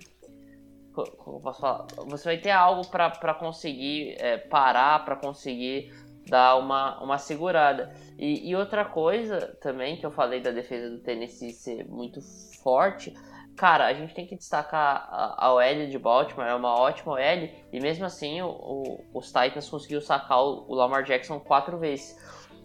Como 0.93 1.41
posso 1.41 1.61
falar? 1.61 1.87
Você 2.09 2.25
vai 2.25 2.39
ter 2.39 2.51
algo 2.51 2.87
para 2.89 3.35
conseguir 3.35 4.17
é, 4.19 4.37
parar, 4.37 5.05
para 5.05 5.15
conseguir 5.15 5.93
dar 6.29 6.57
uma, 6.57 7.03
uma 7.03 7.19
segurada. 7.19 7.95
E, 8.19 8.51
e, 8.51 8.57
outra 8.57 8.85
coisa 8.85 9.57
também 9.61 9.97
que 9.97 10.05
eu 10.05 10.11
falei 10.11 10.41
da 10.41 10.51
defesa 10.51 10.91
do 10.91 10.99
Tennessee 10.99 11.53
ser 11.53 11.89
muito 11.89 12.21
forte. 12.63 13.15
Cara, 13.57 13.87
a 13.87 13.95
gente 13.95 14.15
tem 14.15 14.27
que 14.27 14.37
destacar 14.37 15.09
a, 15.11 15.47
a 15.47 15.55
OL 15.55 15.87
de 15.89 15.99
Baltimore, 15.99 16.47
é 16.47 16.55
uma 16.55 16.79
ótima 16.79 17.15
OL, 17.15 17.49
e 17.73 17.81
mesmo 17.81 18.05
assim 18.05 18.41
o, 18.41 18.49
o, 18.49 19.05
os 19.15 19.33
Titans 19.33 19.69
conseguiu 19.69 20.01
sacar 20.01 20.41
o, 20.41 20.67
o 20.69 20.75
Lamar 20.75 21.03
Jackson 21.03 21.41
quatro 21.41 21.79
vezes. 21.79 22.17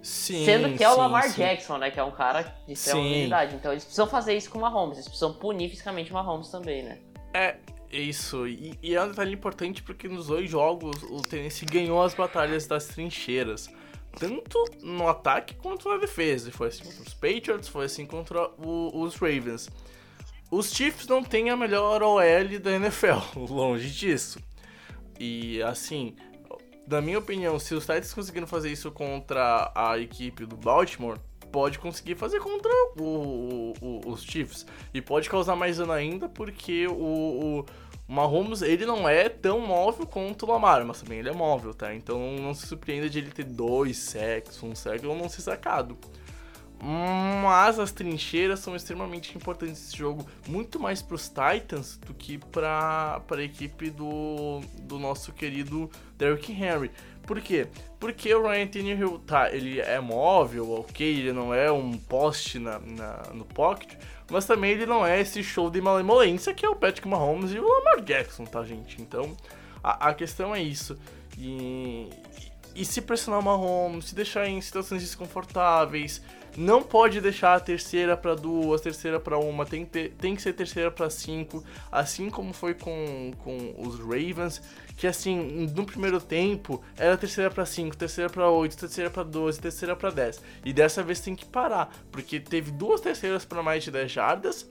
Sim, 0.04 0.44
Sendo 0.44 0.78
que 0.78 0.84
é 0.84 0.90
o 0.90 0.98
Lamar 0.98 1.30
sim. 1.30 1.42
Jackson, 1.42 1.78
né? 1.78 1.90
Que 1.90 1.98
é 1.98 2.04
um 2.04 2.12
cara 2.12 2.44
de 2.68 2.74
extrema 2.74 3.00
habilidade. 3.00 3.56
Então 3.56 3.72
eles 3.72 3.86
precisam 3.86 4.06
fazer 4.06 4.36
isso 4.36 4.50
com 4.50 4.58
o 4.58 4.62
Mahomes. 4.62 4.98
Eles 4.98 5.08
precisam 5.08 5.34
punir 5.34 5.70
fisicamente 5.70 6.12
o 6.12 6.14
Mahomes 6.14 6.50
também, 6.50 6.84
né? 6.84 7.00
É, 7.34 7.56
isso. 7.90 8.46
E, 8.46 8.78
e 8.84 8.96
é 8.96 9.02
um 9.02 9.08
detalhe 9.08 9.34
importante 9.34 9.82
porque 9.82 10.10
nos 10.10 10.28
dois 10.28 10.50
jogos 10.50 11.02
o 11.04 11.22
Tennessee 11.22 11.66
ganhou 11.66 12.04
as 12.04 12.14
batalhas 12.14 12.68
das 12.68 12.86
trincheiras. 12.88 13.70
Tanto 14.20 14.62
no 14.82 15.08
ataque 15.08 15.56
quanto 15.56 15.88
na 15.88 15.96
defesa. 15.96 16.52
Foi 16.52 16.68
assim 16.68 16.84
contra 16.84 17.02
os 17.02 17.14
Patriots, 17.14 17.70
foi 17.70 17.86
assim 17.86 18.06
contra 18.06 18.50
o, 18.58 19.02
os 19.02 19.16
Ravens. 19.16 19.70
Os 20.52 20.74
Chiefs 20.74 21.08
não 21.08 21.24
têm 21.24 21.50
a 21.50 21.56
melhor 21.56 22.04
OL 22.04 22.60
da 22.62 22.72
NFL, 22.74 23.40
longe 23.40 23.90
disso. 23.90 24.38
E 25.18 25.64
assim, 25.64 26.14
na 26.88 27.02
minha 27.02 27.20
opinião, 27.20 27.58
se 27.60 27.74
os 27.74 27.84
Titans 27.86 28.14
conseguiram 28.14 28.48
fazer 28.48 28.72
isso 28.72 28.92
contra 28.92 29.72
a 29.76 29.98
equipe 29.98 30.46
do 30.46 30.56
Baltimore, 30.56 31.18
pode 31.52 31.80
conseguir 31.80 32.16
fazer 32.16 32.40
contra 32.40 32.72
o, 33.00 33.74
o, 33.80 34.02
os 34.10 34.24
Chiefs. 34.24 34.66
E 34.94 35.02
pode 35.02 35.30
causar 35.30 35.56
mais 35.56 35.78
dano 35.78 35.92
ainda, 35.92 36.28
porque 36.28 36.88
o, 36.88 37.62
o 37.62 37.66
Mahomes, 38.08 38.62
ele 38.62 38.86
não 38.86 39.08
é 39.08 39.30
tão 39.30 39.60
móvel 39.60 40.06
quanto 40.06 40.46
o 40.46 40.52
Lamar, 40.52 40.84
mas 40.86 41.02
também 41.02 41.20
ele 41.20 41.30
é 41.30 41.34
móvel, 41.34 41.74
tá? 41.74 41.94
Então 41.94 42.36
não 42.38 42.54
se 42.54 42.68
surpreenda 42.68 43.10
de 43.10 43.20
ele 43.20 43.32
ter 43.32 43.46
dois 43.46 43.98
sacks, 43.98 44.62
um 44.62 44.76
sack 44.76 45.06
ou 45.06 45.16
não 45.16 45.30
ser 45.30 45.42
sacado. 45.42 45.98
Mas 46.86 47.80
as 47.80 47.94
trincheiras 47.94 48.60
são 48.60 48.76
extremamente 48.76 49.38
importantes 49.38 49.80
nesse 49.80 49.98
jogo, 49.98 50.28
muito 50.50 50.78
mais 50.78 51.02
para 51.02 51.16
os 51.16 51.30
Titans 51.30 51.96
do 51.96 52.14
que 52.14 52.38
para 52.38 53.22
a 53.26 53.42
equipe 53.42 53.90
do, 53.90 54.60
do 54.80 55.00
nosso 55.00 55.32
querido 55.32 55.90
Derrick 56.18 56.52
Henry. 56.52 56.92
Por 57.26 57.40
quê? 57.40 57.70
Porque 58.02 58.36
o 58.36 58.46
Ryan 58.46 58.68
Tannehill, 58.68 59.20
tá, 59.20 59.50
ele 59.50 59.80
é 59.80 59.98
móvel, 60.02 60.72
ok, 60.72 61.08
ele 61.08 61.32
não 61.32 61.54
é 61.54 61.72
um 61.72 61.98
poste 61.98 62.60
na, 62.60 62.80
na, 62.80 63.24
no 63.34 63.46
pocket, 63.46 63.94
mas 64.30 64.46
também 64.46 64.72
ele 64.72 64.86
não 64.86 65.08
é 65.08 65.22
esse 65.22 65.42
show 65.42 65.70
de 65.70 65.80
malemolência 65.80 66.54
que 66.54 66.66
é 66.66 66.70
o 66.70 66.76
Patrick 66.76 67.08
Mahomes 67.08 67.54
e 67.54 67.60
o 67.60 67.66
Lamar 67.66 68.02
Jackson, 68.02 68.44
tá, 68.44 68.62
gente? 68.66 69.02
Então, 69.02 69.38
a, 69.82 70.10
a 70.10 70.14
questão 70.14 70.54
é 70.54 70.62
isso. 70.62 71.00
E, 71.38 72.10
e 72.76 72.84
se 72.84 73.02
pressionar 73.02 73.40
o 73.40 73.44
Mahomes, 73.44 74.08
se 74.08 74.16
deixar 74.16 74.50
em 74.50 74.60
situações 74.60 75.02
desconfortáveis, 75.02 76.22
não 76.56 76.84
pode 76.84 77.20
deixar 77.20 77.56
a 77.56 77.60
terceira 77.60 78.16
para 78.16 78.36
duas, 78.36 78.82
terceira 78.82 79.20
para 79.20 79.38
uma, 79.38 79.66
tem 79.66 79.86
que, 79.86 79.92
ter, 79.92 80.12
tem 80.12 80.36
que 80.36 80.42
ser 80.42 80.54
terceira 80.54 80.92
para 80.92 81.10
cinco, 81.10 81.64
assim 81.92 82.30
como 82.30 82.54
foi 82.54 82.74
com, 82.74 83.32
com 83.44 83.76
os 83.80 84.00
Ravens, 84.00 84.62
que 84.96 85.08
assim, 85.08 85.68
no 85.76 85.86
primeiro 85.86 86.22
tempo 86.22 86.84
era 86.98 87.18
terceira 87.18 87.50
para 87.50 87.66
cinco, 87.66 87.98
terceira 87.98 88.30
para 88.30 88.50
oito, 88.50 88.78
terceira 88.78 89.10
para 89.10 89.24
doze, 89.24 89.60
terceira 89.60 89.96
para 89.96 90.10
dez. 90.12 90.42
E 90.64 90.72
dessa 90.72 91.02
vez 91.02 91.20
tem 91.20 91.36
que 91.36 91.46
parar, 91.46 91.94
porque 92.12 92.40
teve 92.40 92.72
duas 92.72 93.02
terceiras 93.02 93.46
para 93.46 93.64
mais 93.64 93.84
de 93.84 93.92
10 93.92 94.12
jardas 94.12 94.70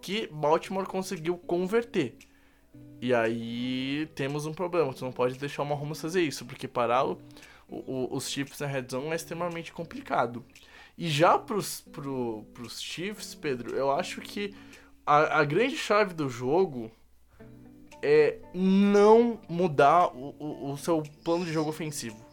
que 0.00 0.26
Baltimore 0.26 0.86
conseguiu 0.86 1.38
converter. 1.38 2.16
E 3.00 3.14
aí 3.14 4.08
temos 4.14 4.46
um 4.46 4.52
problema, 4.52 4.92
tu 4.92 5.04
não 5.04 5.12
pode 5.12 5.38
deixar 5.38 5.62
o 5.62 5.66
Mahomes 5.66 6.00
fazer 6.00 6.22
isso, 6.22 6.44
porque 6.44 6.68
parar 6.68 7.04
o, 7.04 7.18
o, 7.68 8.08
os 8.12 8.28
chips 8.28 8.60
na 8.60 8.66
red 8.66 8.86
zone 8.90 9.08
é 9.08 9.16
extremamente 9.16 9.72
complicado. 9.72 10.44
E 10.96 11.08
já 11.08 11.38
pros, 11.38 11.80
pro, 11.80 12.44
pros 12.52 12.80
Chiefs, 12.80 13.34
Pedro, 13.34 13.74
eu 13.74 13.90
acho 13.90 14.20
que 14.20 14.54
a, 15.06 15.40
a 15.40 15.44
grande 15.44 15.76
chave 15.76 16.14
do 16.14 16.28
jogo 16.28 16.90
é 18.02 18.38
não 18.52 19.40
mudar 19.48 20.08
o, 20.08 20.34
o, 20.38 20.72
o 20.72 20.76
seu 20.76 21.02
plano 21.24 21.44
de 21.44 21.52
jogo 21.52 21.70
ofensivo. 21.70 22.24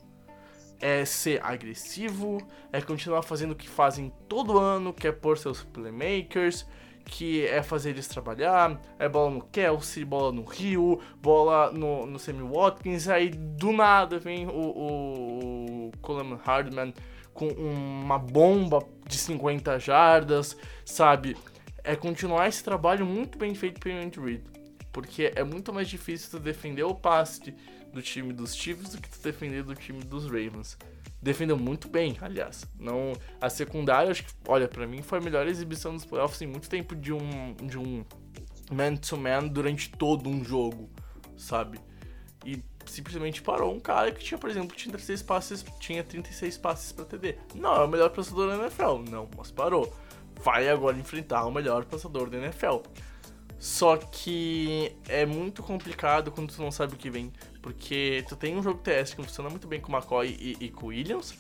É 0.82 1.04
ser 1.06 1.44
agressivo, 1.44 2.38
é 2.72 2.82
continuar 2.82 3.22
fazendo 3.22 3.52
o 3.52 3.56
que 3.56 3.68
fazem 3.68 4.12
todo 4.28 4.58
ano, 4.58 4.94
que 4.94 5.08
é 5.08 5.12
pôr 5.12 5.38
seus 5.38 5.62
playmakers, 5.64 6.66
que 7.06 7.46
é 7.46 7.62
fazer 7.62 7.90
eles 7.90 8.08
trabalhar, 8.08 8.80
é 8.98 9.10
bola 9.10 9.32
no 9.32 9.42
Kelsey, 9.42 10.06
bola 10.06 10.32
no 10.32 10.44
Rio, 10.44 11.00
bola 11.22 11.72
no, 11.72 12.06
no 12.06 12.20
Sammy 12.20 12.44
Watkins, 12.44 13.08
aí 13.08 13.30
do 13.30 13.72
nada 13.72 14.20
vem 14.20 14.48
o, 14.48 14.52
o, 14.52 15.88
o 15.88 15.92
Coleman 16.02 16.40
Hardman 16.44 16.94
com 17.40 17.48
uma 17.48 18.20
bomba 18.20 18.86
de 19.08 19.18
50 19.18 19.80
jardas, 19.80 20.58
sabe? 20.84 21.38
É 21.84 21.96
continuar 21.96 22.50
esse 22.50 22.62
trabalho 22.62 23.06
muito 23.06 23.38
bem 23.38 23.56
feito 23.56 23.80
pelo 23.80 23.98
Andy 23.98 24.20
Reid, 24.20 24.44
porque 24.92 25.32
é 25.34 25.44
muito 25.44 25.72
mais 25.72 25.88
difícil 25.88 26.30
tu 26.32 26.40
defender 26.40 26.84
o 26.84 26.94
passe 26.94 27.56
do 27.94 28.02
time 28.02 28.34
dos 28.34 28.54
Chiefs 28.54 28.90
do 28.90 29.02
que 29.02 29.10
tu 29.10 29.20
defender 29.24 29.64
do 29.64 29.74
time 29.74 30.04
dos 30.04 30.26
Ravens 30.26 30.78
defendeu 31.22 31.58
muito 31.58 31.90
bem, 31.90 32.18
aliás. 32.22 32.66
Não, 32.80 33.14
a 33.42 33.50
secundária, 33.50 34.12
acho 34.12 34.24
que, 34.24 34.32
olha, 34.48 34.68
para 34.68 34.88
mim 34.88 35.02
foi 35.02 35.20
a 35.20 35.22
melhor 35.22 35.48
exibição 35.48 35.94
dos 35.94 36.06
playoffs 36.06 36.42
em 36.42 36.48
muito 36.48 36.70
tempo 36.70 36.96
de 36.96 37.12
um 37.12 37.54
de 37.56 37.78
um 37.78 38.06
man 38.72 38.96
to 38.96 39.18
man 39.18 39.48
durante 39.48 39.90
todo 39.90 40.30
um 40.30 40.44
jogo, 40.44 40.90
sabe? 41.38 41.80
E 42.46 42.64
simplesmente 42.92 43.42
parou 43.42 43.74
um 43.74 43.80
cara 43.80 44.12
que 44.12 44.24
tinha, 44.24 44.38
por 44.38 44.50
exemplo, 44.50 44.76
tinha 44.76 44.92
36 44.92 45.22
passes, 45.24 45.66
tinha 45.80 46.04
36 46.04 46.58
passes 46.58 46.92
para 46.92 47.06
TD. 47.06 47.36
Não 47.56 47.76
é 47.76 47.84
o 47.86 47.88
melhor 47.88 48.10
passador 48.10 48.50
da 48.50 48.64
NFL, 48.64 49.10
não, 49.10 49.30
mas 49.38 49.52
parou. 49.52 49.94
Vai 50.44 50.70
agora 50.70 50.98
enfrentar 50.98 51.46
o 51.46 51.52
melhor 51.52 51.86
passador 51.86 52.30
da 52.30 52.38
NFL. 52.38 52.78
Só 53.60 53.98
que 53.98 54.96
é 55.08 55.26
muito 55.26 55.62
complicado 55.62 56.32
quando 56.32 56.54
tu 56.54 56.62
não 56.62 56.72
sabe 56.72 56.94
o 56.94 56.98
que 56.98 57.10
vem. 57.10 57.32
Porque 57.62 58.24
tu 58.28 58.36
tem 58.36 58.56
um 58.56 58.64
jogo 58.64 58.80
TS 58.80 59.14
que 59.14 59.22
funciona 59.22 59.50
muito 59.50 59.68
bem 59.68 59.82
com 59.82 59.92
o 59.92 59.96
McCoy 59.96 60.28
e, 60.40 60.58
e 60.66 60.70
com 60.70 60.86
o 60.86 60.90
Williams. 60.90 61.34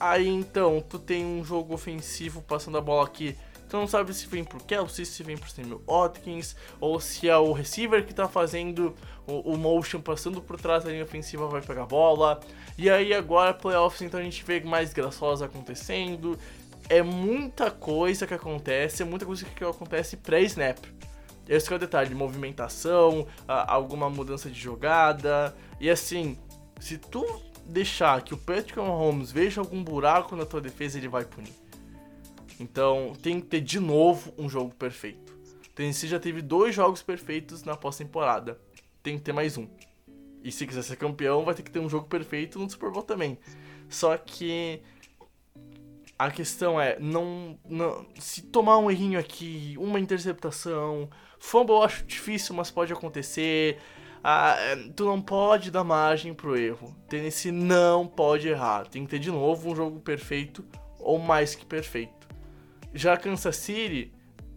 Aí 0.00 0.26
então, 0.28 0.80
tu 0.80 0.98
tem 0.98 1.24
um 1.24 1.44
jogo 1.44 1.74
ofensivo 1.74 2.42
passando 2.42 2.78
a 2.78 2.80
bola 2.80 3.06
aqui. 3.06 3.36
Tu 3.68 3.76
não 3.76 3.86
sabe 3.86 4.14
se 4.14 4.26
vem 4.26 4.44
pro 4.44 4.58
Kelsey, 4.64 5.04
se 5.04 5.22
vem 5.22 5.36
pro 5.36 5.50
Samuel 5.50 5.82
Watkins, 5.86 6.56
ou 6.80 6.98
se 6.98 7.28
é 7.28 7.36
o 7.36 7.52
receiver 7.52 8.04
que 8.04 8.14
tá 8.14 8.26
fazendo 8.26 8.94
o, 9.26 9.52
o, 9.52 9.58
motion 9.58 10.00
passando 10.00 10.40
por 10.40 10.58
trás 10.58 10.84
da 10.84 10.90
linha 10.90 11.04
ofensiva 11.04 11.46
vai 11.48 11.60
pegar 11.60 11.82
a 11.82 11.86
bola. 11.86 12.40
E 12.78 12.88
aí 12.88 13.12
agora 13.12 13.52
playoffs, 13.52 14.00
então 14.00 14.18
a 14.18 14.22
gente 14.22 14.42
vê 14.42 14.60
mais 14.60 14.92
graçosa 14.92 15.44
acontecendo. 15.44 16.38
É 16.88 17.02
muita 17.02 17.70
coisa 17.70 18.26
que 18.26 18.32
acontece, 18.32 19.02
é 19.02 19.04
muita 19.04 19.26
coisa 19.26 19.44
que 19.44 19.62
acontece 19.62 20.16
pré-snap. 20.16 20.78
Esse 21.46 21.70
é 21.70 21.76
o 21.76 21.78
detalhe, 21.78 22.14
movimentação, 22.14 23.26
alguma 23.46 24.08
mudança 24.08 24.48
de 24.48 24.58
jogada. 24.58 25.54
E 25.78 25.90
assim, 25.90 26.38
se 26.80 26.96
tu 26.96 27.24
deixar 27.66 28.22
que 28.22 28.32
o 28.32 28.36
Patrick 28.38 28.78
Mahomes 28.78 29.30
veja 29.30 29.60
algum 29.60 29.84
buraco 29.84 30.34
na 30.34 30.46
tua 30.46 30.60
defesa, 30.60 30.96
ele 30.96 31.08
vai 31.08 31.24
punir. 31.24 31.67
Então, 32.58 33.12
tem 33.22 33.40
que 33.40 33.46
ter 33.46 33.60
de 33.60 33.78
novo 33.78 34.32
um 34.36 34.48
jogo 34.48 34.74
perfeito. 34.74 35.36
Tennessee 35.74 36.08
já 36.08 36.18
teve 36.18 36.42
dois 36.42 36.74
jogos 36.74 37.02
perfeitos 37.02 37.62
na 37.62 37.76
pós-temporada. 37.76 38.60
Tem 39.02 39.16
que 39.16 39.24
ter 39.24 39.32
mais 39.32 39.56
um. 39.56 39.68
E 40.42 40.50
se 40.50 40.66
quiser 40.66 40.82
ser 40.82 40.96
campeão, 40.96 41.44
vai 41.44 41.54
ter 41.54 41.62
que 41.62 41.70
ter 41.70 41.78
um 41.78 41.88
jogo 41.88 42.08
perfeito 42.08 42.58
no 42.58 42.68
Super 42.68 42.90
Bowl 42.90 43.02
também. 43.02 43.38
Só 43.88 44.16
que 44.16 44.82
a 46.18 46.30
questão 46.30 46.80
é, 46.80 46.98
não, 46.98 47.58
não 47.64 48.06
se 48.18 48.42
tomar 48.42 48.78
um 48.78 48.90
errinho 48.90 49.20
aqui, 49.20 49.76
uma 49.78 50.00
interceptação, 50.00 51.08
Fumble 51.38 51.76
eu 51.76 51.82
acho 51.82 52.04
difícil, 52.04 52.54
mas 52.54 52.70
pode 52.70 52.92
acontecer. 52.92 53.78
Ah, 54.22 54.56
tu 54.96 55.04
não 55.04 55.22
pode 55.22 55.70
dar 55.70 55.84
margem 55.84 56.34
pro 56.34 56.56
erro. 56.56 56.94
Tennessee 57.08 57.52
não 57.52 58.06
pode 58.06 58.48
errar. 58.48 58.88
Tem 58.88 59.04
que 59.04 59.10
ter 59.10 59.18
de 59.18 59.30
novo 59.30 59.70
um 59.70 59.76
jogo 59.76 60.00
perfeito 60.00 60.64
ou 60.98 61.18
mais 61.18 61.54
que 61.54 61.64
perfeito. 61.64 62.17
Já 62.94 63.16
Kansas 63.16 63.56
City 63.56 64.12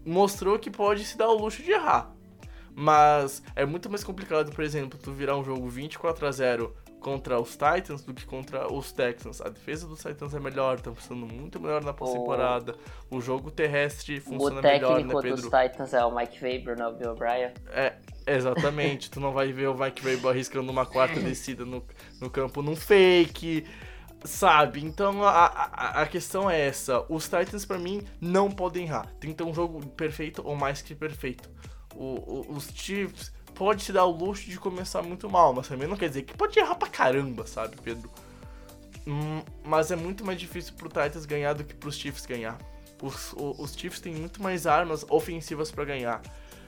mostrou 0.05 0.57
que 0.57 0.69
pode 0.69 1.03
se 1.05 1.17
dar 1.17 1.29
o 1.29 1.37
luxo 1.37 1.61
de 1.61 1.71
errar. 1.71 2.13
Mas 2.73 3.43
é 3.55 3.65
muito 3.65 3.89
mais 3.89 4.03
complicado, 4.03 4.51
por 4.51 4.63
exemplo, 4.63 4.97
tu 4.97 5.11
virar 5.11 5.37
um 5.37 5.43
jogo 5.43 5.67
24 5.67 6.25
a 6.25 6.31
0 6.31 6.75
contra 7.01 7.41
os 7.41 7.51
Titans 7.51 8.03
do 8.03 8.13
que 8.13 8.25
contra 8.25 8.71
os 8.71 8.91
Texans. 8.91 9.41
A 9.41 9.49
defesa 9.49 9.87
dos 9.87 9.99
Titans 9.99 10.33
é 10.33 10.39
melhor, 10.39 10.79
tá 10.79 10.93
funcionando 10.93 11.33
muito 11.33 11.59
melhor 11.59 11.83
na 11.83 11.91
pós-temporada. 11.91 12.75
O... 13.09 13.17
o 13.17 13.21
jogo 13.21 13.51
terrestre 13.51 14.19
funciona 14.21 14.61
melhor, 14.61 15.03
né, 15.03 15.03
Pedro? 15.03 15.17
O 15.17 15.21
técnico 15.21 15.49
dos 15.49 15.61
Titans 15.61 15.93
é 15.93 16.05
o 16.05 16.15
Mike 16.15 16.43
Weber, 16.43 16.77
não 16.77 16.85
é 16.85 16.89
o 16.89 16.93
Bill 16.93 17.11
O'Brien? 17.11 17.51
É, 17.71 17.95
exatamente. 18.25 19.09
tu 19.11 19.19
não 19.19 19.33
vai 19.33 19.51
ver 19.51 19.67
o 19.67 19.77
Mike 19.77 20.05
Weber 20.05 20.29
arriscando 20.29 20.71
uma 20.71 20.85
quarta 20.85 21.19
descida 21.19 21.65
no, 21.65 21.83
no 22.21 22.29
campo 22.29 22.61
num 22.61 22.75
fake, 22.75 23.65
sabe? 24.23 24.83
Então 24.83 25.23
a, 25.23 25.45
a, 25.45 26.01
a 26.01 26.05
questão 26.07 26.49
é 26.49 26.67
essa. 26.67 27.05
Os 27.09 27.25
Titans, 27.25 27.65
para 27.65 27.77
mim, 27.77 28.01
não 28.19 28.49
podem 28.51 28.85
errar. 28.85 29.07
Tem 29.19 29.31
que 29.31 29.37
ter 29.37 29.43
um 29.43 29.53
jogo 29.53 29.85
perfeito 29.89 30.41
ou 30.45 30.55
mais 30.55 30.81
que 30.81 30.93
perfeito. 30.95 31.49
O, 31.95 32.05
o, 32.05 32.55
os 32.55 32.69
Chiefs 32.73 33.31
pode 33.53 33.83
se 33.83 33.91
dar 33.91 34.05
o 34.05 34.11
luxo 34.11 34.49
de 34.49 34.57
começar 34.57 35.01
muito 35.01 35.29
mal, 35.29 35.53
mas 35.53 35.67
também 35.67 35.87
não 35.87 35.97
quer 35.97 36.07
dizer 36.07 36.23
que 36.23 36.35
pode 36.35 36.57
errar 36.57 36.75
pra 36.75 36.87
caramba, 36.87 37.45
sabe, 37.45 37.75
Pedro? 37.83 38.09
Hum, 39.05 39.41
mas 39.63 39.91
é 39.91 39.95
muito 39.95 40.25
mais 40.25 40.39
difícil 40.39 40.73
pro 40.73 40.87
Titans 40.87 41.25
ganhar 41.25 41.53
do 41.53 41.63
que 41.63 41.73
pros 41.73 41.95
Chiefs 41.95 42.25
ganhar. 42.25 42.57
Os, 43.01 43.33
os, 43.33 43.59
os 43.59 43.73
Chiefs 43.73 43.99
têm 43.99 44.13
muito 44.13 44.41
mais 44.41 44.67
armas 44.67 45.05
ofensivas 45.09 45.71
para 45.71 45.85
ganhar. 45.85 46.21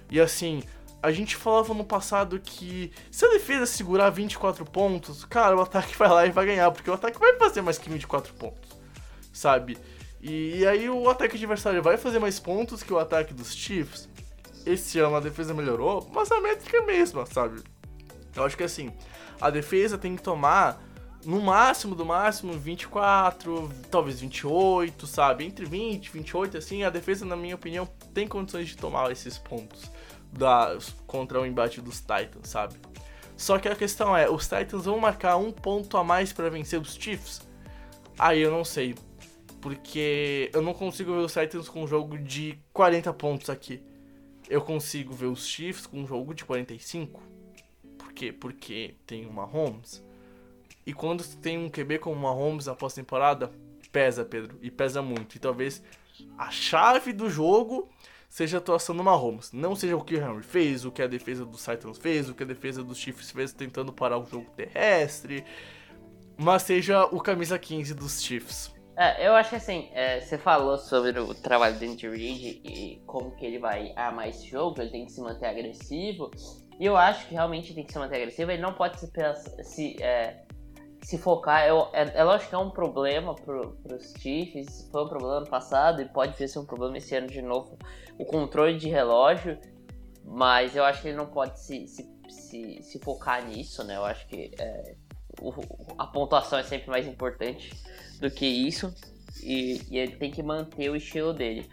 E 0.10 0.20
assim, 0.20 0.64
a 1.04 1.12
gente 1.12 1.36
falava 1.36 1.74
no 1.74 1.84
passado 1.84 2.40
que 2.40 2.90
se 3.12 3.26
a 3.26 3.30
defesa 3.30 3.66
segurar 3.66 4.10
24 4.10 4.64
pontos, 4.64 5.26
cara, 5.26 5.54
o 5.56 5.62
ataque 5.62 5.96
vai 6.00 6.08
lá 6.08 6.26
e 6.26 6.32
vai 6.32 6.46
ganhar, 6.46 6.72
porque 6.72 6.90
o 6.90 6.94
ataque 6.94 7.20
vai 7.20 7.38
fazer 7.38 7.62
mais 7.62 7.78
que 7.78 7.90
24 7.90 8.34
pontos, 8.36 8.72
sabe? 9.34 9.78
E, 10.22 10.60
e 10.60 10.66
aí 10.66 10.90
o 10.90 11.10
ataque 11.10 11.36
adversário 11.36 11.84
vai 11.84 11.98
fazer 11.98 12.20
mais 12.20 12.40
pontos 12.40 12.82
que 12.82 12.94
o 12.94 12.98
ataque 12.98 13.34
dos 13.34 13.54
Chiefs 13.54 14.08
esse 14.66 14.98
ano 14.98 15.18
a 15.18 15.20
defesa 15.20 15.54
melhorou, 15.54 16.10
mas 16.14 16.32
a 16.32 16.40
métrica 16.40 16.78
é 16.78 16.80
a 16.80 16.86
mesma, 16.86 17.26
sabe? 17.26 17.62
Eu 18.34 18.46
acho 18.46 18.56
que 18.56 18.64
assim, 18.64 18.90
a 19.42 19.50
defesa 19.50 19.98
tem 19.98 20.16
que 20.16 20.24
tomar 20.24 20.82
no 21.26 21.42
máximo, 21.42 21.96
do 21.96 22.06
máximo, 22.06 22.54
24, 22.54 23.70
talvez 23.92 24.22
28, 24.22 25.06
sabe? 25.06 25.44
Entre 25.44 25.66
20 25.66 26.06
e 26.06 26.10
28, 26.12 26.58
assim, 26.58 26.84
a 26.84 26.90
defesa, 26.90 27.26
na 27.26 27.36
minha 27.36 27.56
opinião, 27.56 27.86
tem 28.14 28.26
condições 28.26 28.70
de 28.70 28.78
tomar 28.78 29.12
esses 29.12 29.38
pontos 29.38 29.92
da, 30.38 30.78
contra 31.08 31.40
o 31.40 31.46
embate 31.46 31.82
dos 31.82 32.00
Titans, 32.00 32.50
sabe? 32.50 32.76
Só 33.38 33.58
que 33.58 33.68
a 33.68 33.76
questão 33.76 34.16
é, 34.16 34.30
os 34.30 34.44
Titans 34.44 34.86
vão 34.86 35.00
marcar 35.00 35.38
um 35.38 35.52
ponto 35.52 35.98
a 35.98 36.04
mais 36.04 36.32
para 36.32 36.50
vencer 36.50 36.80
os 36.80 36.96
Chiefs? 36.96 37.42
Aí 38.18 38.42
eu 38.42 38.52
não 38.52 38.64
sei. 38.64 38.96
Porque 39.62 40.52
eu 40.54 40.62
não 40.62 40.74
consigo 40.74 41.14
ver 41.14 41.20
os 41.20 41.34
Titans 41.34 41.70
com 41.70 41.84
um 41.84 41.88
jogo 41.88 42.18
de 42.18 42.60
40 42.74 43.14
pontos 43.14 43.50
aqui 43.50 43.82
eu 44.50 44.62
consigo 44.62 45.14
ver 45.14 45.28
os 45.28 45.48
Chiefs 45.48 45.88
com 45.88 46.02
um 46.02 46.08
jogo 46.08 46.34
de 46.34 46.46
45. 46.46 47.22
Por 47.98 48.14
quê? 48.14 48.32
Porque 48.32 48.96
tem 49.06 49.26
uma 49.26 49.46
Holmes. 49.46 50.04
E 50.86 50.94
quando 50.94 51.24
tem 51.38 51.58
um 51.58 51.70
QB 51.70 52.00
como 52.00 52.16
uma 52.16 52.32
Holmes 52.32 52.66
na 52.66 52.76
pós-temporada, 52.76 53.52
pesa, 53.92 54.26
Pedro, 54.26 54.58
e 54.62 54.70
pesa 54.70 55.02
muito. 55.02 55.36
E 55.36 55.40
talvez 55.40 55.82
a 56.38 56.52
chave 56.52 57.14
do 57.14 57.30
jogo 57.30 57.90
seja 58.34 58.58
a 58.58 58.60
atuação 58.60 58.98
do 58.98 59.04
Mahomes. 59.04 59.52
Não 59.52 59.76
seja 59.76 59.96
o 59.96 60.04
que 60.04 60.16
o 60.16 60.18
Henry 60.18 60.42
fez, 60.42 60.86
o 60.86 60.92
que 60.92 61.04
a 61.04 61.08
defesa 61.08 61.46
dos 61.46 61.64
Titans 61.64 62.00
fez, 62.00 62.28
o 62.28 62.34
que 62.34 62.42
a 62.42 62.46
defesa 62.48 62.84
dos 62.84 62.98
Chiefs 62.98 63.30
fez 63.30 63.54
tentando 63.54 63.94
parar 63.94 64.18
o 64.18 64.26
jogo 64.26 64.50
terrestre, 64.56 65.46
mas 66.36 66.64
seja 66.64 67.06
o 67.06 67.22
camisa 67.22 67.60
15 67.60 67.94
dos 67.94 68.24
Chiefs. 68.24 68.74
É, 68.98 69.28
eu 69.28 69.36
acho 69.36 69.52
que 69.52 69.56
assim, 69.56 69.88
é, 69.94 70.20
você 70.20 70.36
falou 70.36 70.80
sobre 70.80 71.20
o 71.20 71.36
trabalho 71.36 71.78
do 71.78 71.86
Andy 71.86 72.10
Reid 72.10 72.62
e 72.64 73.04
como 73.06 73.36
que 73.36 73.46
ele 73.46 73.60
vai 73.60 73.94
amar 73.96 74.30
esse 74.30 74.48
jogo, 74.48 74.82
ele 74.82 74.90
tem 74.90 75.06
que 75.06 75.12
se 75.12 75.22
manter 75.22 75.46
agressivo. 75.46 76.32
E 76.80 76.88
eu 76.88 76.98
acho 76.98 77.28
que 77.28 77.36
realmente 77.36 77.76
tem 77.76 77.84
que 77.84 77.94
se 77.94 78.00
manter 78.00 78.16
agressivo, 78.16 78.50
ele 78.50 78.64
não 78.64 78.74
pode 78.74 79.00
se, 79.00 79.12
se, 79.64 80.02
é, 80.02 80.43
se 81.04 81.18
focar. 81.18 81.68
Eu, 81.68 81.90
é, 81.94 82.20
é 82.20 82.24
lógico 82.24 82.50
que 82.50 82.56
é 82.56 82.58
um 82.58 82.70
problema 82.70 83.36
pro, 83.36 83.74
pros 83.84 84.14
Chiefs, 84.20 84.88
foi 84.92 85.04
um 85.04 85.10
problema 85.10 85.42
no 85.42 85.48
passado 85.48 86.02
e 86.02 86.06
pode 86.06 86.36
ser 86.36 86.60
um 86.60 86.66
problema 86.66 86.98
esse 86.98 87.16
ano 87.16 87.28
de 87.28 87.42
novo, 87.42 87.78
o 88.18 88.26
controle 88.26 88.78
de 88.78 88.90
relógio. 88.90 89.60
Mas 90.26 90.76
eu 90.76 90.86
acho 90.86 91.02
que 91.02 91.10
ele 91.10 91.18
não 91.18 91.28
pode 91.28 91.60
se, 91.60 91.86
se, 91.86 92.10
se, 92.30 92.82
se 92.82 93.00
focar 93.00 93.46
nisso, 93.46 93.84
né? 93.84 93.98
Eu 93.98 94.06
acho 94.06 94.26
que 94.28 94.52
é, 94.58 94.96
o, 95.42 95.54
a 95.98 96.08
pontuação 96.08 96.58
é 96.58 96.64
sempre 96.64 96.90
mais 96.90 97.06
importante 97.06 97.72
do 98.22 98.32
que 98.32 98.46
isso. 98.46 98.94
E, 99.42 99.82
e 99.90 99.98
ele 99.98 100.16
tem 100.16 100.32
que 100.32 100.42
manter 100.42 100.90
o 100.90 100.96
estilo 100.96 101.34
dele. 101.34 101.70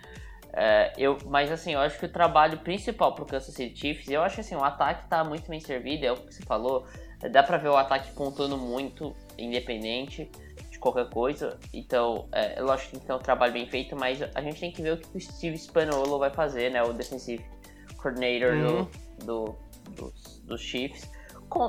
É, 0.52 0.92
eu, 0.98 1.16
mas 1.26 1.52
assim, 1.52 1.74
eu 1.74 1.80
acho 1.80 1.98
que 1.98 2.06
o 2.06 2.08
trabalho 2.08 2.58
principal 2.58 3.14
pro 3.14 3.24
Kansas 3.24 3.54
City 3.54 3.78
Chiefs, 3.78 4.08
eu 4.08 4.20
acho 4.22 4.40
assim, 4.40 4.56
o 4.56 4.64
ataque 4.64 5.08
tá 5.08 5.22
muito 5.22 5.48
bem 5.48 5.60
servido, 5.60 6.04
é 6.04 6.10
o 6.10 6.16
que 6.16 6.34
você 6.34 6.42
falou. 6.42 6.86
Dá 7.28 7.42
pra 7.42 7.56
ver 7.58 7.68
o 7.68 7.76
ataque 7.76 8.12
pontuando 8.12 8.56
muito, 8.56 9.14
independente. 9.36 10.30
qualquer 10.80 11.10
coisa. 11.10 11.58
Então, 11.74 12.26
é 12.32 12.58
lógico 12.62 12.86
que 12.86 12.92
tem 12.92 13.00
que 13.00 13.06
ter 13.06 13.12
um 13.12 13.18
trabalho 13.18 13.52
bem 13.52 13.66
feito, 13.68 13.94
mas 13.94 14.18
a 14.34 14.40
gente 14.40 14.58
tem 14.58 14.72
que 14.72 14.80
ver 14.80 14.94
o 14.94 14.96
que 14.96 15.16
o 15.16 15.20
Steve 15.20 15.56
Spagnuolo 15.58 16.18
vai 16.18 16.30
fazer, 16.30 16.70
né? 16.70 16.82
O 16.82 16.92
defensive 16.94 17.44
coordinator 17.98 18.54
Uhum. 18.54 18.88
do, 19.18 19.24
do, 19.26 19.56
dos, 19.94 20.40
dos 20.44 20.60
Chiefs 20.62 21.06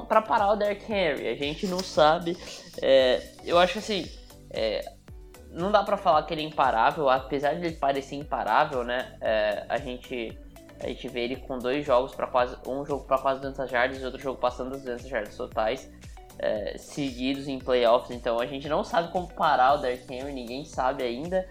para 0.07 0.21
parar 0.21 0.51
o 0.53 0.55
Derrick 0.55 0.89
Henry. 0.91 1.27
A 1.27 1.35
gente 1.35 1.67
não 1.67 1.79
sabe. 1.79 2.37
É, 2.81 3.21
eu 3.43 3.57
acho 3.59 3.73
que 3.73 3.79
assim, 3.79 4.09
é, 4.51 4.85
não 5.49 5.71
dá 5.71 5.83
pra 5.83 5.97
falar 5.97 6.23
que 6.23 6.33
ele 6.33 6.43
é 6.43 6.45
imparável, 6.45 7.09
apesar 7.09 7.55
de 7.55 7.65
ele 7.65 7.75
parecer 7.75 8.15
imparável, 8.15 8.83
né? 8.85 9.17
É, 9.19 9.65
a 9.67 9.77
gente 9.77 10.37
a 10.83 10.87
gente 10.87 11.07
vê 11.07 11.21
ele 11.21 11.35
com 11.37 11.57
dois 11.57 11.85
jogos 11.85 12.13
para 12.15 12.27
quase 12.27 12.55
um 12.67 12.85
jogo 12.85 13.05
para 13.05 13.17
quase 13.17 13.41
200 13.41 13.69
jardas 13.69 14.01
e 14.01 14.05
outro 14.05 14.21
jogo 14.21 14.39
passando 14.39 14.71
das 14.71 14.81
200 14.81 15.07
jardas 15.07 15.35
totais. 15.37 15.89
é, 16.39 16.75
seguidos 16.77 17.47
em 17.47 17.59
playoffs, 17.59 18.09
então 18.15 18.39
a 18.39 18.45
gente 18.47 18.67
não 18.67 18.83
sabe 18.83 19.11
como 19.11 19.27
parar 19.33 19.75
o 19.75 19.77
Derrick 19.77 20.11
Henry, 20.11 20.33
ninguém 20.33 20.65
sabe 20.65 21.03
ainda. 21.03 21.47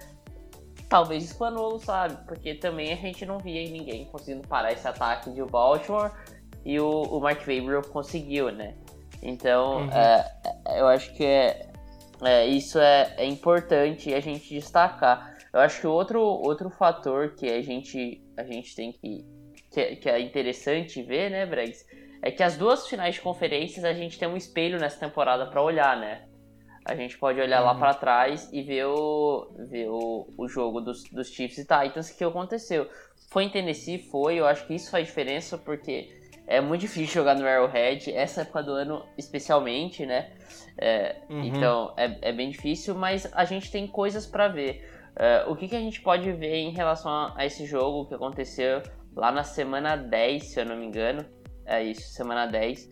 Talvez 0.89 1.23
o 1.25 1.29
Spanuolo 1.29 1.79
sabe, 1.79 2.17
porque 2.27 2.55
também 2.55 2.93
a 2.93 2.97
gente 2.97 3.25
não 3.25 3.39
via 3.39 3.63
ninguém 3.71 4.07
conseguindo 4.07 4.49
parar 4.49 4.73
esse 4.73 4.89
ataque 4.89 5.31
de 5.31 5.43
Baltimore 5.45 6.11
e 6.65 6.81
o, 6.81 7.03
o 7.03 7.21
Mark 7.21 7.39
Gabriel 7.39 7.83
conseguiu, 7.83 8.51
né? 8.51 8.75
Então, 9.23 9.83
Uhum. 9.83 9.91
é, 9.93 10.25
é, 10.67 10.81
eu 10.81 10.89
acho 10.89 11.13
que 11.15 11.25
é, 11.25 11.69
é, 12.23 12.47
isso 12.47 12.79
é, 12.81 13.15
é 13.19 13.25
importante 13.27 14.13
a 14.13 14.19
gente 14.21 14.53
destacar. 14.53 15.37
Eu 15.53 15.61
acho 15.61 15.81
que 15.81 15.87
outro, 15.87 16.21
outro 16.21 16.69
fator 16.71 17.35
que 17.37 17.49
a 17.49 17.63
gente, 17.63 18.21
a 18.41 18.45
gente 18.45 18.75
tem 18.75 18.93
que, 18.93 19.25
que, 19.73 19.81
é- 19.81 19.97
que 19.97 20.09
é 20.09 20.21
interessante 20.21 21.03
ver, 21.03 21.31
né, 21.31 21.47
Bregs, 21.47 21.85
é 22.23 22.31
que 22.31 22.43
as 22.43 22.57
duas 22.57 22.87
finais 22.87 23.15
de 23.15 23.21
conferências 23.21 23.85
a 23.85 23.93
gente 23.93 24.19
tem 24.19 24.29
um 24.29 24.37
espelho 24.37 24.79
nessa 24.79 24.99
temporada 25.01 25.47
para 25.47 25.63
olhar, 25.63 25.97
né? 25.99 26.23
A 26.85 26.95
gente 26.97 27.17
pode 27.19 27.41
olhar 27.41 27.61
lá 27.61 27.75
Uhum. 27.75 27.79
para 27.79 27.95
trás 27.95 28.49
e 28.53 28.63
ver 28.63 28.87
o, 28.87 29.51
ver 29.71 29.89
o, 29.89 30.27
o 30.37 30.49
jogo 30.49 30.81
dos, 30.81 31.05
dos 31.11 31.29
Chiefs 31.29 31.59
e 31.59 31.63
Titans 31.67 32.11
que 32.11 32.25
aconteceu. 32.25 32.89
Foi 33.31 33.45
em 33.45 33.51
Tennessee, 33.51 33.99
foi, 34.11 34.37
eu 34.41 34.47
acho 34.47 34.67
que 34.67 34.75
isso 34.75 34.91
faz 34.91 35.07
diferença 35.07 35.57
porque 35.57 36.09
é 36.47 36.61
muito 36.61 36.81
difícil 36.81 37.15
jogar 37.15 37.37
no 37.37 37.47
Arrowhead, 37.47 38.13
essa 38.13 38.41
época 38.43 38.63
do 38.63 38.73
ano 38.73 39.07
especialmente, 39.17 40.05
né? 40.05 40.33
É, 40.79 41.17
Uhum. 41.29 41.45
Então 41.47 41.95
é, 41.97 42.19
é 42.23 42.33
bem 42.33 42.51
difícil, 42.51 42.95
mas 42.95 43.31
a 43.35 43.45
gente 43.45 43.71
tem 43.71 43.87
coisas 43.87 44.27
para 44.27 44.49
ver. 44.49 44.85
É, 45.17 45.45
o 45.49 45.57
que, 45.57 45.69
que 45.69 45.77
a 45.77 45.81
gente 45.81 46.01
pode 46.01 46.31
ver 46.33 46.55
em 46.57 46.71
relação 46.71 47.11
a, 47.37 47.45
esse 47.45 47.67
jogo 47.67 48.07
que 48.07 48.15
aconteceu 48.15 48.83
lá 49.15 49.31
na 49.33 49.45
semana 49.45 49.97
10, 49.97 50.45
se 50.45 50.61
eu 50.61 50.65
não 50.67 50.77
me 50.77 50.87
engano? 50.87 51.25
É 51.67 51.83
isso, 51.83 52.03
semana 52.13 52.47
10. 52.47 52.89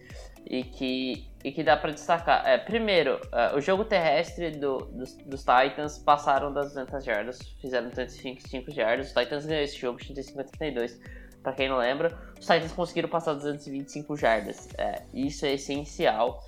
E 0.50 0.62
que, 0.62 1.28
e 1.44 1.52
que 1.52 1.62
dá 1.62 1.76
para 1.76 1.90
destacar. 1.92 2.46
É, 2.46 2.56
primeiro, 2.56 3.20
é, 3.32 3.54
o 3.54 3.60
jogo 3.60 3.84
terrestre 3.84 4.50
do- 4.52 4.78
dos, 4.86 5.14
dos 5.18 5.40
Titans 5.40 5.98
passaram 5.98 6.52
das 6.52 6.68
200 6.74 7.04
jardas, 7.04 7.38
fizeram 7.60 7.88
205 7.90 8.70
jardas. 8.70 9.08
Os 9.08 9.12
Titans 9.14 9.44
ganhou 9.44 9.64
esse 9.64 9.76
jogo 9.76 9.98
35 9.98 10.40
a 10.40 10.44
32. 10.44 11.00
Pra 11.42 11.52
quem 11.52 11.68
não 11.68 11.76
lembra, 11.76 12.16
os 12.38 12.46
Titans 12.46 12.72
conseguiram 12.72 13.08
passar 13.08 13.34
225 13.34 14.16
jardas. 14.16 14.68
É, 14.78 15.02
isso 15.12 15.44
é 15.44 15.52
essencial 15.54 16.42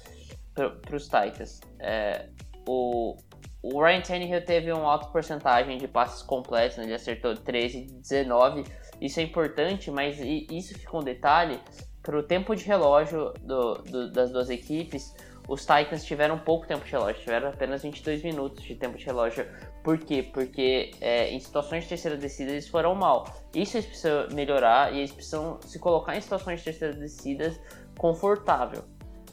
para 0.54 0.96
os 0.96 1.04
Titans. 1.04 1.60
É, 1.78 2.26
o, 2.66 3.16
o 3.62 3.82
Ryan 3.82 4.00
Tannehill 4.00 4.44
teve 4.44 4.72
uma 4.72 4.90
alta 4.92 5.06
porcentagem 5.08 5.76
de 5.78 5.86
passes 5.88 6.22
completos, 6.22 6.78
né? 6.78 6.84
ele 6.84 6.94
acertou 6.94 7.34
13 7.34 7.82
de 7.86 7.92
19. 7.94 8.64
Isso 9.00 9.20
é 9.20 9.22
importante, 9.22 9.90
mas 9.90 10.18
isso 10.20 10.78
fica 10.78 10.96
um 10.96 11.02
detalhe 11.02 11.60
para 12.02 12.18
o 12.18 12.22
tempo 12.22 12.54
de 12.56 12.64
relógio 12.64 13.32
do- 13.40 13.74
do- 13.82 14.10
das 14.12 14.30
duas 14.30 14.48
equipes. 14.50 15.14
Os 15.48 15.62
Titans 15.62 16.04
tiveram 16.04 16.38
pouco 16.38 16.66
tempo 16.66 16.84
de 16.84 16.92
relógio, 16.92 17.20
tiveram 17.22 17.48
apenas 17.48 17.82
22 17.82 18.22
minutos 18.22 18.62
de 18.62 18.74
tempo 18.76 18.96
de 18.96 19.04
relógio. 19.04 19.46
Por 19.82 19.98
quê? 19.98 20.22
Porque 20.22 20.92
é, 21.00 21.28
em 21.30 21.40
situações 21.40 21.82
de 21.84 21.88
terceira 21.88 22.16
descida 22.16 22.52
eles 22.52 22.68
foram 22.68 22.94
mal. 22.94 23.26
Isso 23.54 23.76
eles 23.76 23.86
precisam 23.86 24.28
melhorar 24.32 24.92
e 24.94 24.98
eles 24.98 25.10
precisam 25.12 25.58
se 25.62 25.78
colocar 25.78 26.16
em 26.16 26.20
situações 26.20 26.60
de 26.60 26.66
terceira 26.66 26.94
descida 26.94 27.52
confortável 27.98 28.84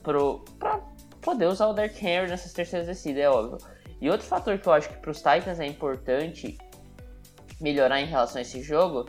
para 0.01 0.17
poder 1.21 1.45
usar 1.47 1.67
o 1.67 1.73
Derrick 1.73 2.05
Henry 2.05 2.29
nessas 2.29 2.53
terceiras 2.53 2.87
descidas, 2.87 3.21
é 3.23 3.29
óbvio. 3.29 3.57
E 3.99 4.09
outro 4.09 4.25
fator 4.25 4.57
que 4.57 4.67
eu 4.67 4.73
acho 4.73 4.89
que 4.89 4.97
para 4.97 5.11
os 5.11 5.17
Titans 5.17 5.59
é 5.59 5.65
importante 5.65 6.57
melhorar 7.59 7.99
em 7.99 8.05
relação 8.05 8.37
a 8.37 8.41
esse 8.41 8.61
jogo 8.61 9.07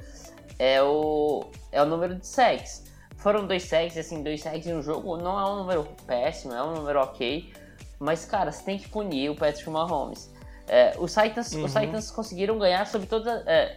é 0.59 0.83
o, 0.83 1.51
é 1.70 1.83
o 1.83 1.87
número 1.87 2.14
de 2.14 2.27
sacks. 2.27 2.87
Foram 3.16 3.46
dois 3.46 3.64
sacks, 3.64 3.96
assim, 3.96 4.22
dois 4.22 4.40
sacks 4.40 4.66
em 4.66 4.74
um 4.74 4.83
jogo 4.83 5.16
não 5.16 5.38
é 5.38 5.51
um 5.51 5.57
número 5.57 5.85
péssimo, 6.07 6.55
é 6.55 6.62
um 6.62 6.74
número 6.74 7.01
ok. 7.01 7.53
Mas, 7.98 8.24
cara, 8.24 8.53
você 8.53 8.62
tem 8.64 8.79
que 8.79 8.88
punir 8.88 9.29
o 9.31 9.35
Patrick 9.35 9.68
Mahomes. 9.68 10.33
É, 10.68 10.94
os, 10.98 11.12
Titans, 11.12 11.48
os 11.53 11.74
Uhum. 11.74 11.81
Titans 11.81 12.11
conseguiram 12.11 12.59
ganhar 12.59 12.87
sobre 12.87 13.09
toda, 13.09 13.42
é, 13.46 13.77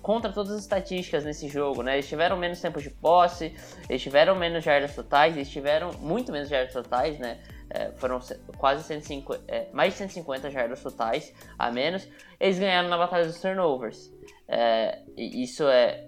contra 0.00 0.32
todas 0.32 0.52
as 0.52 0.60
estatísticas 0.60 1.24
nesse 1.24 1.48
jogo, 1.48 1.82
né? 1.82 1.94
Eles 1.94 2.08
tiveram 2.08 2.36
menos 2.36 2.60
tempo 2.60 2.80
de 2.80 2.90
posse, 2.90 3.54
eles 3.88 4.00
tiveram 4.00 4.36
menos 4.36 4.62
jardas 4.62 4.94
totais, 4.94 5.34
eles 5.34 5.48
tiveram 5.48 5.92
muito 5.94 6.30
menos 6.30 6.48
jardas 6.48 6.72
totais, 6.72 7.18
né? 7.18 7.40
É, 7.70 7.90
foram 7.92 8.18
quase 8.56 8.82
150, 8.84 9.42
é, 9.46 9.68
mais 9.72 9.92
de 9.92 9.98
150 9.98 10.50
jardas 10.50 10.82
totais 10.82 11.32
a 11.58 11.70
menos. 11.70 12.08
Eles 12.40 12.58
ganharam 12.58 12.88
na 12.88 12.96
batalha 12.96 13.26
dos 13.26 13.40
turnovers. 13.40 14.10
É, 14.48 15.00
isso 15.16 15.64
é, 15.68 16.06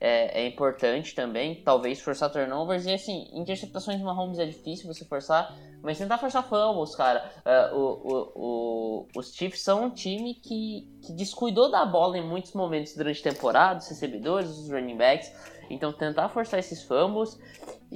é, 0.00 0.42
é 0.42 0.46
importante 0.48 1.14
também, 1.14 1.62
talvez 1.62 2.00
forçar 2.00 2.30
turnovers. 2.30 2.86
E 2.86 2.92
assim, 2.92 3.28
interceptações 3.32 3.98
de 3.98 4.04
Mahomes 4.04 4.38
é 4.38 4.46
difícil 4.46 4.92
você 4.92 5.04
forçar, 5.04 5.54
mas 5.82 5.96
tentar 5.98 6.18
forçar 6.18 6.42
fumbles, 6.48 6.96
cara. 6.96 7.30
É, 7.44 7.70
o, 7.72 7.78
o, 7.78 8.32
o- 8.34 9.06
os 9.16 9.32
Chiefs 9.32 9.62
são 9.62 9.84
um 9.84 9.90
time 9.90 10.34
que, 10.34 10.88
que 11.02 11.12
descuidou 11.12 11.70
da 11.70 11.84
bola 11.86 12.18
em 12.18 12.26
muitos 12.26 12.52
momentos 12.52 12.94
durante 12.96 13.20
a 13.20 13.32
temporada, 13.32 13.78
os 13.78 13.88
recebedores, 13.88 14.50
os 14.50 14.68
running 14.70 14.96
backs. 14.96 15.30
Então 15.70 15.92
tentar 15.92 16.28
forçar 16.28 16.58
esses 16.60 16.82
fumbles 16.82 17.38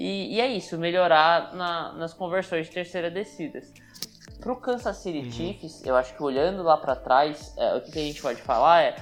e, 0.02 0.36
e 0.36 0.40
é 0.40 0.46
isso, 0.48 0.78
melhorar 0.78 1.54
na- 1.54 1.92
nas 1.92 2.12
conversões 2.14 2.66
de 2.66 2.72
terceira 2.72 3.10
descidas. 3.10 3.72
Pro 4.40 4.56
Kansas 4.56 4.96
City 4.96 5.30
Chiefs, 5.30 5.84
eu 5.84 5.94
acho 5.96 6.14
que 6.16 6.22
olhando 6.22 6.62
lá 6.62 6.76
pra 6.78 6.96
trás, 6.96 7.54
é, 7.58 7.74
o 7.74 7.80
que, 7.82 7.90
que 7.92 7.98
a 7.98 8.02
gente 8.02 8.22
pode 8.22 8.40
falar 8.40 8.82
é 8.82 8.96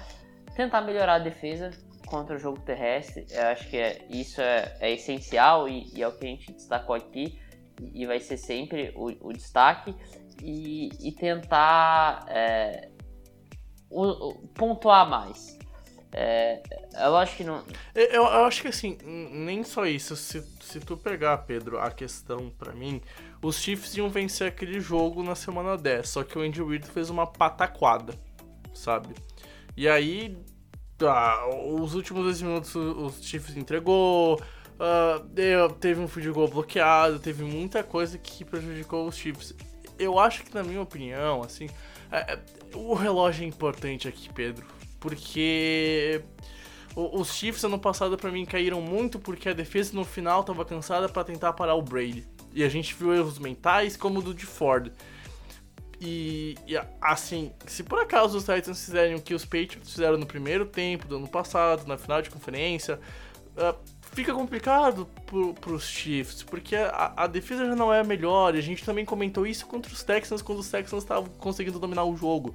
tentar 0.57 0.81
melhorar 0.81 1.15
a 1.15 1.19
defesa 1.21 1.71
contra 2.07 2.35
o 2.35 2.39
jogo 2.39 2.59
terrestre. 2.61 3.27
Eu 3.31 3.47
acho 3.49 3.69
que 3.69 3.77
é- 3.77 4.05
isso 4.11 4.41
é, 4.41 4.77
é 4.81 4.91
essencial 4.93 5.69
e, 5.69 5.87
e 5.95 6.03
é 6.03 6.09
o 6.09 6.13
que 6.13 6.27
a 6.27 6.29
gente 6.31 6.53
destacou 6.53 6.97
aqui 6.97 7.39
e 7.95 8.05
vai 8.07 8.19
ser 8.19 8.37
sempre 8.37 8.93
o, 8.97 9.29
o 9.29 9.33
destaque 9.33 9.95
e, 10.43 10.89
e 11.01 11.13
tentar 11.13 12.25
é, 12.29 12.89
o- 13.91 14.31
o- 14.31 14.49
pontuar 14.49 15.09
mais. 15.09 15.58
É, 16.11 16.63
eu 17.05 17.17
acho 17.17 17.37
que 17.37 17.45
não. 17.45 17.63
Eu, 17.95 18.07
eu 18.13 18.27
acho 18.47 18.63
que 18.63 18.69
assim, 18.69 18.97
nem 19.05 19.63
só 19.63 19.85
isso. 19.87 20.17
Se, 20.17 20.43
se 20.61 20.81
tu 20.81 20.97
pegar, 20.97 21.37
Pedro, 21.39 21.79
a 21.79 21.91
questão 21.91 22.51
pra 22.59 22.73
mim, 22.73 23.01
os 23.43 23.57
Chiefs 23.61 23.95
iam 23.97 24.09
vencer 24.09 24.49
aquele 24.49 24.81
jogo 24.81 25.23
na 25.23 25.35
semana 25.35 25.77
10, 25.77 26.09
só 26.09 26.25
que 26.25 26.39
o 26.39 26.41
Andy 26.43 26.63
Reid 26.63 26.87
fez 26.87 27.11
uma 27.11 27.27
pataquada, 27.27 28.15
sabe? 28.73 29.15
E 29.77 29.87
aí, 29.87 30.37
ah, 31.03 31.47
os 31.67 31.95
últimos 31.95 32.25
10 32.25 32.43
minutos 32.43 32.75
os 32.75 33.23
Chiefs 33.23 33.57
entregou, 33.57 34.41
deu- 35.31 35.71
teve 35.71 36.01
um 36.01 36.33
goal 36.33 36.49
bloqueado, 36.49 37.19
teve 37.21 37.45
muita 37.45 37.83
coisa 37.83 38.17
que 38.19 38.45
prejudicou 38.45 39.07
os 39.07 39.17
Chiefs. 39.17 39.55
Eu 39.99 40.19
acho 40.19 40.43
que, 40.45 40.55
na 40.55 40.63
minha 40.63 40.81
opinião, 40.81 41.43
assim, 41.43 41.69
é- 42.11 42.33
é- 42.35 42.41
o 42.75 42.95
relógio 42.95 43.45
é 43.45 43.47
importante 43.47 44.09
aqui, 44.09 44.33
Pedro, 44.33 44.65
porque 45.01 46.23
os 46.95 47.33
Chiefs 47.33 47.65
ano 47.65 47.79
passado 47.79 48.17
pra 48.17 48.31
mim 48.31 48.45
caíram 48.45 48.81
muito 48.81 49.19
porque 49.19 49.49
a 49.49 49.53
defesa 49.53 49.93
no 49.95 50.05
final 50.05 50.43
tava 50.43 50.65
cansada 50.65 51.09
pra 51.09 51.23
tentar 51.23 51.53
parar 51.53 51.75
o 51.75 51.83
Brady. 51.83 52.27
E 52.53 52.65
a 52.65 52.69
gente 52.69 52.95
viu 52.95 53.15
erros 53.15 53.39
mentais 53.39 53.97
como 53.97 54.19
o 54.19 54.23
do 54.23 54.35
de 54.35 54.47
Ford. 54.47 54.91
E, 56.01 56.55
e, 56.67 56.77
assim, 57.01 57.53
se 57.67 57.83
por 57.83 57.99
acaso 58.01 58.39
os 58.39 58.45
Titans 58.45 58.85
fizerem 58.85 59.17
o 59.17 59.21
que 59.21 59.35
os 59.35 59.45
Patriots 59.45 59.93
fizeram 59.93 60.17
no 60.17 60.27
primeiro 60.27 60.65
tempo 60.65 61.07
do 61.07 61.17
ano 61.17 61.29
passado, 61.29 61.87
na 61.87 61.99
final 61.99 62.23
de 62.23 62.31
conferência, 62.31 63.01
ah, 63.57 63.75
fica 64.13 64.33
complicado 64.33 65.09
pro, 65.27 65.55
pros 65.55 65.85
Chiefs, 65.85 66.45
porque 66.45 66.77
a, 66.77 67.13
a 67.17 67.27
defesa 67.27 67.67
já 67.67 67.75
não 67.75 67.93
é 67.93 68.01
a 68.01 68.05
melhor, 68.05 68.55
e 68.55 68.59
a 68.59 68.63
gente 68.63 68.85
também 68.85 69.05
comentou 69.05 69.47
isso 69.47 69.67
contra 69.67 69.93
os 69.93 70.03
Texans 70.03 70.41
quando 70.41 70.61
os 70.61 70.69
Texans 70.69 71.03
estavam 71.03 71.29
conseguindo 71.39 71.79
dominar 71.81 72.05
o 72.05 72.17
jogo. 72.17 72.55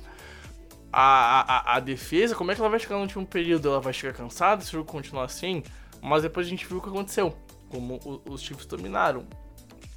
A, 0.96 1.74
a, 1.74 1.78
a 1.78 1.80
defesa, 1.80 2.36
como 2.36 2.52
é 2.52 2.56
que 2.56 2.62
ela 2.62 2.70
vai 2.70 2.80
chegar 2.80 2.96
no 2.96 3.02
último 3.02 3.26
período? 3.26 3.68
Ela 3.68 3.82
vai 3.82 3.92
chegar 3.92 4.14
cansada 4.14 4.62
se 4.62 4.70
o 4.70 4.74
jogo 4.74 4.92
continuar 4.92 5.26
assim? 5.26 5.64
Mas 6.00 6.22
depois 6.22 6.46
a 6.46 6.50
gente 6.50 6.68
viu 6.68 6.78
o 6.78 6.82
que 6.82 6.90
aconteceu, 6.90 7.36
como 7.70 8.00
os 8.30 8.42
Chiefs 8.42 8.68
dominaram. 8.68 9.26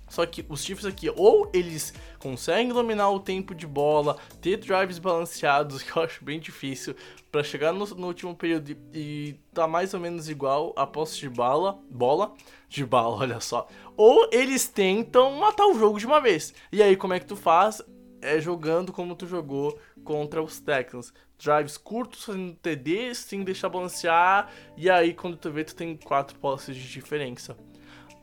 Só 0.09 0.25
que 0.25 0.47
os 0.49 0.65
Chiefs 0.65 0.87
aqui, 0.87 1.13
ou 1.15 1.51
eles 1.53 1.93
conseguem 2.19 2.69
dominar 2.69 3.11
o 3.11 3.21
tempo 3.21 3.55
de 3.55 3.67
bola, 3.67 4.17
ter 4.41 4.57
drives 4.57 4.99
balanceados, 4.99 5.83
que 5.85 5.97
eu 5.97 6.03
acho 6.03 6.25
bem 6.25 6.39
difícil, 6.39 6.95
pra 7.31 7.43
chegar 7.43 7.73
no, 7.73 7.85
no 7.87 8.07
último 8.07 8.35
período 8.35 8.71
e, 8.71 8.79
e 8.95 9.35
tá 9.53 9.67
mais 9.67 9.93
ou 9.95 10.01
menos 10.01 10.29
igual 10.29 10.73
a 10.77 10.87
posse 10.87 11.19
de 11.19 11.29
bala, 11.29 11.79
bola, 11.91 12.33
de 12.69 12.85
bala, 12.87 13.17
olha 13.21 13.41
só. 13.41 13.69
Ou 13.97 14.29
eles 14.33 14.69
tentam 14.69 15.33
matar 15.33 15.67
o 15.67 15.79
jogo 15.79 15.99
de 15.99 16.07
uma 16.07 16.21
vez. 16.21 16.55
E 16.71 16.83
aí 16.83 16.97
como 16.97 17.13
é 17.13 17.21
que 17.21 17.27
tu 17.27 17.37
faz? 17.37 17.83
É 18.21 18.41
jogando 18.41 18.93
como 18.93 19.15
tu 19.15 19.27
jogou 19.27 19.79
contra 20.05 20.43
os 20.43 20.61
Texans. 20.61 21.13
Drives 21.39 21.77
curtos, 21.77 22.25
fazendo 22.25 22.55
TD, 22.55 23.15
sem 23.15 23.45
deixar 23.45 23.69
balancear, 23.69 24.51
e 24.77 24.89
aí 24.89 25.13
quando 25.13 25.37
tu 25.37 25.51
vê, 25.51 25.65
tu 25.65 25.75
tem 25.75 25.97
quatro 25.97 26.39
posses 26.39 26.77
de 26.77 26.89
diferença. 26.89 27.57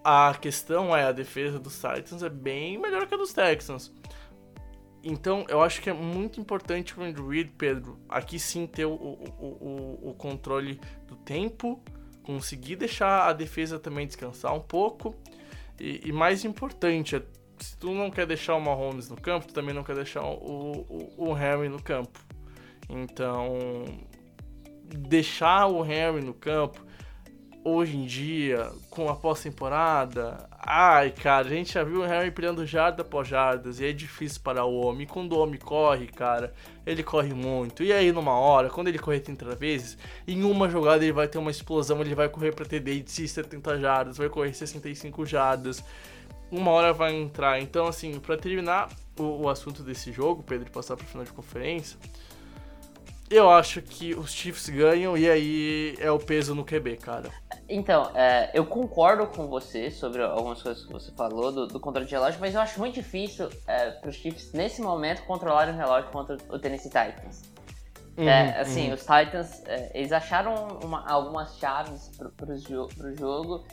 A 0.04 0.36
questão 0.40 0.96
é, 0.96 1.04
a 1.04 1.12
defesa 1.12 1.60
dos 1.60 1.76
Titans 1.76 2.24
é 2.24 2.30
bem 2.30 2.78
melhor 2.78 3.08
que 3.08 3.14
a 3.14 3.18
dos 3.18 3.32
Texans. 3.32 3.94
Então, 5.04 5.46
eu 5.50 5.62
acho 5.62 5.82
que 5.82 5.90
é 5.90 5.94
muito 5.94 6.40
importante 6.40 6.98
o 6.98 7.04
Andrew 7.04 7.28
Reid, 7.28 7.52
Pedro, 7.58 8.00
aqui 8.08 8.40
sim 8.40 8.66
ter 8.66 8.86
o, 8.86 8.94
o, 8.94 9.26
o, 9.40 10.10
o 10.10 10.14
controle 10.14 10.80
do 11.06 11.16
tempo, 11.18 11.84
conseguir 12.24 12.78
deixar 12.78 13.28
a 13.28 13.34
defesa 13.34 13.78
também 13.78 14.08
descansar 14.08 14.56
um 14.56 14.62
pouco. 14.62 15.14
E, 15.78 16.02
e, 16.06 16.12
mais 16.14 16.46
importante, 16.46 17.22
se 17.64 17.78
tu 17.78 17.92
não 17.92 18.12
quer 18.12 18.26
deixar 18.26 18.56
o 18.56 18.62
Mahomes 18.62 19.10
no 19.10 19.16
campo, 19.16 19.48
tu 19.48 19.54
também 19.54 19.74
não 19.74 19.84
quer 19.84 19.96
deixar 19.96 20.22
o, 20.24 20.86
o, 20.90 21.30
o 21.30 21.34
Harry 21.34 21.70
no 21.70 21.82
campo. 21.82 22.20
Então, 22.90 23.86
deixar 24.84 25.68
o 25.68 25.82
Harry 25.82 26.22
no 26.22 26.34
campo 26.34 26.84
hoje 27.64 27.96
em 27.96 28.06
dia, 28.06 28.70
com 28.90 29.08
a 29.08 29.16
pós-temporada, 29.16 30.50
ai, 30.60 31.12
cara, 31.12 31.48
a 31.48 31.50
gente 31.50 31.74
já 31.74 31.82
viu 31.82 32.02
o 32.02 32.06
Harry 32.06 32.30
perdendo 32.30 32.66
jarda 32.66 33.02
após 33.02 33.26
jardas 33.26 33.80
e 33.80 33.86
é 33.86 33.94
difícil 33.94 34.42
para 34.44 34.66
o 34.66 34.76
homem. 34.82 35.08
Quando 35.08 35.32
o 35.32 35.40
homem 35.40 35.58
corre, 35.58 36.08
cara, 36.08 36.54
ele 36.86 37.02
corre 37.02 37.34
muito. 37.34 37.82
E 37.82 37.94
aí, 37.94 38.12
numa 38.12 38.34
hora, 38.34 38.70
quando 38.70 38.90
ele 38.90 39.00
correr 39.00 39.22
30 39.22 39.56
vezes, 39.56 39.98
em 40.28 40.44
uma 40.44 40.70
jogada 40.70 41.02
ele 41.06 41.14
vai 41.14 41.30
ter 41.30 41.38
uma 41.38 41.52
explosão, 41.52 42.02
ele 42.02 42.14
vai 42.14 42.28
correr 42.28 42.52
para 42.52 42.66
TD 42.66 43.00
de 43.00 43.28
70 43.28 43.80
jardas, 43.80 44.18
vai 44.18 44.28
correr 44.28 44.54
65 44.54 45.26
jardas. 45.26 45.82
Uma 46.54 46.70
hora 46.70 46.94
vai 46.94 47.16
entrar. 47.16 47.60
Então, 47.60 47.88
assim, 47.88 48.20
para 48.20 48.38
terminar 48.38 48.90
o, 49.18 49.44
o 49.44 49.50
assunto 49.50 49.82
desse 49.82 50.12
jogo, 50.12 50.44
Pedro, 50.44 50.70
passar 50.70 50.96
para 50.96 51.04
final 51.04 51.26
de 51.26 51.34
conferência. 51.34 51.98
Eu 53.28 53.50
acho 53.50 53.82
que 53.82 54.14
os 54.14 54.32
Chiefs 54.32 54.70
ganham 54.70 55.18
e 55.18 55.28
aí 55.28 55.96
é 56.00 56.12
o 56.12 56.20
peso 56.20 56.54
no 56.54 56.64
QB, 56.64 56.98
cara. 56.98 57.32
Então, 57.68 58.12
é, 58.14 58.52
eu 58.54 58.64
concordo 58.68 59.26
com 59.26 59.48
você 59.48 59.90
sobre 59.90 60.22
algumas 60.22 60.62
coisas 60.62 60.86
que 60.86 60.94
você 60.94 61.12
falou 61.14 61.52
do, 61.52 61.66
do 61.66 61.80
controle 61.80 62.06
de 62.06 62.14
relógio, 62.14 62.40
mas 62.40 62.54
eu 62.54 62.62
acho 62.62 62.80
muito 62.80 62.94
difícil 62.94 63.50
é, 63.66 63.90
para 63.90 64.12
os 64.12 64.16
Chiefs, 64.16 64.54
nesse 64.54 64.80
momento, 64.80 65.24
controlarem 65.24 65.74
o 65.74 65.78
relógio 65.78 66.12
contra 66.12 66.38
o 66.50 66.60
Tennessee 66.60 66.92
Titans. 66.92 67.52
Uhum, 68.16 68.30
é, 68.30 68.60
assim, 68.60 68.90
uhum. 68.90 68.94
os 68.94 69.02
Titans, 69.02 69.64
é, 69.66 69.90
eles 69.96 70.12
acharam 70.12 70.78
uma, 70.84 71.04
algumas 71.10 71.58
chaves 71.58 72.12
para 72.16 72.54
o 72.54 72.58
jo 72.60 72.88
jogo 73.18 73.66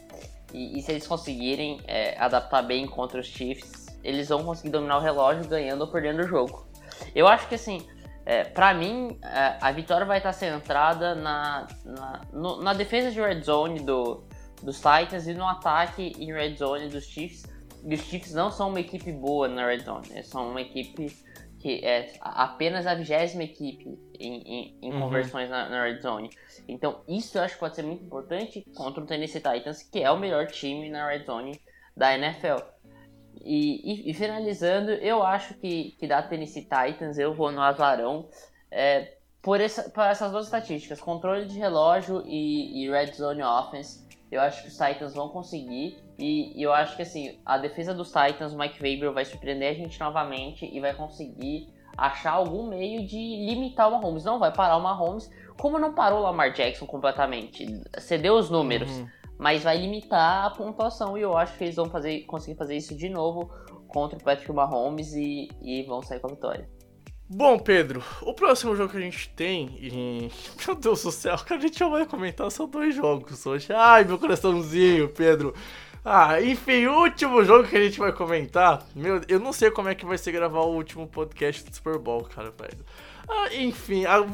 e, 0.53 0.79
e, 0.79 0.83
se 0.83 0.93
eles 0.93 1.07
conseguirem 1.07 1.81
é, 1.87 2.19
adaptar 2.19 2.63
bem 2.63 2.87
contra 2.87 3.21
os 3.21 3.27
Chiefs, 3.27 3.87
eles 4.03 4.29
vão 4.29 4.45
conseguir 4.45 4.71
dominar 4.71 4.99
o 4.99 5.01
relógio 5.01 5.47
ganhando 5.49 5.83
ou 5.83 5.89
perdendo 5.89 6.21
o 6.21 6.27
jogo. 6.27 6.67
Eu 7.15 7.29
acho 7.29 7.49
que, 7.49 7.55
assim, 7.55 7.87
é, 8.25 8.45
para 8.45 8.75
mim, 8.75 9.19
é, 9.23 9.57
a 9.61 9.73
vitória 9.73 10.07
vai 10.07 10.19
estar 10.19 10.33
centrada 10.33 11.15
na, 11.15 11.67
na, 11.85 12.21
no, 12.33 12.63
na 12.63 12.73
defesa 12.73 13.11
de 13.11 13.21
red 13.21 13.41
zone 13.43 13.81
do, 13.81 14.25
dos 14.63 14.77
Titans 14.77 15.27
e 15.27 15.35
no 15.35 15.47
ataque 15.47 16.13
em 16.19 16.33
red 16.33 16.57
zone 16.57 16.89
dos 16.89 17.05
Chiefs. 17.05 17.45
E 17.85 17.95
os 17.95 18.01
Chiefs 18.01 18.35
não 18.35 18.51
são 18.51 18.69
uma 18.69 18.81
equipe 18.81 19.11
boa 19.11 19.49
na 19.49 19.67
red 19.67 19.81
zone, 19.81 20.07
eles 20.11 20.29
são 20.29 20.51
uma 20.51 20.61
equipe 20.61 21.17
que 21.61 21.85
é 21.85 22.15
apenas 22.23 22.87
a 22.87 22.95
vigésima 22.95 23.45
equipe 23.45 23.87
em, 24.19 24.43
em, 24.43 24.79
em 24.81 24.93
uhum. 24.93 25.01
conversões 25.01 25.51
na, 25.51 25.69
na, 25.69 25.85
red 25.85 26.01
zone. 26.01 26.31
Então, 26.67 27.03
isso 27.07 27.37
eu 27.37 27.43
acho 27.43 27.55
que 27.55 27.61
pode 27.61 27.77
ser 27.77 27.83
muito 27.83 28.03
importante 28.03 28.65
contra 28.75 29.05
o 29.05 29.07
Tennessee 29.07 29.43
Titans, 29.43 29.83
que 29.83 30.03
é 30.03 30.11
o 30.11 30.19
melhor 30.19 30.47
time 30.47 30.89
na 30.89 31.07
red 31.07 31.25
zone 31.25 31.61
da 31.95 32.17
NFL. 32.17 32.65
E, 33.43 34.09
e, 34.09 34.11
e, 34.11 34.15
finalizando, 34.15 34.91
eu 34.91 35.23
acho 35.23 35.55
que, 35.55 35.93
que 35.99 36.07
da 36.07 36.23
Tennessee 36.23 36.63
Titans 36.63 37.19
eu 37.19 37.35
vou 37.35 37.53
no 37.53 37.61
Azarão 37.61 38.29
é, 38.71 39.17
por, 39.43 39.61
essa, 39.61 39.91
por 39.91 40.05
essas 40.05 40.33
duas 40.33 40.47
estatísticas, 40.47 40.99
controle 40.99 41.45
de 41.45 41.59
relógio 41.59 42.23
e, 42.27 42.85
e 42.85 42.91
Red 42.91 43.13
Zone 43.13 43.43
Offense. 43.43 44.09
Eu 44.31 44.41
acho 44.41 44.63
que 44.63 44.69
os 44.69 44.75
Titans 44.75 45.15
vão 45.15 45.29
conseguir 45.29 45.99
e, 46.21 46.59
e 46.59 46.63
eu 46.63 46.73
acho 46.73 46.97
que 46.97 47.03
assim, 47.03 47.39
a 47.45 47.59
defesa 47.59 47.95
dos 47.95 48.09
Titans, 48.09 48.53
o 48.53 48.59
Mike 48.59 48.83
Weber 48.83 49.13
vai 49.13 49.25
surpreender 49.25 49.71
a 49.71 49.75
gente 49.75 49.99
novamente 49.99 50.65
e 50.65 50.79
vai 50.81 50.95
conseguir 50.95 51.73
achar 51.97 52.33
algum 52.33 52.69
meio 52.69 53.07
de 53.07 53.17
limitar 53.17 53.89
o 53.89 53.93
Mahomes. 53.93 54.25
Não 54.25 54.39
vai 54.39 54.53
parar 54.53 54.77
o 54.77 54.83
Mahomes, 54.83 55.31
como 55.59 55.79
não 55.79 55.95
parou 55.95 56.21
o 56.21 56.23
Lamar 56.23 56.53
Jackson 56.53 56.87
completamente. 56.87 57.67
Cedeu 57.99 58.35
os 58.35 58.51
números. 58.51 58.91
Uhum 58.91 59.09
mas 59.41 59.63
vai 59.63 59.79
limitar 59.79 60.45
a 60.45 60.51
pontuação 60.51 61.17
e 61.17 61.23
eu 61.23 61.35
acho 61.35 61.57
que 61.57 61.65
eles 61.65 61.77
vão 61.77 61.89
fazer, 61.89 62.25
conseguir 62.27 62.59
fazer 62.59 62.77
isso 62.77 62.95
de 62.95 63.09
novo 63.09 63.51
contra 63.89 64.19
o 64.19 64.23
Patrick 64.23 64.53
Mahomes 64.53 65.15
e, 65.15 65.49
e 65.63 65.83
vão 65.85 66.03
sair 66.03 66.21
com 66.21 66.27
a 66.27 66.31
vitória. 66.31 66.69
Bom, 67.27 67.59
Pedro, 67.59 68.05
o 68.21 68.35
próximo 68.35 68.77
jogo 68.77 68.91
que 68.91 68.99
a 68.99 69.01
gente 69.01 69.31
tem, 69.31 69.79
e... 69.81 70.31
meu 70.67 70.77
Deus 70.77 71.03
do 71.03 71.11
céu, 71.11 71.39
que 71.39 71.55
a 71.55 71.59
gente 71.59 71.83
vai 71.85 72.05
comentar 72.05 72.51
são 72.51 72.69
dois 72.69 72.95
jogos 72.95 73.47
hoje. 73.47 73.73
Ai, 73.73 74.05
meu 74.05 74.19
coraçãozinho, 74.19 75.09
Pedro. 75.09 75.55
Ah, 76.05 76.41
enfim, 76.41 76.87
o 76.87 77.03
último 77.03 77.45
jogo 77.45 77.69
que 77.69 77.77
a 77.77 77.83
gente 77.83 77.99
vai 77.99 78.13
comentar, 78.13 78.87
meu, 78.95 79.21
eu 79.29 79.39
não 79.39 79.53
sei 79.53 79.71
como 79.71 79.89
é 79.89 79.95
que 79.95 80.07
vai 80.07 80.17
ser 80.17 80.33
gravar 80.33 80.61
o 80.61 80.75
último 80.75 81.07
podcast 81.07 81.63
do 81.63 81.75
Super 81.75 81.99
Bowl, 81.99 82.25
cara, 82.25 82.51
velho. 82.51 82.85
Ah, 83.29 83.55
enfim, 83.55 84.07
ah, 84.07 84.27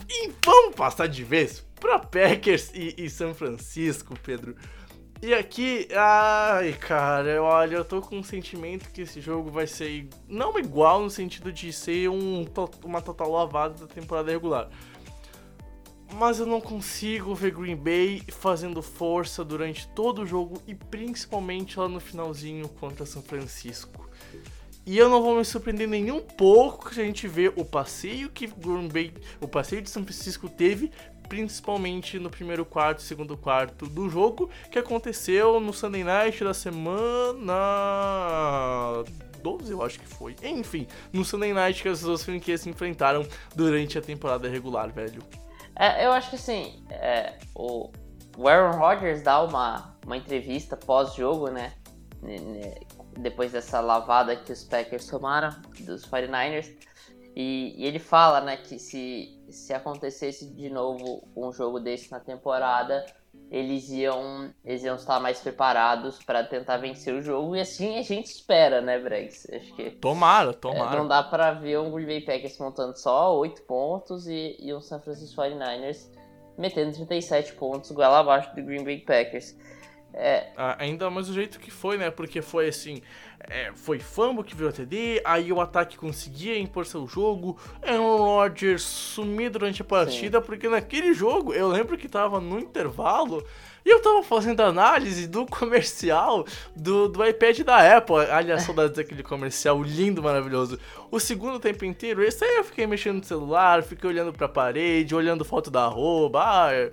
vamos 0.45 0.75
passar 0.77 1.09
de 1.09 1.25
vez 1.25 1.67
pra 1.81 1.99
Packers 1.99 2.71
e, 2.73 2.95
e 2.97 3.11
São 3.11 3.35
Francisco, 3.35 4.17
Pedro. 4.23 4.55
E 5.21 5.35
aqui, 5.35 5.89
ai, 5.97 6.73
cara, 6.75 7.43
olha, 7.43 7.77
eu 7.77 7.85
tô 7.85 8.01
com 8.01 8.19
um 8.19 8.23
sentimento 8.23 8.91
que 8.93 9.01
esse 9.01 9.21
jogo 9.21 9.51
vai 9.51 9.67
ser 9.67 10.09
não 10.29 10.59
igual 10.59 11.03
no 11.03 11.11
sentido 11.11 11.51
de 11.51 11.73
ser 11.73 12.09
um, 12.11 12.45
uma 12.85 13.01
total 13.01 13.33
lavada 13.33 13.87
da 13.87 13.93
temporada 13.93 14.31
regular. 14.31 14.69
Mas 16.19 16.41
eu 16.41 16.47
não 16.47 16.63
consigo 16.63 17.35
ver 17.35 17.51
Green 17.51 17.77
Bay 17.77 18.23
fazendo 18.29 18.81
força 18.81 19.45
durante 19.45 19.87
todo 19.89 20.23
o 20.23 20.27
jogo 20.27 20.63
e 20.67 20.75
principalmente 20.75 21.79
lá 21.79 21.91
no 21.91 22.01
finalzinho 22.01 22.67
contra 22.71 23.05
São 23.05 23.23
Francisco. 23.23 24.09
E 24.87 24.97
eu 24.97 25.11
não 25.11 25.21
vou 25.21 25.37
me 25.37 25.45
surpreender 25.45 25.87
nem 25.87 26.11
um 26.11 26.23
pouco 26.23 26.95
se 26.95 27.03
a 27.03 27.05
gente 27.05 27.29
ver 27.29 27.53
o 27.55 27.67
passeio 27.67 28.31
que 28.31 28.47
Green 28.47 28.89
Bay, 28.89 29.13
o 29.43 29.49
passeio 29.49 29.83
de 29.83 29.91
São 29.91 30.05
Francisco 30.05 30.49
teve 30.49 30.91
principalmente 31.29 32.19
no 32.19 32.31
primeiro 32.31 32.65
quarto 32.65 33.01
e 33.01 33.03
segundo 33.03 33.37
quarto 33.37 33.85
do 33.87 34.09
jogo, 34.09 34.49
que 34.71 34.79
aconteceu 34.79 35.61
no 35.61 35.75
Sunday 35.75 36.03
Night 36.03 36.43
da 36.43 36.55
semana 36.55 37.53
12, 39.43 39.71
eu 39.71 39.83
acho 39.83 40.01
que 40.01 40.07
foi. 40.07 40.35
Enfim, 40.43 40.87
no 41.13 41.27
Sunday 41.27 41.53
Night 41.53 41.83
que 41.83 41.91
as 41.91 42.01
duas 42.01 42.25
franquias 42.25 42.63
se 42.63 42.71
enfrentaram 42.71 43.27
durante 43.55 43.99
a 43.99 44.01
temporada 44.01 44.49
regular, 44.49 44.91
velho. 44.91 45.23
É, 45.79 46.07
eu 46.07 46.13
acho 46.13 46.31
que 46.31 46.37
assim, 46.37 46.85
é, 46.91 47.39
o, 47.55 47.91
o 48.37 48.49
Aaron 48.49 48.79
Rodgers 48.79 49.23
dá 49.23 49.43
uma, 49.43 49.97
uma 50.05 50.17
entrevista 50.17 50.77
pós-jogo, 50.77 51.49
né? 51.49 51.73
Depois 53.19 53.53
dessa 53.53 53.81
lavada 53.81 54.35
que 54.37 54.53
os 54.53 54.65
Packers 54.65 55.07
tomaram 55.07 55.51
dos 55.81 56.07
49ers. 56.07 56.75
E, 57.35 57.75
e, 57.77 57.85
ele 57.85 57.99
fala, 57.99 58.41
né, 58.41 58.57
que 58.57 58.79
se, 58.79 59.39
se 59.51 59.75
acontecesse 59.75 60.55
de 60.55 60.71
novo 60.71 61.29
um 61.37 61.53
jogo 61.53 61.79
desse 61.79 62.11
na 62.11 62.19
temporada, 62.19 63.05
eles 63.51 63.89
iam, 63.91 64.53
eles 64.65 64.83
iam 64.83 64.97
estar 64.97 65.21
mais 65.21 65.39
preparados 65.41 66.23
para 66.25 66.43
tentar 66.43 66.79
vencer 66.79 67.15
o 67.15 67.23
jogo. 67.23 67.57
E 67.57 67.61
assim 67.61 67.99
a 67.99 68.03
gente 68.03 68.27
espera, 68.27 68.81
né, 68.81 68.99
Bregs? 68.99 69.47
Acho 69.53 69.75
que. 69.75 69.91
Tomara, 69.93 70.53
tomara. 70.53 70.95
É, 70.95 70.99
não 70.99 71.07
dá 71.07 71.23
para 71.23 71.53
ver 71.53 71.79
um 71.79 71.91
Green 71.91 72.07
Bay 72.07 72.21
Packers 72.21 72.59
montando 72.59 72.97
só 72.99 73.37
8 73.39 73.63
pontos 73.63 74.27
e, 74.27 74.57
e 74.59 74.75
um 74.75 74.81
San 74.81 75.01
Francisco 75.01 75.41
49ers 75.41 76.11
metendo 76.59 76.93
37 76.93 77.55
pontos, 77.55 77.91
igual 77.91 78.15
abaixo 78.15 78.55
do 78.55 78.63
Green 78.63 78.83
Bay 78.83 78.99
Packers. 78.99 79.57
É... 80.15 80.51
Ah, 80.57 80.77
ainda 80.79 81.11
mais 81.11 81.27
do 81.27 81.35
jeito 81.35 81.61
que 81.61 81.71
foi, 81.71 81.99
né? 81.99 82.11
Porque 82.11 82.41
foi 82.41 82.69
assim: 82.69 83.03
é, 83.41 83.71
foi 83.75 83.99
fumble 83.99 84.45
que 84.45 84.55
virou 84.57 84.73
TD, 84.73 85.21
aí 85.25 85.53
o 85.53 85.61
ataque 85.61 85.97
conseguia 85.97 86.59
impor 86.59 86.87
seu 86.87 87.07
jogo, 87.07 87.57
Aaron 87.83 88.17
Rodgers 88.17 88.83
sumir 88.83 89.51
durante 89.51 89.83
a 89.83 89.85
partida, 89.85 90.41
Sim. 90.41 90.47
porque 90.47 90.69
naquele 90.69 91.15
jogo 91.15 91.53
eu 91.55 91.69
lembro 91.69 91.97
que 91.97 92.09
tava 92.09 92.41
no 92.41 92.59
intervalo 92.59 93.45
e 93.85 93.89
eu 93.89 94.03
tava 94.03 94.21
fazendo 94.25 94.61
análise 94.63 95.29
do 95.29 95.47
comercial 95.47 96.45
do, 96.75 97.09
do 97.09 97.25
iPad 97.25 97.61
da 97.61 97.97
Apple. 97.97 98.17
Aliás, 98.17 98.65
saudades 98.65 98.97
daquele 98.97 99.23
comercial 99.23 99.81
lindo, 99.81 100.21
maravilhoso. 100.21 100.77
O 101.09 101.21
segundo 101.21 101.61
tempo 101.61 101.85
inteiro, 101.85 102.25
esse 102.25 102.45
aí 102.45 102.57
eu 102.57 102.65
fiquei 102.65 102.85
mexendo 102.85 103.19
no 103.19 103.25
celular, 103.25 103.85
fiquei 103.85 104.11
olhando 104.11 104.33
pra 104.33 104.49
parede, 104.49 105.15
olhando 105.15 105.45
foto 105.45 105.71
da 105.71 105.85
arroba. 105.85 106.43
Ah, 106.45 106.91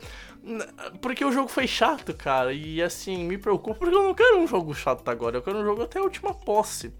porque 1.02 1.24
o 1.24 1.32
jogo 1.32 1.48
foi 1.48 1.68
chato, 1.68 2.14
cara. 2.14 2.54
E 2.54 2.82
assim, 2.82 3.24
me 3.24 3.38
preocupa 3.38 3.80
porque 3.80 3.96
eu 3.96 4.04
não 4.04 4.14
quero 4.14 4.40
um 4.40 4.48
jogo 4.48 4.74
chato 4.74 5.08
agora. 5.10 5.38
Eu 5.38 5.42
quero 5.42 5.60
um 5.60 5.64
jogo 5.64 5.84
até 5.84 6.00
a 6.00 6.04
última 6.04 6.34
posse. 6.34 6.94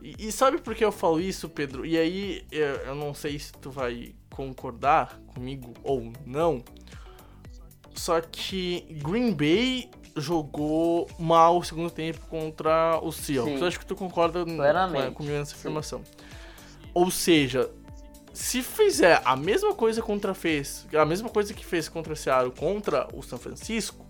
E, 0.00 0.28
e 0.28 0.32
sabe 0.32 0.58
por 0.58 0.74
que 0.74 0.84
eu 0.84 0.92
falo 0.92 1.20
isso, 1.20 1.48
Pedro? 1.48 1.84
E 1.84 1.98
aí, 1.98 2.44
eu, 2.50 2.94
não 2.94 3.14
sei 3.14 3.38
se 3.38 3.52
tu 3.52 3.70
vai 3.70 4.14
concordar 4.30 5.20
comigo 5.26 5.74
ou 5.82 6.12
não. 6.26 6.64
Só 7.94 8.20
que 8.20 8.86
Green 9.02 9.32
Bay 9.32 9.90
jogou 10.16 11.08
mal 11.18 11.58
o 11.58 11.64
segundo 11.64 11.90
tempo 11.90 12.20
contra 12.26 12.98
o 13.02 13.12
Seahawks. 13.12 13.62
Acho 13.62 13.78
que 13.78 13.86
tu 13.86 13.94
concorda 13.94 14.44
com, 14.44 14.56
comigo 15.12 15.36
nessa 15.36 15.54
afirmação. 15.54 16.02
Ou 16.94 17.10
seja, 17.10 17.70
se 18.32 18.62
fizer 18.62 19.20
a 19.24 19.36
mesma 19.36 19.74
coisa 19.74 20.00
contra 20.00 20.34
fez, 20.34 20.86
a 20.92 21.04
mesma 21.04 21.28
coisa 21.28 21.52
que 21.52 21.64
fez 21.64 21.88
contra 21.88 22.16
Seattle 22.16 22.52
contra 22.52 23.08
o 23.12 23.22
São 23.22 23.38
Francisco, 23.38 24.06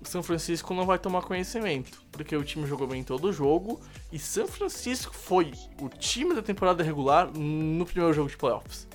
o 0.00 0.08
São 0.08 0.22
Francisco 0.22 0.74
não 0.74 0.84
vai 0.84 0.98
tomar 0.98 1.22
conhecimento, 1.22 2.02
porque 2.12 2.36
o 2.36 2.44
time 2.44 2.66
jogou 2.66 2.86
bem 2.86 3.02
todo 3.02 3.28
o 3.28 3.32
jogo 3.32 3.80
e 4.12 4.18
São 4.18 4.46
Francisco 4.46 5.14
foi 5.14 5.52
o 5.80 5.88
time 5.88 6.34
da 6.34 6.42
temporada 6.42 6.82
regular 6.82 7.30
no 7.32 7.84
primeiro 7.86 8.12
jogo 8.12 8.28
de 8.28 8.36
playoffs. 8.36 8.86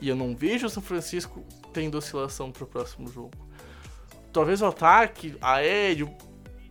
E 0.00 0.08
eu 0.08 0.16
não 0.16 0.34
vejo 0.34 0.66
o 0.66 0.70
São 0.70 0.82
Francisco 0.82 1.44
tendo 1.72 1.98
oscilação 1.98 2.52
pro 2.52 2.66
próximo 2.66 3.08
jogo. 3.08 3.32
Talvez 4.32 4.60
o 4.60 4.66
ataque 4.66 5.36
aéreo 5.40 6.14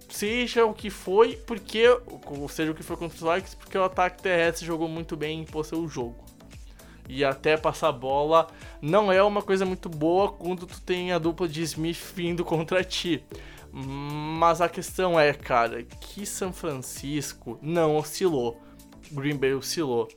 seja 0.09 0.65
o 0.65 0.73
que 0.73 0.89
foi, 0.89 1.37
porque. 1.37 1.87
Ou 2.25 2.49
seja 2.49 2.71
o 2.71 2.75
que 2.75 2.83
foi 2.83 2.95
contra 2.95 3.15
os 3.15 3.35
Vikings, 3.35 3.55
porque 3.57 3.77
o 3.77 3.83
ataque 3.83 4.21
terrestre 4.21 4.65
jogou 4.65 4.87
muito 4.87 5.15
bem 5.15 5.39
e 5.39 5.41
impôs 5.43 5.71
o 5.71 5.87
jogo. 5.87 6.23
E 7.07 7.23
até 7.23 7.57
passar 7.57 7.91
bola 7.91 8.47
não 8.81 9.11
é 9.11 9.21
uma 9.21 9.41
coisa 9.41 9.65
muito 9.65 9.89
boa 9.89 10.31
quando 10.31 10.65
tu 10.65 10.81
tem 10.81 11.11
a 11.11 11.19
dupla 11.19 11.47
de 11.47 11.61
Smith 11.61 12.13
vindo 12.15 12.43
contra 12.45 12.83
ti. 12.83 13.23
Mas 13.71 14.61
a 14.61 14.69
questão 14.69 15.19
é, 15.19 15.33
cara, 15.33 15.83
que 15.83 16.25
São 16.25 16.53
Francisco 16.53 17.57
não 17.61 17.97
oscilou. 17.97 18.61
Green 19.11 19.35
Bay 19.35 19.53
oscilou. 19.53 20.07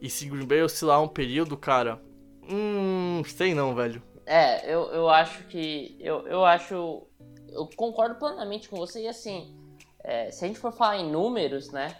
E 0.00 0.08
se 0.08 0.26
Green 0.26 0.46
Bay 0.46 0.62
oscilar 0.62 1.02
um 1.02 1.08
período, 1.08 1.56
cara. 1.56 2.00
Hum. 2.48 3.22
Sei 3.26 3.54
não, 3.54 3.74
velho. 3.74 4.02
É, 4.26 4.72
eu, 4.72 4.82
eu 4.92 5.08
acho 5.08 5.44
que. 5.44 5.96
Eu, 5.98 6.26
eu 6.26 6.44
acho. 6.44 7.06
Eu 7.48 7.68
concordo 7.76 8.16
plenamente 8.16 8.68
com 8.68 8.76
você 8.76 9.02
e 9.02 9.08
assim. 9.08 9.56
É, 10.02 10.30
se 10.30 10.44
a 10.44 10.48
gente 10.48 10.58
for 10.58 10.72
falar 10.72 10.98
em 10.98 11.10
números, 11.10 11.70
né? 11.70 11.96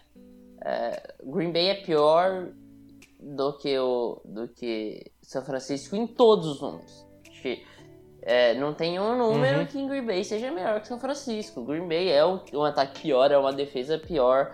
É, 0.62 1.14
Green 1.24 1.52
Bay 1.52 1.68
é 1.68 1.74
pior 1.74 2.48
do 3.22 3.56
que 3.58 3.78
o 3.78 4.20
do 4.24 4.48
que 4.48 5.12
São 5.22 5.44
Francisco 5.44 5.96
em 5.96 6.06
todos 6.06 6.46
os 6.46 6.60
números. 6.60 7.06
Acho 7.28 7.42
que, 7.42 7.62
é, 8.22 8.54
não 8.54 8.74
tem 8.74 8.98
um 8.98 9.16
número 9.16 9.60
Uhum. 9.60 9.66
que 9.66 9.78
em 9.78 9.88
Green 9.88 10.04
Bay 10.04 10.24
seja 10.24 10.50
melhor 10.50 10.80
que 10.80 10.88
São 10.88 10.98
Francisco. 10.98 11.64
Green 11.64 11.88
Bay 11.88 12.10
é 12.10 12.24
um, 12.24 12.40
um 12.54 12.64
ataque 12.64 13.02
pior, 13.02 13.30
é 13.30 13.38
uma 13.38 13.52
defesa 13.52 13.98
pior, 13.98 14.52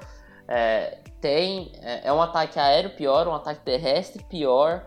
é, 0.48 0.98
tem 1.20 1.72
é, 1.82 2.08
é 2.08 2.12
um 2.12 2.22
ataque 2.22 2.58
aéreo 2.58 2.90
pior, 2.90 3.26
um 3.26 3.34
ataque 3.34 3.64
terrestre 3.64 4.22
pior, 4.24 4.86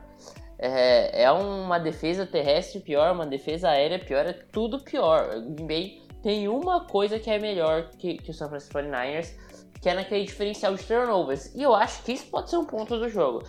é, 0.57 1.23
é 1.23 1.31
uma 1.31 1.79
defesa 1.79 2.25
terrestre 2.25 2.79
pior, 2.81 3.13
uma 3.13 3.25
defesa 3.25 3.69
aérea 3.69 3.99
pior, 3.99 4.25
é 4.25 4.33
tudo 4.33 4.79
pior. 4.83 5.37
O 5.37 5.41
Green 5.53 5.67
Bay 5.67 6.01
tem 6.21 6.47
uma 6.47 6.85
coisa 6.85 7.17
que 7.19 7.29
é 7.29 7.39
melhor 7.39 7.89
que, 7.97 8.17
que 8.17 8.31
o 8.31 8.33
San 8.33 8.49
Francisco 8.49 8.77
49ers, 8.77 9.33
que 9.81 9.89
é 9.89 9.93
naquele 9.93 10.25
diferencial 10.25 10.75
de 10.75 10.83
turnovers. 10.83 11.53
E 11.55 11.63
eu 11.63 11.73
acho 11.73 12.03
que 12.03 12.11
isso 12.11 12.25
pode 12.29 12.49
ser 12.49 12.57
um 12.57 12.65
ponto 12.65 12.97
do 12.97 13.07
jogo. 13.07 13.43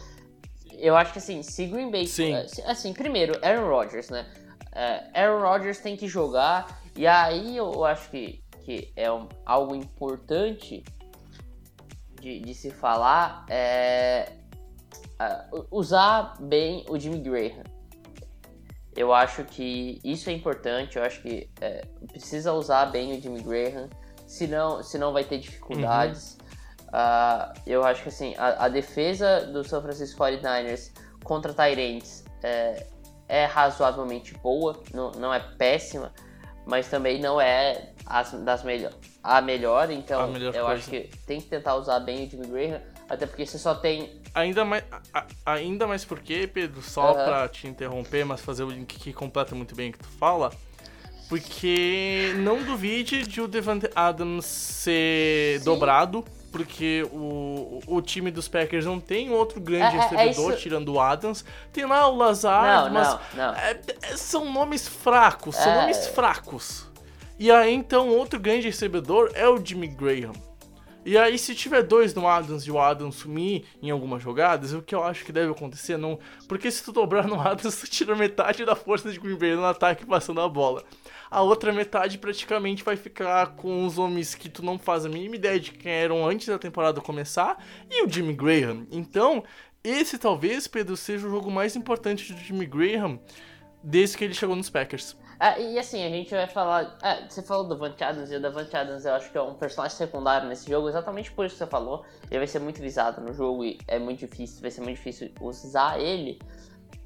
Eu 0.81 0.97
acho 0.97 1.13
que 1.13 1.19
assim, 1.19 1.43
se 1.43 1.67
Green 1.67 1.91
Bay. 1.91 2.07
Sim. 2.07 2.35
eh, 2.35 2.47
Assim, 2.67 2.93
primeiro, 2.93 3.39
Aaron 3.45 3.69
Rodgers, 3.69 4.09
né? 4.11 4.27
Eh, 4.73 5.11
Aaron 5.15 5.41
Rodgers 5.43 5.79
tem 5.79 5.97
que 5.97 6.09
jogar. 6.09 6.81
E 6.97 7.07
aí 7.07 7.57
eu 7.57 7.85
acho 7.85 8.11
que, 8.11 8.43
que 8.65 8.93
é 8.97 9.11
um- 9.13 9.29
algo 9.47 9.75
importante 9.75 10.83
de, 12.21 12.41
de 12.41 12.55
se 12.55 12.71
falar 12.71 13.45
é 13.49 14.33
ah, 15.19 15.47
u- 15.53 15.67
usar 15.71 16.35
bem 16.41 16.85
o 16.89 16.99
Jimmy 16.99 17.19
Graham. 17.21 17.63
Eu 18.97 19.13
acho 19.15 19.45
que 19.45 20.01
isso 20.05 20.29
é 20.29 20.33
importante, 20.33 20.97
eu 20.99 21.05
acho 21.05 21.23
que 21.23 21.49
é, 21.61 21.85
precisa 22.09 22.53
usar 22.53 22.87
bem 22.87 23.17
o 23.17 23.21
Jimmy 23.23 23.41
Graham, 23.43 23.89
senão, 24.27 24.83
senão 24.83 25.13
vai 25.13 25.25
ter 25.25 25.39
dificuldades. 25.39 26.37
Ah, 26.93 27.53
eu 27.67 27.85
acho 27.85 28.03
que 28.03 28.09
assim, 28.09 28.35
a, 28.37 28.65
a 28.65 28.69
defesa 28.69 29.47
do 29.47 29.63
São 29.63 29.81
Francisco 29.81 30.19
49ers 30.23 30.91
contra 31.23 31.53
Tyrants 31.55 32.25
é, 32.43 32.87
é 33.29 33.45
razoavelmente 33.45 34.35
boa, 34.39 34.83
não, 34.93 35.13
não 35.13 35.33
é 35.33 35.39
péssima, 35.39 36.13
mas 36.67 36.89
também 36.89 37.21
não 37.21 37.41
é 37.41 37.91
as, 38.07 38.33
das 38.45 38.65
melhor, 38.65 38.93
a 39.23 39.41
melhor, 39.41 39.91
então 39.91 40.21
A 40.23 40.27
melhor 40.27 40.55
eu 40.55 40.65
coisa. 40.65 40.81
acho 40.81 40.91
que 40.91 41.09
tem 41.27 41.41
que 41.41 41.47
tentar 41.49 41.77
usar 41.77 42.01
bem 42.01 42.27
o 42.27 42.31
Jimmy 42.31 42.47
Graham, 42.49 42.81
até 43.09 43.25
porque 43.27 43.47
você 43.47 43.59
só 43.59 43.75
tem 43.75 44.19
Ainda 44.35 44.65
mais, 44.65 44.85
a- 45.13 45.27
ainda 45.45 45.87
mais 45.89 46.05
porque, 46.05 46.47
Pedro, 46.47 46.81
só 46.83 47.13
Aham. 47.13 47.25
pra 47.25 47.49
te 47.49 47.67
interromper, 47.67 48.25
mas 48.25 48.41
fazer 48.41 48.63
o 48.63 48.71
link 48.71 48.97
que 48.99 49.13
completa 49.13 49.55
muito 49.57 49.75
bem 49.75 49.91
o 49.91 49.93
que 49.93 49.99
tu 49.99 50.09
fala. 50.09 50.51
Porque 51.29 52.33
não 52.37 52.63
duvide 52.63 53.23
de 53.27 53.41
o 53.41 53.47
Devante 53.49 53.89
Adams 53.95 54.45
ser 54.47 55.59
Sim. 55.61 55.65
dobrado, 55.65 56.25
porque 56.51 57.07
o, 57.13 57.81
o 57.87 58.01
time 58.03 58.31
dos 58.31 58.49
Packers 58.49 58.85
não 58.87 58.99
tem 59.01 59.31
outro 59.31 59.61
grande 59.61 59.97
É, 59.97 59.99
é- 60.01 60.03
é 60.03 60.09
recebedor 60.09 60.53
isso- 60.53 60.61
tirando 60.63 60.89
o 60.93 61.01
Adams. 61.01 61.45
Tem 61.73 61.85
lá 61.87 62.07
o 62.09 62.17
Lazard, 62.17 62.89
Não, 62.89 62.95
mas 62.95 63.09
não, 63.35 63.47
não. 63.49 63.55
é- 63.55 63.81
é- 64.03 64.17
são 64.17 64.53
nomes 64.53 64.89
fracos, 64.89 65.57
são 65.57 65.73
É. 65.73 65.81
nomes 65.83 66.07
fracos. 66.09 66.87
E 67.39 67.51
aí 67.51 67.73
então 67.73 68.09
outro 68.09 68.39
grande 68.39 68.67
recebedor 68.67 69.31
é 69.35 69.49
o 69.49 69.65
Jimmy 69.65 69.87
Graham. 69.87 70.33
E 71.05 71.17
aí, 71.17 71.39
se 71.39 71.55
tiver 71.55 71.83
dois 71.83 72.15
no 72.15 72.29
Adams 72.29 72.65
e 72.65 72.71
o 72.71 72.79
Adams 72.79 73.17
sumir 73.17 73.65
em 73.83 73.91
algumas 73.91 74.23
jogadas, 74.23 74.73
o 74.75 74.83
que 74.83 74.95
eu 74.95 75.03
acho 75.03 75.25
que 75.25 75.33
deve 75.33 75.51
acontecer 75.51 75.97
não. 75.97 76.19
Porque 76.47 76.71
se 76.71 76.85
tu 76.85 76.93
dobrar 76.93 77.27
no 77.27 77.41
Adams, 77.41 77.77
tu 77.81 77.87
tira 77.89 78.15
metade 78.15 78.65
da 78.65 78.77
força 78.77 79.11
de 79.11 79.19
Green 79.19 79.37
Bay 79.37 79.55
no 79.55 79.65
ataque 79.65 80.05
passando 80.05 80.41
a 80.41 80.49
bola. 80.49 80.85
A 81.31 81.43
outra 81.43 81.73
metade 81.73 82.19
praticamente 82.19 82.83
vai 82.83 82.97
ficar 82.97 83.55
com 83.55 83.87
os 83.87 83.99
homens 83.99 84.35
que 84.35 84.49
tu 84.49 84.65
não 84.65 84.79
faz 84.79 85.07
a 85.07 85.09
mínima 85.09 85.37
ideia 85.37 85.61
de 85.61 85.71
quem 85.71 85.93
eram 85.93 86.27
antes 86.27 86.49
da 86.49 86.59
temporada 86.59 87.01
começar 87.01 87.65
e 87.89 88.05
o 88.05 88.11
Jimmy 88.11 88.35
Graham. 88.35 88.87
Então, 88.91 89.45
esse 89.83 90.19
talvez, 90.19 90.67
Pedro, 90.67 90.97
seja 90.97 91.27
o 91.27 91.31
jogo 91.31 91.51
mais 91.51 91.77
importante 91.77 92.33
do 92.33 92.41
Jimmy 92.41 92.67
Graham 92.67 93.19
desde 93.83 94.19
que 94.19 94.25
ele 94.25 94.35
chegou 94.35 94.57
nos 94.57 94.69
Packers. 94.69 95.17
Ah, 95.43 95.59
e 95.59 95.79
assim, 95.79 96.05
a 96.05 96.09
gente 96.11 96.31
vai 96.35 96.47
falar. 96.47 96.99
Ah, 97.03 97.27
você 97.27 97.41
falou 97.43 97.65
do 97.65 97.71
Davante 97.71 98.05
Adams, 98.05 98.31
e 98.31 98.37
o 98.37 98.41
Davante 98.41 98.77
Adams 98.77 99.07
eu 99.07 99.15
acho 99.15 99.33
que 99.33 99.39
é 99.39 99.43
um 99.43 99.55
personagem 99.55 99.97
secundário 99.97 100.47
nesse 100.47 100.69
jogo, 100.69 100.87
exatamente 100.89 101.33
por 101.33 101.47
isso 101.47 101.55
que 101.55 101.65
você 101.65 101.67
falou. 101.71 102.05
Ele 102.31 102.41
vai 102.41 102.47
ser 102.47 102.59
muito 102.59 102.79
visado 102.81 103.23
no 103.23 103.33
jogo 103.33 103.65
e 103.65 103.79
é 103.89 103.99
muito 103.99 104.19
difícil, 104.19 104.61
vai 104.61 104.71
ser 104.71 104.83
muito 104.83 104.97
difícil 104.97 105.31
usar 105.41 105.99
ele. 105.99 106.39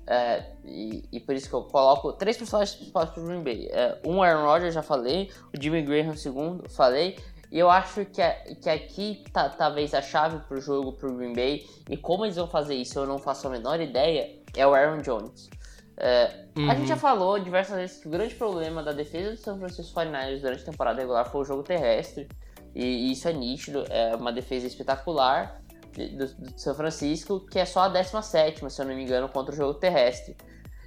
É, 0.07 0.45
e, 0.65 1.05
e 1.13 1.21
por 1.21 1.35
isso 1.35 1.49
que 1.49 1.55
eu 1.55 1.63
coloco 1.63 2.13
três 2.15 2.37
personagens 2.37 2.75
principais 2.77 3.09
pro 3.11 3.25
Green 3.25 3.43
Bay. 3.43 3.69
É, 3.71 4.01
um 4.05 4.21
Aaron 4.21 4.45
Rodgers, 4.45 4.75
já 4.75 4.83
falei, 4.83 5.31
o 5.57 5.63
Jimmy 5.63 5.83
Graham, 5.83 6.17
segundo, 6.17 6.69
falei. 6.69 7.17
E 7.53 7.59
eu 7.61 7.71
acho 7.71 8.05
que, 8.07 8.21
a- 8.21 8.35
que 8.61 8.69
aqui 8.69 9.23
tá 9.33 9.49
talvez 9.49 9.95
a 9.95 10.03
chave 10.03 10.41
pro 10.49 10.61
jogo 10.61 10.93
pro 10.95 11.15
Green 11.17 11.33
Bay. 11.35 11.65
E 11.89 11.97
como 11.97 12.25
eles 12.25 12.35
vão 12.35 12.49
fazer 12.49 12.75
isso, 12.75 12.99
eu 12.99 13.07
não 13.07 13.17
faço 13.19 13.47
a 13.47 13.51
menor 13.51 13.81
ideia, 13.81 14.43
é 14.57 14.67
o 14.67 14.75
Aaron 14.75 15.03
Jones. 15.03 15.49
É, 15.97 16.45
A 16.69 16.75
gente 16.75 16.89
já 16.89 16.97
falou 16.97 17.39
diversas 17.39 17.77
vezes 17.77 17.99
que 17.99 18.09
o 18.09 18.11
grande 18.11 18.35
problema 18.35 18.83
da 18.83 18.93
defesa 18.93 19.33
do 19.33 19.37
São 19.37 19.59
Francisco 19.59 19.95
49ers 19.99 20.41
durante 20.41 20.63
a 20.63 20.67
temporada 20.67 21.01
regular 21.01 21.31
foi 21.31 21.41
o 21.43 21.45
jogo 21.45 21.63
terrestre. 21.63 22.29
E 22.75 23.13
isso 23.13 23.29
é 23.29 23.33
nítido, 23.33 23.85
é 23.89 24.17
uma 24.17 24.33
defesa 24.33 24.67
espetacular 24.67 25.61
do, 25.93 26.27
do 26.35 26.61
São 26.61 26.75
Francisco, 26.75 27.41
que 27.47 27.59
é 27.59 27.65
só 27.65 27.83
a 27.83 27.89
17, 27.89 28.69
se 28.69 28.83
eu 28.83 28.87
não 28.87 28.95
me 28.95 29.03
engano, 29.03 29.29
contra 29.29 29.53
o 29.53 29.57
jogo 29.57 29.75
terrestre. 29.75 30.37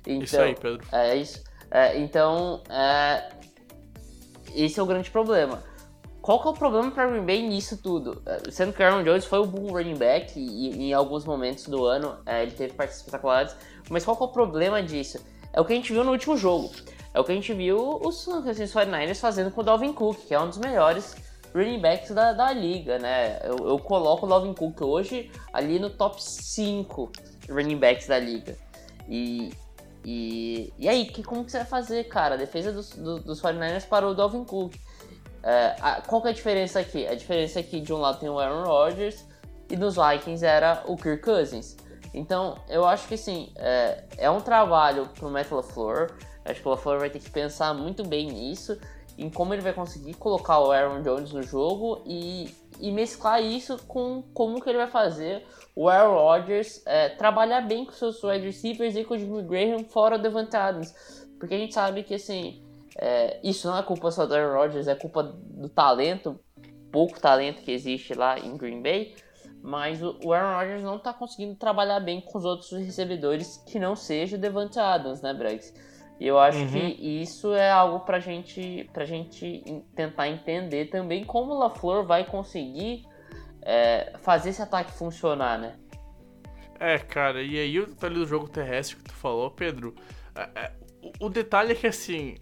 Então, 0.06 0.24
Isso 0.24 0.42
aí, 0.42 0.56
Pedro. 0.56 0.86
é 0.92 1.16
isso. 1.16 1.44
É, 1.72 1.98
então, 2.00 2.62
é, 2.70 3.30
esse 4.56 4.80
é 4.80 4.84
o 4.84 4.86
grande 4.86 5.10
problema. 5.12 5.64
Qual 6.22 6.42
que 6.42 6.48
é 6.48 6.52
o 6.52 6.54
problema 6.54 6.92
para 6.92 7.08
Green 7.08 7.26
Bay 7.26 7.48
nisso 7.48 7.78
tudo? 7.78 8.22
É, 8.26 8.52
Sendo 8.52 8.74
que 8.74 8.82
o 8.82 8.86
Aaron 8.86 9.04
Jones 9.04 9.26
foi 9.26 9.40
o 9.40 9.46
boom 9.46 9.72
running 9.72 9.96
back 9.96 10.38
e, 10.38 10.72
e 10.72 10.90
em 10.90 10.94
alguns 10.94 11.24
momentos 11.26 11.68
do 11.68 11.86
ano 11.86 12.18
é, 12.26 12.44
ele 12.44 12.52
teve 12.52 12.74
partes 12.74 12.98
espetaculares, 12.98 13.56
mas 13.90 14.04
qual 14.04 14.18
que 14.18 14.24
é 14.24 14.26
o 14.26 14.30
problema 14.30 14.84
disso? 14.84 15.20
É 15.54 15.62
o 15.62 15.66
que 15.66 15.74
a 15.74 15.76
gente 15.76 15.94
viu 15.94 16.04
no 16.04 16.12
último 16.12 16.36
jogo. 16.36 16.70
É 17.14 17.20
o 17.20 17.24
que 17.24 17.32
a 17.32 17.36
gente 17.36 17.54
viu 17.54 18.00
os 18.04 18.22
San 18.24 18.44
Francisco 18.44 18.78
49ers 18.78 19.20
fazendo 19.20 19.52
com 19.52 19.62
o 19.62 19.64
Dalvin 19.64 19.94
Cook, 19.94 20.18
que 20.28 20.34
é 20.34 20.40
um 20.40 20.50
dos 20.50 20.58
melhores 20.58 21.16
running 21.56 21.80
backs 21.80 22.12
da, 22.12 22.34
da 22.34 22.52
liga, 22.52 23.00
né? 23.00 23.40
Eu, 23.44 23.56
eu 23.70 23.80
coloco 23.80 24.26
o 24.26 24.30
Dalvin 24.30 24.54
Cook 24.54 24.82
hoje 24.82 25.32
ali 25.54 25.80
no 25.80 25.90
top 25.90 26.22
5 26.22 27.10
running 27.50 27.78
backs 27.78 28.08
da 28.08 28.20
liga. 28.20 28.56
E, 29.10 29.52
e, 30.06 30.72
e 30.78 30.88
aí, 30.88 31.06
que, 31.06 31.24
como 31.24 31.44
que 31.44 31.52
você 31.52 31.58
vai 31.60 31.66
fazer, 31.68 32.04
cara? 32.06 32.36
A 32.36 32.38
defesa 32.38 32.72
dos, 32.72 32.90
do- 32.92 33.20
dos 33.20 33.42
49ers 33.42 33.88
parou 33.88 34.12
o 34.12 34.14
Dalvin 34.14 34.44
Cook. 34.44 34.76
É, 35.48 35.78
a- 35.80 36.02
qual 36.02 36.22
que 36.22 36.28
é 36.28 36.32
a 36.32 36.34
diferença 36.34 36.78
aqui? 36.78 37.08
A 37.08 37.16
diferença 37.16 37.62
é 37.62 37.64
que 37.64 37.80
de 37.80 37.94
um 37.94 37.98
lado 37.98 38.20
tem 38.20 38.28
o 38.28 38.38
Aaron 38.38 38.66
Rodgers 38.66 39.26
e 39.70 39.78
nos 39.78 39.96
Vikings 39.96 40.46
era 40.46 40.84
o 40.86 40.98
Kirk 40.98 41.24
Cousins. 41.24 41.78
Então, 42.14 42.58
eu 42.68 42.86
acho 42.86 43.08
que 43.08 43.14
assim, 43.14 43.54
é, 43.56 44.04
é 44.18 44.30
um 44.30 44.42
trabalho 44.42 45.08
pro 45.18 45.30
Matt 45.30 45.50
LaFleur. 45.50 46.12
Acho 46.44 46.62
que 46.62 46.68
o 46.68 46.72
LaFleur 46.72 47.00
vai 47.00 47.10
ter 47.10 47.20
que 47.20 47.30
pensar 47.30 47.74
muito 47.74 48.06
bem 48.06 48.28
nisso, 48.28 48.78
em 49.18 49.30
como 49.30 49.54
ele 49.54 49.62
vai 49.62 49.72
conseguir 49.72 50.16
colocar 50.16 50.60
o 50.60 50.70
Aaron 50.70 51.02
Jones 51.02 51.32
no 51.32 51.42
jogo 51.42 52.04
e, 52.06 52.54
e 52.80 52.92
mesclar 52.92 53.42
isso 53.42 53.78
com 53.88 54.22
como 54.34 54.62
que 54.62 54.70
ele 54.70 54.78
vai 54.78 54.88
fazer 54.88 55.46
o 55.74 55.88
Aaron 55.88 56.14
Rodgers 56.16 56.82
é, 56.86 57.08
trabalhar 57.08 57.62
bem 57.62 57.86
com 57.86 57.94
seus 57.94 58.22
wide 58.22 58.46
receivers 58.46 58.98
e 58.98 59.04
com 59.06 59.14
o 59.14 59.18
Jimmy 59.18 59.44
Graham 59.44 59.86
fora 59.86 60.16
o 60.16 60.20
Devante 60.20 60.58
Adams. 60.58 60.94
Porque 61.40 61.56
a 61.56 61.58
gente 61.58 61.74
sabe 61.74 62.04
que 62.04 62.16
assim, 62.16 62.67
é, 63.00 63.40
isso 63.44 63.68
não 63.68 63.78
é 63.78 63.84
culpa 63.84 64.10
só 64.12 64.26
do 64.26 64.34
Aaron 64.36 64.56
Rodgers, 64.58 64.88
é 64.88 64.96
culpa 64.96 65.24
do 65.24 65.70
talento, 65.70 66.40
pouco 66.92 67.20
talento 67.20 67.62
que 67.62 67.72
existe 67.72 68.14
lá 68.14 68.40
em 68.40 68.56
Green 68.58 68.82
Bay. 68.82 69.16
mas 69.62 70.02
o 70.02 70.18
o 70.24 70.32
Aaron 70.34 70.56
Rodgers 70.60 70.84
não 70.84 70.98
tá 71.00 71.12
conseguindo 71.14 71.56
trabalhar 71.56 72.00
bem 72.00 72.22
com 72.22 72.38
os 72.38 72.46
outros 72.46 72.72
recebedores 72.72 73.58
que 73.68 73.80
não 73.80 73.96
seja 73.96 74.38
o 74.38 74.40
Devante 74.40 74.80
Adams, 74.80 75.22
né, 75.22 75.34
Bregs? 75.34 75.74
E 76.20 76.26
eu 76.28 76.40
acho 76.40 76.60
Uhum. 76.60 76.68
que 76.70 76.78
isso 77.22 77.54
é 77.54 77.70
algo 77.70 78.00
pra 78.02 78.20
gente, 78.20 78.90
pra 78.94 79.04
gente 79.06 79.46
en- 79.66 79.82
tentar 79.96 80.30
entender 80.30 80.86
também 80.90 81.24
como 81.24 81.54
o 81.54 81.58
LaFleur 81.60 82.06
vai 82.06 82.24
conseguir 82.26 83.04
é, 83.70 84.14
fazer 84.20 84.52
esse 84.52 84.62
ataque 84.62 84.92
funcionar, 84.94 85.60
né? 85.60 85.76
É, 86.80 86.98
cara, 87.00 87.42
e 87.44 87.60
aí 87.60 87.80
o 87.80 87.88
detalhe 87.88 88.16
do 88.16 88.26
jogo 88.26 88.48
terrestre 88.48 88.96
que 88.98 89.04
tu 89.06 89.14
falou, 89.14 89.52
Pedro. 89.52 89.94
é- 90.36 90.50
é, 90.56 90.72
o- 91.22 91.26
o 91.26 91.30
detalhe 91.30 91.72
é 91.74 91.76
que 91.76 91.88
assim. 91.88 92.36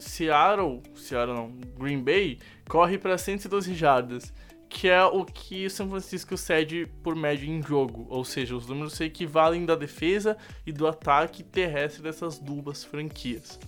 Seattle, 0.00 0.82
Seattle 0.94 1.36
não, 1.36 1.50
Green 1.78 2.02
Bay 2.02 2.38
corre 2.68 2.98
pra 2.98 3.16
112 3.16 3.74
jardas, 3.74 4.32
que 4.68 4.88
é 4.88 5.04
o 5.04 5.24
que 5.24 5.66
o 5.66 5.70
São 5.70 5.88
Francisco 5.90 6.36
cede 6.36 6.86
por 7.02 7.14
média 7.14 7.46
em 7.46 7.62
jogo, 7.62 8.06
ou 8.08 8.24
seja, 8.24 8.56
os 8.56 8.66
números 8.66 8.94
se 8.94 9.04
equivalem 9.04 9.66
da 9.66 9.74
defesa 9.74 10.36
e 10.64 10.72
do 10.72 10.86
ataque 10.86 11.42
terrestre 11.42 12.02
dessas 12.02 12.38
duas 12.38 12.84
franquias. 12.84 13.58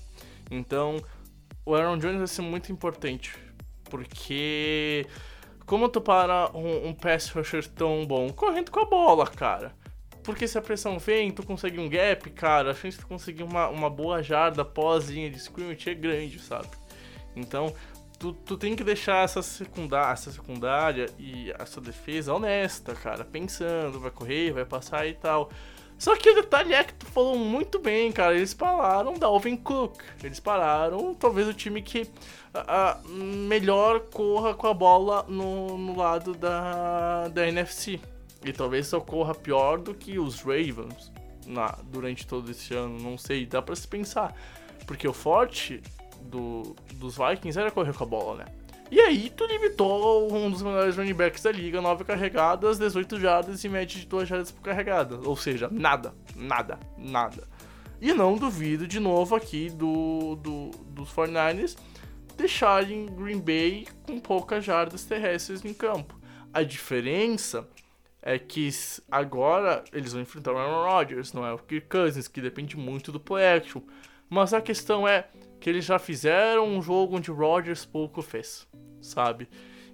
Então, 0.50 1.02
o 1.64 1.74
Aaron 1.74 1.98
Jones 1.98 2.18
vai 2.18 2.26
ser 2.26 2.42
muito 2.42 2.70
importante, 2.70 3.34
porque 3.84 5.06
como 5.66 5.88
tu 5.88 6.00
para 6.00 6.50
um, 6.54 6.88
um 6.88 6.94
pass 6.94 7.30
rusher 7.30 7.66
tão 7.68 8.04
bom 8.06 8.30
correndo 8.30 8.70
com 8.70 8.80
a 8.80 8.84
bola, 8.84 9.26
cara? 9.26 9.74
Porque 10.22 10.46
se 10.46 10.56
a 10.56 10.62
pressão 10.62 10.98
vem, 10.98 11.32
tu 11.32 11.44
consegue 11.44 11.80
um 11.80 11.88
gap, 11.88 12.30
cara, 12.30 12.70
a 12.70 12.74
chance 12.74 12.96
de 12.96 13.02
tu 13.02 13.08
conseguir 13.08 13.42
uma, 13.42 13.68
uma 13.68 13.90
boa 13.90 14.22
jarda 14.22 14.64
pós 14.64 15.08
linha 15.08 15.30
de 15.30 15.38
scrimmage 15.38 15.90
é 15.90 15.94
grande, 15.94 16.38
sabe? 16.38 16.68
Então, 17.34 17.74
tu, 18.18 18.32
tu 18.32 18.56
tem 18.56 18.76
que 18.76 18.84
deixar 18.84 19.24
essa 19.24 19.42
secundária, 19.42 20.12
essa 20.12 20.30
secundária 20.30 21.06
e 21.18 21.52
essa 21.58 21.80
defesa 21.80 22.32
honesta, 22.32 22.94
cara, 22.94 23.24
pensando, 23.24 23.98
vai 23.98 24.12
correr, 24.12 24.52
vai 24.52 24.64
passar 24.64 25.06
e 25.08 25.14
tal. 25.14 25.50
Só 25.98 26.16
que 26.16 26.30
o 26.30 26.34
detalhe 26.34 26.74
é 26.74 26.82
que 26.82 26.94
tu 26.94 27.06
falou 27.06 27.38
muito 27.38 27.78
bem, 27.78 28.10
cara. 28.10 28.34
Eles 28.34 28.52
pararam 28.52 29.14
Dalvin 29.14 29.56
Cook. 29.56 30.02
Eles 30.22 30.40
pararam 30.40 31.14
talvez 31.14 31.46
o 31.46 31.54
time 31.54 31.80
que 31.80 32.08
ah, 32.52 32.64
ah, 32.66 33.00
melhor 33.08 34.00
corra 34.00 34.52
com 34.52 34.66
a 34.66 34.74
bola 34.74 35.24
no, 35.28 35.78
no 35.78 35.96
lado 35.96 36.34
da, 36.34 37.28
da 37.28 37.46
NFC. 37.46 38.00
E 38.44 38.52
talvez 38.52 38.86
só 38.86 39.00
corra 39.00 39.34
pior 39.34 39.78
do 39.78 39.94
que 39.94 40.18
os 40.18 40.40
Ravens 40.40 41.12
na, 41.46 41.78
durante 41.84 42.26
todo 42.26 42.50
esse 42.50 42.74
ano. 42.74 42.98
Não 42.98 43.16
sei, 43.16 43.46
dá 43.46 43.62
pra 43.62 43.74
se 43.76 43.86
pensar. 43.86 44.34
Porque 44.86 45.06
o 45.06 45.12
forte 45.12 45.82
do, 46.22 46.74
dos 46.94 47.16
Vikings 47.16 47.58
era 47.58 47.70
correr 47.70 47.92
com 47.92 48.04
a 48.04 48.06
bola, 48.06 48.36
né? 48.36 48.44
E 48.90 49.00
aí 49.00 49.30
tu 49.30 49.46
limitou 49.46 50.30
um 50.34 50.50
dos 50.50 50.60
melhores 50.60 50.96
running 50.96 51.14
backs 51.14 51.42
da 51.42 51.50
liga, 51.50 51.80
9 51.80 52.04
carregadas, 52.04 52.78
18 52.78 53.18
jardas 53.18 53.64
e 53.64 53.68
média 53.68 53.98
de 53.98 54.06
2 54.06 54.28
jardas 54.28 54.50
por 54.50 54.60
carregada. 54.60 55.18
Ou 55.24 55.34
seja, 55.34 55.68
nada, 55.72 56.14
nada, 56.36 56.78
nada. 56.98 57.48
E 58.00 58.12
não 58.12 58.36
duvido 58.36 58.86
de 58.86 59.00
novo 59.00 59.34
aqui 59.34 59.70
do, 59.70 60.36
do, 60.36 60.70
dos 60.88 61.10
49ers 61.14 61.76
deixarem 62.36 63.06
Green 63.06 63.38
Bay 63.38 63.86
com 64.02 64.18
poucas 64.18 64.64
jardas 64.64 65.04
terrestres 65.04 65.64
em 65.64 65.72
campo. 65.72 66.18
A 66.52 66.62
diferença 66.62 67.66
é 68.22 68.38
que 68.38 68.70
agora 69.10 69.82
eles 69.92 70.12
vão 70.12 70.22
enfrentar 70.22 70.52
o 70.52 70.58
Aaron 70.58 70.88
Rodgers, 70.90 71.32
não 71.32 71.44
é 71.44 71.52
o 71.52 71.58
Kirk 71.58 71.88
Cousins, 71.88 72.28
que 72.28 72.40
depende 72.40 72.76
muito 72.76 73.10
do 73.10 73.18
play 73.20 73.44
action. 73.56 73.82
Mas 74.30 74.54
a 74.54 74.60
questão 74.62 75.06
é 75.06 75.26
que 75.60 75.68
eles 75.68 75.84
já 75.84 75.98
fizeram 75.98 76.66
um 76.66 76.80
jogo 76.80 77.16
onde 77.16 77.30
o 77.30 77.34
Rodgers 77.34 77.84
pouco 77.84 78.22
fez, 78.22 78.66
sabe? 79.00 79.48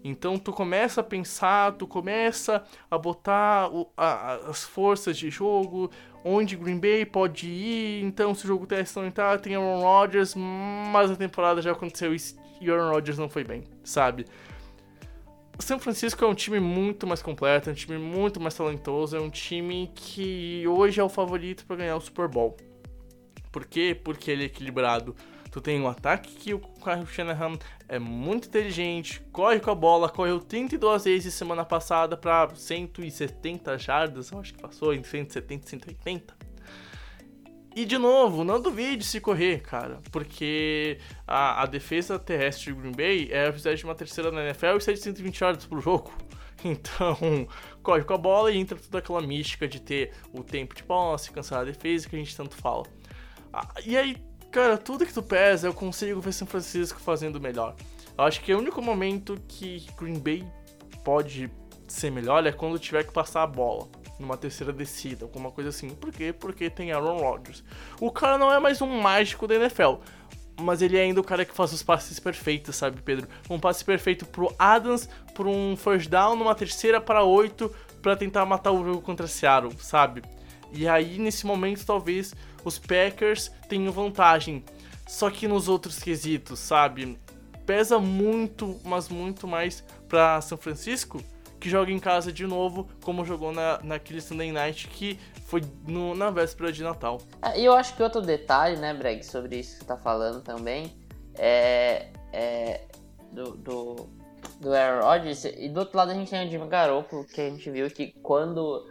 Então 0.05 0.39
tu 0.39 0.53
começa 0.53 1.01
a 1.01 1.05
pensar, 1.05 1.73
tu 1.73 1.87
começa 1.87 2.63
a 2.91 2.97
botar 2.97 3.69
o- 3.75 3.91
a- 3.97 4.35
as 4.49 4.63
forças 4.63 5.17
de 5.17 5.29
jogo, 5.29 5.91
onde 6.25 6.57
Green 6.57 6.79
Bay 6.79 7.05
pode 7.05 7.49
ir. 7.49 8.05
Então, 8.05 8.35
se 8.35 8.45
o 8.45 8.49
jogo 8.49 8.67
teste 8.67 8.97
não 8.97 9.07
entrar, 9.07 9.41
tem 9.41 9.57
Aaron 9.57 9.81
Rodgers, 9.81 10.35
mas 10.37 11.11
a 11.11 11.17
temporada 11.17 11.61
já 11.61 11.73
aconteceu 11.73 12.15
e 12.15 12.71
Aaron 12.71 12.91
Rodgers 12.93 13.19
não 13.19 13.29
foi 13.29 13.43
bem, 13.43 13.65
sabe? 13.83 14.25
São 15.59 15.79
Francisco 15.79 16.25
é 16.25 16.29
um 16.29 16.35
time 16.35 16.61
muito 16.61 17.07
mais 17.07 17.21
completo, 17.21 17.69
é 17.69 17.73
um 17.73 17.75
time 17.75 17.99
muito 17.99 18.41
mais 18.41 18.55
talentoso, 18.55 19.17
é 19.17 19.21
um 19.21 19.29
time 19.29 19.91
que 19.95 20.65
hoje 20.67 21.01
é 21.01 21.05
o 21.05 21.09
favorito 21.09 21.67
para 21.67 21.77
ganhar 21.77 21.97
o 21.97 22.01
Super 22.01 22.29
Bowl. 22.29 22.57
Por 23.51 23.67
quê? 23.67 23.99
Porque 24.03 24.31
ele 24.31 24.45
é 24.45 24.47
equilibrado. 24.47 25.15
Tu 25.51 25.61
tem 25.61 25.81
um 25.81 25.89
ataque 25.89 26.35
que 26.35 26.55
o 26.55 26.61
Kyle 26.61 27.07
Shanahan 27.07 27.59
é 27.89 27.99
muito 27.99 28.49
inteligente, 28.49 29.21
corre 29.33 29.59
com 29.59 29.71
a 29.71 29.75
bola, 29.75 30.09
correu 30.09 30.41
32 30.41 31.05
vezes 31.05 31.35
semana 31.35 31.65
passada 31.65 32.17
para 32.17 32.55
170 32.55 33.79
jardas, 33.79 34.31
eu 34.31 34.39
acho 34.39 34.55
que 34.55 34.61
passou 34.61 34.93
em 34.93 35.03
170, 35.03 35.67
180. 35.67 36.38
E 37.75 37.85
de 37.85 37.99
novo, 37.99 38.45
não 38.45 38.61
duvide 38.61 39.05
se 39.05 39.21
correr, 39.21 39.61
cara, 39.61 39.99
porque 40.11 40.99
a, 41.27 41.63
a 41.63 41.67
defesa 41.67 42.19
terrestre 42.19 42.73
de 42.73 42.81
Green 42.81 42.93
Bay 42.93 43.29
é 43.31 43.47
a 43.47 43.51
23 43.51 44.33
na 44.33 44.45
NFL 44.47 44.77
e 44.79 44.81
720 44.81 45.41
yards 45.41 45.67
por 45.67 45.81
jogo. 45.81 46.13
Então, 46.65 47.47
corre 47.85 48.03
com 48.03 48.15
a 48.15 48.19
bola 48.19 48.51
e 48.51 48.59
entra 48.59 48.77
toda 48.77 48.99
aquela 48.99 49.21
mística 49.23 49.69
de 49.69 49.81
ter 49.81 50.11
o 50.33 50.43
tempo 50.43 50.75
de 50.75 50.83
posse, 50.83 51.31
cansar 51.31 51.61
a 51.61 51.65
defesa 51.65 52.09
que 52.09 52.17
a 52.17 52.19
gente 52.19 52.37
tanto 52.37 52.57
fala. 52.57 52.83
Ah, 53.53 53.69
e 53.87 53.97
aí, 53.97 54.17
cara, 54.51 54.77
tudo 54.77 55.07
que 55.07 55.15
tu 55.15 55.23
pesa, 55.23 55.69
eu 55.69 55.73
consigo 55.73 56.21
ver 56.21 56.33
São 56.33 56.49
Francisco 56.49 56.99
fazendo 56.99 57.41
melhor. 57.41 57.77
Eu 58.19 58.25
acho 58.25 58.41
que 58.41 58.53
o 58.53 58.59
único 58.59 58.83
momento 58.83 59.41
que 59.47 59.87
Green 59.97 60.19
Bay 60.19 60.45
pode 61.05 61.49
ser 61.87 62.11
melhor 62.11 62.45
é 62.45 62.51
quando 62.51 62.77
tiver 62.77 63.05
que 63.05 63.13
passar 63.13 63.45
a 63.45 63.47
bola 63.47 63.89
numa 64.19 64.37
terceira 64.37 64.73
descida, 64.73 65.25
alguma 65.25 65.51
coisa 65.51 65.71
assim. 65.71 65.91
Por 65.91 66.13
quê? 66.13 66.33
Porque 66.33 66.69
tem 66.69 66.93
Aaron 66.93 67.19
Rodgers. 67.19 67.63
O 68.01 68.11
cara 68.11 68.37
não 68.37 68.53
é 68.53 68.59
mais 68.59 68.83
um 68.83 69.01
mágico 69.01 69.47
da 69.47 69.55
NFL, 69.55 69.95
mas 70.61 70.83
ele 70.83 70.97
é 70.97 71.03
ainda 71.03 71.21
o 71.21 71.25
cara 71.25 71.45
que 71.45 71.55
faz 71.55 71.73
os 71.73 71.83
passes 71.83 72.19
perfeitos, 72.19 72.77
sabe, 72.77 73.01
Pedro? 73.03 73.29
Um 73.49 73.61
passe 73.61 73.85
perfeito 73.85 74.27
pro 74.27 74.53
Adams, 74.59 75.09
por 75.35 75.47
um 75.47 75.77
first 75.77 76.09
down, 76.09 76.37
numa 76.37 76.55
terceira 76.55 77.01
para 77.01 77.23
oito, 77.23 77.73
para 78.03 78.17
tentar 78.17 78.45
matar 78.45 78.73
o 78.73 78.85
jogo 78.85 79.01
contra 79.01 79.27
Seattle, 79.27 79.73
sabe? 79.79 80.23
E 80.73 80.89
aí, 80.89 81.19
nesse 81.19 81.47
momento, 81.47 81.87
talvez 81.87 82.35
os 82.65 82.79
Packers 82.79 83.51
tenham 83.69 83.93
vantagem. 83.93 84.65
Só 85.07 85.31
que 85.31 85.49
nos 85.49 85.69
outros 85.69 85.99
quesitos, 85.99 86.59
sabe? 86.59 87.19
Pesa 87.65 87.99
muito, 87.99 88.79
mas 88.85 89.09
muito 89.09 89.47
mais 89.47 89.85
pra 90.09 90.41
São 90.41 90.59
Francisco, 90.59 91.23
que 91.61 91.69
joga 91.69 91.91
em 91.91 91.99
casa 91.99 92.33
de 92.33 92.47
novo, 92.47 92.89
como 93.05 93.25
jogou 93.25 93.53
na, 93.53 93.81
naquele 93.83 94.21
Sunday 94.21 94.53
Night 94.53 94.87
que 94.89 95.19
foi 95.47 95.63
no- 95.87 96.15
na 96.15 96.31
véspera 96.31 96.71
de 96.73 96.83
Natal. 96.83 97.19
É, 97.43 97.59
E 97.61 97.65
eu 97.65 97.73
acho 97.73 97.95
que 97.97 98.03
outro 98.03 98.21
detalhe, 98.21 98.77
né, 98.77 98.93
Breg, 98.95 99.25
sobre 99.25 99.59
isso 99.59 99.75
que 99.75 99.81
você 99.81 99.87
tá 99.87 99.97
falando 99.97 100.43
também, 100.43 100.93
é, 101.37 102.09
é 102.33 102.83
do, 103.33 103.53
do, 103.57 104.09
do 104.61 104.73
Aaron 104.75 105.05
Rodgers. 105.05 105.45
E 105.45 105.69
do 105.69 105.81
outro 105.81 105.97
lado 105.97 106.11
a 106.11 106.15
gente 106.15 106.31
tem 106.31 106.47
o 106.47 106.51
Jimmy 106.51 106.69
Garoppolo, 106.69 107.25
que 107.25 107.41
a 107.41 107.49
gente 107.51 107.71
viu 107.71 107.91
que 107.91 108.13
quando 108.23 108.89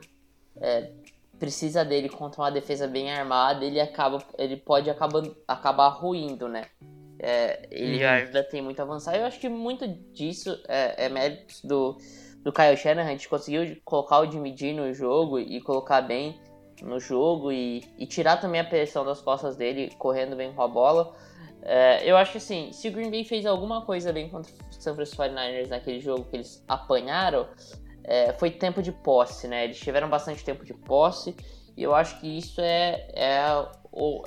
é, 0.59 0.91
precisa 1.39 1.85
dele 1.85 2.09
contra 2.09 2.41
uma 2.41 2.51
defesa 2.51 2.87
bem 2.87 3.11
armada, 3.11 3.63
ele 3.63 3.79
acaba, 3.79 4.21
ele 4.37 4.57
pode 4.57 4.89
acabar, 4.89 5.23
acabar 5.47 5.89
ruindo, 5.89 6.47
né? 6.47 6.65
É, 7.19 7.67
ele 7.71 8.03
Uhum. 8.03 8.09
ainda 8.11 8.43
tem 8.43 8.61
muito 8.61 8.79
a 8.79 8.83
avançar. 8.83 9.15
Eu 9.15 9.25
acho 9.25 9.39
que 9.39 9.49
muito 9.49 9.87
disso 10.13 10.55
é, 10.67 11.05
é 11.05 11.09
mérito 11.09 11.65
do, 11.65 11.97
do 12.47 12.53
Kyle 12.53 12.77
Shanahan. 12.77 13.09
A 13.09 13.11
gente 13.11 13.27
conseguiu 13.27 13.75
colocar 13.83 14.19
o 14.19 14.31
Jimmy 14.31 14.55
G 14.55 14.71
no 14.71 14.93
jogo 14.93 15.37
e 15.37 15.59
colocar 15.59 16.01
bem 16.01 16.39
no 16.81 16.97
jogo 16.97 17.51
e, 17.51 17.83
e 17.97 18.05
tirar 18.05 18.37
também 18.37 18.61
a 18.61 18.63
pressão 18.63 19.03
das 19.03 19.19
costas 19.19 19.57
dele, 19.57 19.93
correndo 19.97 20.33
bem 20.33 20.53
com 20.53 20.61
a 20.61 20.67
bola. 20.67 21.13
É, 21.61 22.09
eu 22.09 22.15
acho 22.15 22.31
que 22.31 22.37
assim, 22.37 22.71
se 22.71 22.87
o 22.87 22.91
Green 22.93 23.11
Bay 23.11 23.25
fez 23.25 23.45
alguma 23.45 23.85
coisa 23.85 24.13
bem 24.13 24.29
contra 24.29 24.49
o 24.49 24.73
San 24.73 24.95
Francisco 24.95 25.21
49ers 25.21 25.67
naquele 25.67 25.99
jogo 25.99 26.23
que 26.23 26.37
eles 26.37 26.63
apanharam, 26.69 27.49
é, 28.05 28.31
foi 28.31 28.49
tempo 28.49 28.81
de 28.81 28.93
posse, 28.93 29.49
né? 29.49 29.65
Eles 29.65 29.77
tiveram 29.77 30.09
bastante 30.09 30.45
tempo 30.45 30.63
de 30.63 30.73
posse 30.73 31.35
e 31.75 31.83
eu 31.83 31.93
acho 31.93 32.17
que 32.21 32.37
isso 32.37 32.61
é, 32.61 33.09
é, 33.13 33.41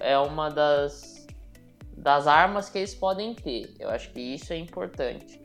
é 0.01 0.19
uma 0.19 0.51
das, 0.51 1.27
das 1.97 2.27
armas 2.27 2.69
que 2.69 2.77
eles 2.77 2.95
podem 2.95 3.35
ter. 3.35 3.75
Eu 3.79 3.89
acho 3.89 4.11
que 4.13 4.21
isso 4.21 4.53
é 4.53 4.59
importante. 4.59 5.41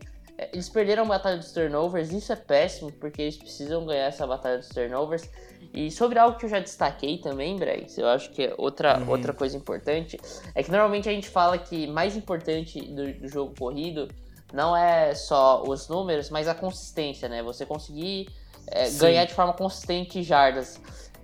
Eles 0.51 0.67
perderam 0.67 1.03
a 1.03 1.07
batalha 1.07 1.38
dos 1.38 1.51
turnovers, 1.51 2.11
isso 2.11 2.31
é 2.33 2.36
péssimo, 2.36 2.91
porque 2.91 3.21
eles 3.21 3.38
precisam 3.38 3.86
ganhar 3.86 4.05
essa 4.05 4.27
batalha 4.27 4.57
dos 4.57 4.67
turnovers. 4.69 5.29
E 5.73 5.89
sobre 5.91 6.19
algo 6.19 6.38
que 6.38 6.45
eu 6.45 6.49
já 6.49 6.59
destaquei 6.59 7.17
também, 7.17 7.57
Bregs, 7.57 7.97
eu 7.97 8.07
acho 8.07 8.29
que 8.31 8.43
é 8.43 8.55
outra, 8.57 8.99
Uhum. 8.99 9.09
outra 9.09 9.33
coisa 9.33 9.57
importante, 9.57 10.19
é 10.53 10.61
que 10.63 10.69
normalmente 10.71 11.07
a 11.09 11.11
gente 11.11 11.29
fala 11.29 11.57
que 11.57 11.88
mais 11.88 12.15
importante 12.15 12.81
do, 12.81 13.13
do 13.13 13.27
jogo 13.27 13.53
corrido 13.57 14.09
não 14.53 14.75
é 14.75 15.13
só 15.15 15.63
os 15.63 15.88
números, 15.88 16.29
mas 16.29 16.47
a 16.47 16.53
consistência, 16.55 17.27
né? 17.27 17.41
Você 17.43 17.65
conseguir 17.65 18.29
é, 18.67 18.89
ganhar 18.91 19.25
de 19.25 19.33
forma 19.33 19.53
consistente 19.53 20.21
jardas. 20.23 20.79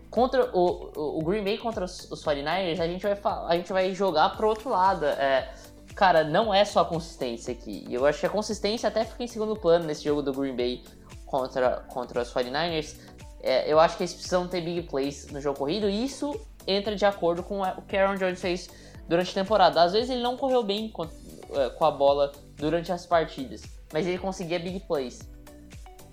Contra 0.10 0.50
o, 0.54 0.92
o, 0.96 1.20
o 1.20 1.24
Green 1.24 1.44
Bay 1.44 1.58
contra 1.58 1.86
os, 1.86 2.12
os 2.12 2.24
49ers, 2.24 2.80
a 2.80 2.88
gente 2.88 3.02
vai, 3.02 3.18
a 3.48 3.56
gente 3.56 3.72
vai 3.72 3.94
jogar 3.94 4.36
pro 4.36 4.48
outro 4.48 4.70
lado. 4.70 5.06
É, 5.06 5.50
cara, 5.96 6.24
não 6.24 6.54
é 6.54 6.66
só 6.66 6.82
a 6.82 6.86
consistência 6.86 7.52
aqui. 7.54 7.86
E 7.88 7.94
eu 7.94 8.06
acho 8.06 8.20
que 8.20 8.26
a 8.26 8.30
consistência 8.30 8.90
até 8.90 9.06
fica 9.06 9.24
em 9.24 9.28
segundo 9.28 9.56
plano 9.56 9.86
nesse 9.86 10.04
jogo 10.04 10.22
do 10.22 10.34
Green 10.34 10.56
Bay 10.56 10.84
contra, 11.26 11.78
contra 11.88 12.22
os 12.22 12.34
49ers, 12.34 12.96
é, 13.42 13.72
eu 13.72 13.80
acho 13.80 13.98
que 13.98 14.04
eles 14.04 14.14
precisam 14.14 14.48
ter 14.48 14.62
big 14.62 14.84
plays 14.84 15.28
no 15.28 15.42
jogo 15.42 15.60
corrido 15.60 15.90
e 15.90 16.06
isso 16.06 16.40
entra 16.68 16.96
de 16.96 17.06
acordo 17.06 17.42
com 17.42 17.62
o 17.62 17.82
que 17.82 17.98
Aaron 17.98 18.16
Jones 18.16 18.40
fez 18.40 18.70
durante 19.08 19.32
a 19.32 19.34
temporada. 19.34 19.82
Às 19.82 19.94
vezes 19.94 20.10
ele 20.10 20.22
não 20.22 20.38
correu 20.38 20.62
bem 20.64 20.90
com, 20.90 21.04
é, 21.04 21.70
com 21.70 21.86
a 21.86 21.92
bola 21.92 22.32
durante 22.56 22.92
as 22.92 23.06
partidas, 23.06 23.64
mas 23.92 24.06
ele 24.06 24.18
conseguia 24.18 24.60
big 24.60 24.82
plays. 24.82 25.20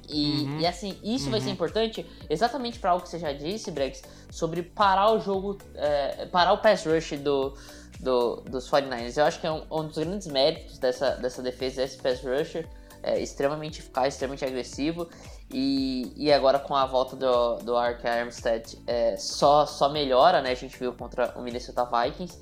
E, 0.08 0.44
uhum. 0.44 0.60
e 0.60 0.66
assim, 0.66 0.98
isso 1.02 1.26
uhum. 1.26 1.32
vai 1.32 1.40
ser 1.40 1.48
uhum. 1.48 1.52
importante 1.52 2.06
exatamente 2.30 2.78
para 2.78 2.90
algo 2.90 3.02
que 3.02 3.10
você 3.10 3.18
já 3.18 3.32
disse, 3.32 3.70
Brex, 3.70 4.02
sobre 4.30 4.62
parar 4.62 5.12
o 5.12 5.20
jogo, 5.20 5.58
é, 5.74 6.24
parar 6.26 6.54
o 6.54 6.58
pass 6.58 6.86
rush 6.86 7.18
do, 7.18 7.54
do, 8.00 8.36
dos 8.42 8.70
49ers. 8.70 9.16
Eu 9.16 9.24
acho 9.24 9.40
que 9.40 9.46
é 9.46 9.52
um, 9.52 9.64
um, 9.70 9.86
dos 9.86 9.98
grandes 9.98 10.26
méritos 10.26 10.78
dessa, 10.78 11.10
dessa 11.16 11.42
defesa, 11.42 11.82
esse 11.82 11.98
pass 11.98 12.22
rusher, 12.22 12.68
é, 13.02 13.20
extremamente 13.20 13.80
eficaz, 13.80 14.14
extremamente 14.14 14.44
agressivo. 14.44 15.08
E, 15.50 16.12
e 16.16 16.30
agora 16.30 16.58
com 16.58 16.74
a 16.74 16.84
volta 16.84 17.16
do, 17.16 17.56
do 17.58 17.76
Ark 17.76 18.06
Armstead 18.06 18.78
é, 18.86 19.16
só, 19.16 19.64
só 19.64 19.88
melhora, 19.88 20.42
né? 20.42 20.50
A 20.50 20.54
gente 20.54 20.78
viu 20.78 20.92
contra 20.92 21.32
o 21.36 21.42
Minnesota 21.42 21.84
Vikings. 21.84 22.38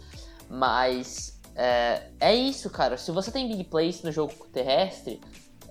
Mas 0.48 1.40
é, 1.54 2.11
é 2.20 2.34
isso, 2.34 2.68
cara. 2.70 2.96
Se 2.96 3.11
você 3.11 3.30
tem 3.30 3.48
big 3.48 3.64
plays 3.64 4.02
no 4.02 4.12
jogo 4.12 4.32
terrestre, 4.52 5.20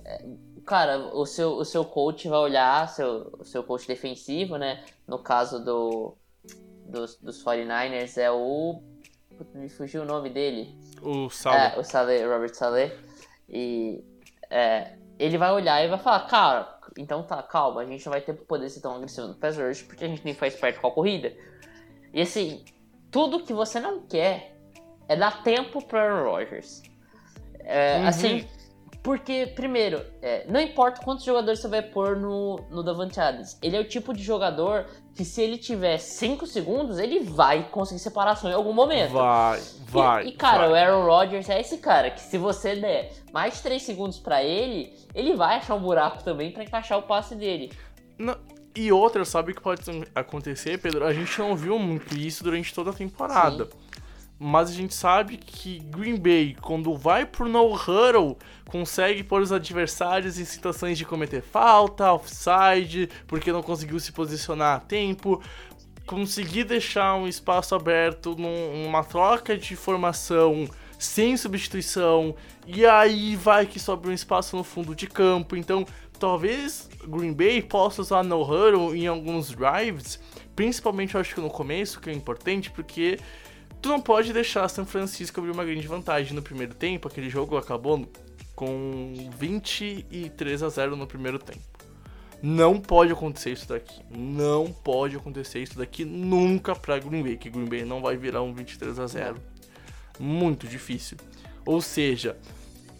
é, 0.04 0.24
cara, 0.66 0.98
o 1.14 1.24
seu, 1.24 1.52
o 1.52 1.64
seu 1.64 1.84
coach 1.84 2.28
vai 2.28 2.38
olhar, 2.38 2.88
seu, 2.88 3.32
o 3.38 3.44
seu 3.44 3.62
coach 3.62 3.86
defensivo, 3.86 4.56
né? 4.56 4.84
No 5.06 5.18
caso 5.18 5.64
do, 5.64 6.16
dos, 6.84 7.16
dos 7.16 7.42
49ers 7.42 8.18
é 8.18 8.30
o. 8.30 8.82
Me 9.54 9.68
fugiu 9.68 10.02
o 10.02 10.04
nome 10.04 10.30
dele. 10.30 10.74
O 11.02 11.28
Saleh. 11.30 11.74
É, 11.74 11.78
o 11.78 11.82
Saleh, 11.82 12.26
Robert 12.26 12.54
Saleh. 12.54 12.96
E 13.48 14.04
é, 14.50 14.96
ele 15.18 15.38
vai 15.38 15.52
olhar 15.52 15.84
e 15.84 15.88
vai 15.88 15.98
falar, 15.98 16.20
cara, 16.26 16.78
então 16.98 17.22
tá, 17.22 17.42
calma, 17.42 17.82
a 17.82 17.84
gente 17.84 18.04
não 18.04 18.12
vai 18.12 18.20
ter 18.20 18.34
poder 18.34 18.68
ser 18.70 18.80
tão 18.80 18.96
agressivo 18.96 19.28
no 19.28 19.34
pass 19.34 19.56
rush 19.56 19.82
porque 19.82 20.04
a 20.04 20.08
gente 20.08 20.24
nem 20.24 20.34
faz 20.34 20.54
parte 20.56 20.78
com 20.78 20.86
a 20.86 20.90
corrida. 20.90 21.32
E 22.12 22.20
assim, 22.20 22.64
tudo 23.10 23.42
que 23.42 23.52
você 23.52 23.78
não 23.78 24.00
quer 24.00 24.56
é 25.08 25.16
dar 25.16 25.42
tempo 25.42 25.84
para 25.84 26.02
Aaron 26.02 26.30
Rodgers. 26.30 26.82
É, 27.60 27.98
uhum. 27.98 28.06
Assim, 28.06 28.48
porque, 29.02 29.46
primeiro, 29.54 30.04
é, 30.20 30.44
não 30.48 30.60
importa 30.60 31.00
quantos 31.02 31.24
jogadores 31.24 31.60
você 31.60 31.68
vai 31.68 31.82
pôr 31.82 32.16
no, 32.16 32.56
no 32.70 32.82
Davante 32.82 33.20
Adams, 33.20 33.58
ele 33.62 33.76
é 33.76 33.80
o 33.80 33.86
tipo 33.86 34.12
de 34.12 34.22
jogador 34.22 34.86
que 35.16 35.24
se 35.24 35.40
ele 35.40 35.56
tiver 35.56 35.96
5 35.96 36.46
segundos, 36.46 36.98
ele 36.98 37.20
vai 37.20 37.70
conseguir 37.70 38.00
separação 38.00 38.50
em 38.50 38.52
algum 38.52 38.74
momento. 38.74 39.12
Vai, 39.12 39.62
vai. 39.88 40.26
E, 40.26 40.28
e 40.28 40.32
cara, 40.32 40.68
vai. 40.68 40.70
o 40.70 40.74
Aaron 40.74 41.06
Rodgers 41.06 41.48
é 41.48 41.58
esse 41.58 41.78
cara 41.78 42.10
que 42.10 42.20
se 42.20 42.36
você 42.36 42.76
der 42.76 43.12
mais 43.32 43.62
3 43.62 43.82
segundos 43.82 44.18
para 44.18 44.44
ele, 44.44 44.92
ele 45.14 45.34
vai 45.34 45.56
achar 45.56 45.74
um 45.74 45.80
buraco 45.80 46.22
também 46.22 46.52
para 46.52 46.62
encaixar 46.62 46.98
o 46.98 47.02
passe 47.02 47.34
dele. 47.34 47.72
Não, 48.18 48.36
e 48.76 48.92
outra, 48.92 49.24
sabe 49.24 49.52
o 49.52 49.54
que 49.54 49.60
pode 49.62 49.82
acontecer, 50.14 50.78
Pedro? 50.78 51.06
A 51.06 51.14
gente 51.14 51.38
não 51.38 51.56
viu 51.56 51.78
muito 51.78 52.14
isso 52.14 52.44
durante 52.44 52.74
toda 52.74 52.90
a 52.90 52.92
temporada. 52.92 53.64
Sim. 53.64 53.85
Mas 54.38 54.68
a 54.68 54.72
gente 54.72 54.94
sabe 54.94 55.38
que 55.38 55.78
Green 55.78 56.16
Bay, 56.16 56.56
quando 56.60 56.94
vai 56.94 57.24
pro 57.24 57.48
no 57.48 57.74
huddle, 57.74 58.36
consegue 58.66 59.22
pôr 59.22 59.40
os 59.40 59.50
adversários 59.50 60.38
em 60.38 60.44
situações 60.44 60.98
de 60.98 61.06
cometer 61.06 61.40
falta, 61.40 62.12
offside, 62.12 63.08
porque 63.26 63.50
não 63.50 63.62
conseguiu 63.62 63.98
se 63.98 64.12
posicionar 64.12 64.76
a 64.76 64.80
tempo, 64.80 65.42
conseguir 66.04 66.64
deixar 66.64 67.14
um 67.16 67.26
espaço 67.26 67.74
aberto 67.74 68.36
numa 68.36 69.02
troca 69.02 69.56
de 69.56 69.74
formação 69.74 70.68
sem 70.98 71.36
substituição, 71.36 72.34
e 72.66 72.86
aí 72.86 73.36
vai 73.36 73.66
que 73.66 73.78
sobra 73.78 74.10
um 74.10 74.14
espaço 74.14 74.56
no 74.56 74.64
fundo 74.64 74.94
de 74.94 75.06
campo. 75.06 75.56
Então, 75.56 75.84
talvez 76.18 76.88
Green 77.06 77.32
Bay 77.32 77.60
possa 77.62 78.00
usar 78.00 78.22
no 78.22 78.42
huddle 78.42 78.94
em 78.94 79.06
alguns 79.06 79.50
drives, 79.50 80.18
principalmente 80.54 81.14
eu 81.14 81.20
acho 81.20 81.34
que 81.34 81.40
no 81.40 81.50
começo, 81.50 82.00
que 82.00 82.08
é 82.08 82.12
importante, 82.12 82.70
porque 82.70 83.18
Tu 83.86 83.90
não 83.90 84.00
pode 84.00 84.32
deixar 84.32 84.66
São 84.66 84.84
Francisco 84.84 85.38
abrir 85.38 85.52
uma 85.52 85.64
grande 85.64 85.86
vantagem 85.86 86.34
no 86.34 86.42
primeiro 86.42 86.74
tempo. 86.74 87.06
Aquele 87.06 87.30
jogo 87.30 87.56
acabou 87.56 88.04
com 88.52 89.30
23 89.38 90.60
a 90.64 90.68
0 90.68 90.96
no 90.96 91.06
primeiro 91.06 91.38
tempo. 91.38 91.62
Não 92.42 92.80
pode 92.80 93.12
acontecer 93.12 93.52
isso 93.52 93.68
daqui. 93.68 94.02
Não 94.10 94.72
pode 94.72 95.14
acontecer 95.14 95.60
isso 95.60 95.78
daqui 95.78 96.04
nunca 96.04 96.74
pra 96.74 96.98
Green 96.98 97.22
Bay. 97.22 97.36
Que 97.36 97.48
Green 97.48 97.66
Bay 97.66 97.84
não 97.84 98.02
vai 98.02 98.16
virar 98.16 98.42
um 98.42 98.52
23 98.52 98.98
a 98.98 99.06
0 99.06 99.36
Muito 100.18 100.66
difícil. 100.66 101.16
Ou 101.64 101.80
seja, 101.80 102.36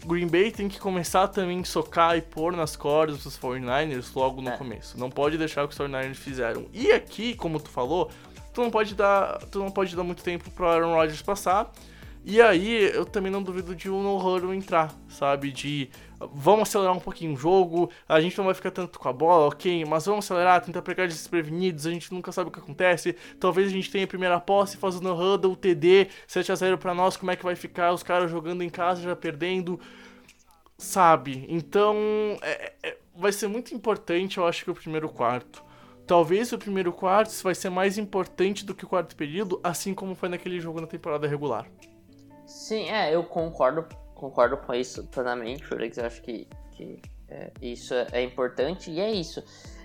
Green 0.05 0.27
Bay 0.27 0.51
tem 0.53 0.69
que 0.69 0.79
começar 0.79 1.27
também 1.27 1.59
a 1.59 1.65
socar 1.65 2.15
e 2.15 2.21
pôr 2.21 2.53
nas 2.53 2.77
cordas 2.77 3.25
os 3.25 3.37
49ers 3.37 4.15
logo 4.15 4.41
no 4.41 4.51
é. 4.51 4.55
começo. 4.55 4.97
Não 4.97 5.09
pode 5.09 5.37
deixar 5.37 5.65
o 5.65 5.67
que 5.67 5.73
os 5.73 5.79
49ers 5.79 6.15
fizeram. 6.15 6.65
E 6.71 6.93
aqui, 6.93 7.35
como 7.35 7.59
tu 7.59 7.69
falou, 7.69 8.09
tu 8.57 8.63
não 8.63 8.71
pode 8.71 8.95
dar, 8.95 9.37
tu 9.51 9.59
não 9.59 9.69
pode 9.69 9.95
dar 9.95 10.03
muito 10.03 10.23
tempo 10.23 10.49
pro 10.49 10.67
Aaron 10.67 10.95
Rodgers 10.95 11.21
passar. 11.21 11.71
E 12.25 12.41
aí, 12.41 12.91
eu 12.91 13.05
também 13.05 13.31
não 13.31 13.43
duvido 13.43 13.75
de 13.75 13.87
um 13.87 14.01
no 14.01 14.53
entrar, 14.53 14.91
sabe? 15.07 15.51
De 15.51 15.89
vamos 16.33 16.67
acelerar 16.67 16.97
um 16.97 16.99
pouquinho 16.99 17.35
o 17.35 17.37
jogo, 17.37 17.91
a 18.09 18.19
gente 18.19 18.35
não 18.35 18.45
vai 18.45 18.55
ficar 18.55 18.71
tanto 18.71 18.97
com 18.99 19.07
a 19.07 19.13
bola, 19.13 19.47
ok, 19.47 19.85
mas 19.85 20.07
vamos 20.07 20.25
acelerar, 20.25 20.59
tentar 20.61 20.81
pegar 20.81 21.05
desprevenidos, 21.05 21.85
a 21.85 21.91
gente 21.91 22.11
nunca 22.11 22.31
sabe 22.31 22.49
o 22.49 22.51
que 22.51 22.57
acontece. 22.57 23.15
Talvez 23.39 23.67
a 23.67 23.71
gente 23.71 23.91
tenha 23.91 24.05
a 24.05 24.07
primeira 24.07 24.39
posse, 24.39 24.75
fazendo 24.75 25.13
huddle, 25.13 25.55
TD, 25.55 26.07
7x0 26.27 26.77
pra 26.77 26.95
nós, 26.95 27.15
como 27.15 27.29
é 27.29 27.35
que 27.35 27.43
vai 27.43 27.55
ficar 27.55 27.93
os 27.93 28.01
caras 28.01 28.31
jogando 28.31 28.63
em 28.63 28.69
casa 28.69 29.03
já 29.03 29.15
perdendo, 29.15 29.79
sabe? 30.79 31.45
Então, 31.47 31.95
é, 32.41 32.73
é, 32.81 32.97
vai 33.15 33.31
ser 33.31 33.47
muito 33.47 33.75
importante, 33.75 34.39
eu 34.39 34.47
acho 34.47 34.63
que 34.65 34.71
o 34.71 34.75
primeiro 34.75 35.07
quarto. 35.09 35.66
Talvez 36.07 36.53
o 36.53 36.57
primeiro 36.57 36.93
quarto 36.93 37.29
vai 37.43 37.53
ser 37.53 37.69
mais 37.69 37.97
importante 37.97 38.65
do 38.65 38.73
que 38.73 38.85
o 38.85 38.87
quarto 38.87 39.13
período, 39.13 39.59
assim 39.61 39.93
como 39.93 40.15
foi 40.15 40.29
naquele 40.29 40.57
jogo 40.57 40.79
na 40.79 40.87
temporada 40.87 41.27
regular. 41.27 41.67
Sim, 42.45 42.89
é, 42.89 43.13
eu 43.13 43.25
concordo, 43.25 43.85
concordo 44.15 44.55
com 44.55 44.73
isso 44.73 45.05
plenamente, 45.07 45.65
Felix. 45.65 45.97
Eu 45.97 46.05
acho 46.05 46.21
que, 46.21 46.47
que 46.71 47.01
é, 47.27 47.51
isso 47.61 47.93
é, 47.93 48.07
é, 48.13 48.23
importante 48.23 48.89
e 48.89 49.01
é 49.01 49.11
isso. 49.11 49.43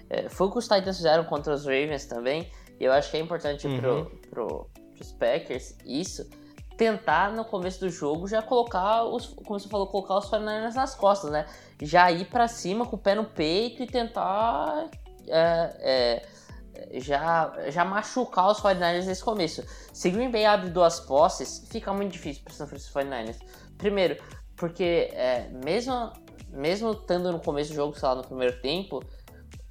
É, 0.09 0.29
foi 0.29 0.47
o 0.47 0.53
que 0.53 0.59
os 0.59 0.69
Titans 0.69 0.97
fizeram 0.97 1.25
contra 1.25 1.53
os 1.53 1.65
Ravens 1.65 2.07
também. 2.07 2.49
E 2.79 2.85
eu 2.85 2.93
acho 2.93 3.11
que 3.11 3.17
é 3.17 3.21
importante 3.21 3.67
uhum. 3.67 3.81
pro, 3.81 4.05
pro, 4.31 4.71
pros 4.95 5.11
Packers 5.13 5.77
isso. 5.85 6.31
Tentar 6.77 7.33
no 7.33 7.45
começo 7.45 7.81
do 7.81 7.91
jogo 7.91 8.29
já 8.29 8.41
colocar 8.41 9.03
os, 9.05 9.27
como 9.27 9.59
você 9.59 9.69
falou, 9.69 9.89
colocar 9.89 10.19
os 10.19 10.27
49 10.27 10.77
nas 10.77 10.95
costas, 10.95 11.33
né? 11.33 11.47
Já 11.81 12.13
ir 12.13 12.27
para 12.27 12.47
cima 12.47 12.87
com 12.87 12.95
o 12.95 12.99
pé 12.99 13.17
no 13.17 13.25
peito 13.25 13.83
e 13.83 13.87
tentar 13.89 14.89
é, 15.29 16.27
é, 16.75 17.01
já, 17.01 17.53
já 17.69 17.85
machucar 17.85 18.51
os 18.51 18.61
49ers 18.61 19.05
nesse 19.05 19.23
começo. 19.23 19.65
Se 19.93 20.11
Green 20.11 20.31
Bay 20.31 20.45
abre 20.45 20.71
duas 20.71 21.01
posses, 21.01 21.67
fica 21.69 21.93
muito 21.93 22.13
difícil 22.13 22.43
para 22.45 22.53
San 22.53 22.67
Francisco 22.67 22.99
49ers. 22.99 23.39
Primeiro, 23.79 24.23
porque 24.57 25.11
é, 25.13 25.49
mesmo, 25.65 26.13
mesmo 26.51 26.93
estando 26.93 27.33
no 27.33 27.41
começo 27.41 27.71
do 27.71 27.77
jogo, 27.77 27.99
sei 27.99 28.09
lá, 28.09 28.15
no 28.17 28.23
primeiro 28.23 28.61
tempo, 28.61 29.03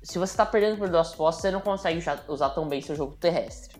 se 0.03 0.17
você 0.17 0.33
está 0.33 0.45
perdendo 0.45 0.77
por 0.77 0.89
duas 0.89 1.13
posses, 1.13 1.41
você 1.41 1.51
não 1.51 1.61
consegue 1.61 2.03
usar 2.27 2.49
tão 2.49 2.67
bem 2.67 2.81
seu 2.81 2.95
jogo 2.95 3.15
terrestre. 3.17 3.79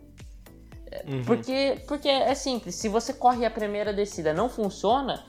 É, 0.92 1.04
uhum. 1.08 1.24
Porque, 1.26 1.82
porque 1.88 2.08
é 2.08 2.36
simples, 2.36 2.76
se 2.76 2.90
você 2.90 3.14
corre 3.14 3.46
a 3.46 3.52
primeira 3.52 3.94
descida 3.94 4.34
não 4.34 4.50
funciona, 4.50 5.26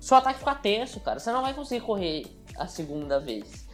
seu 0.00 0.16
ataque 0.16 0.38
fica 0.38 0.54
tenso, 0.54 1.00
cara. 1.00 1.18
Você 1.18 1.32
não 1.32 1.42
vai 1.42 1.52
conseguir 1.52 1.84
correr 1.84 2.24
a 2.56 2.66
segunda 2.66 3.18
vez. 3.18 3.66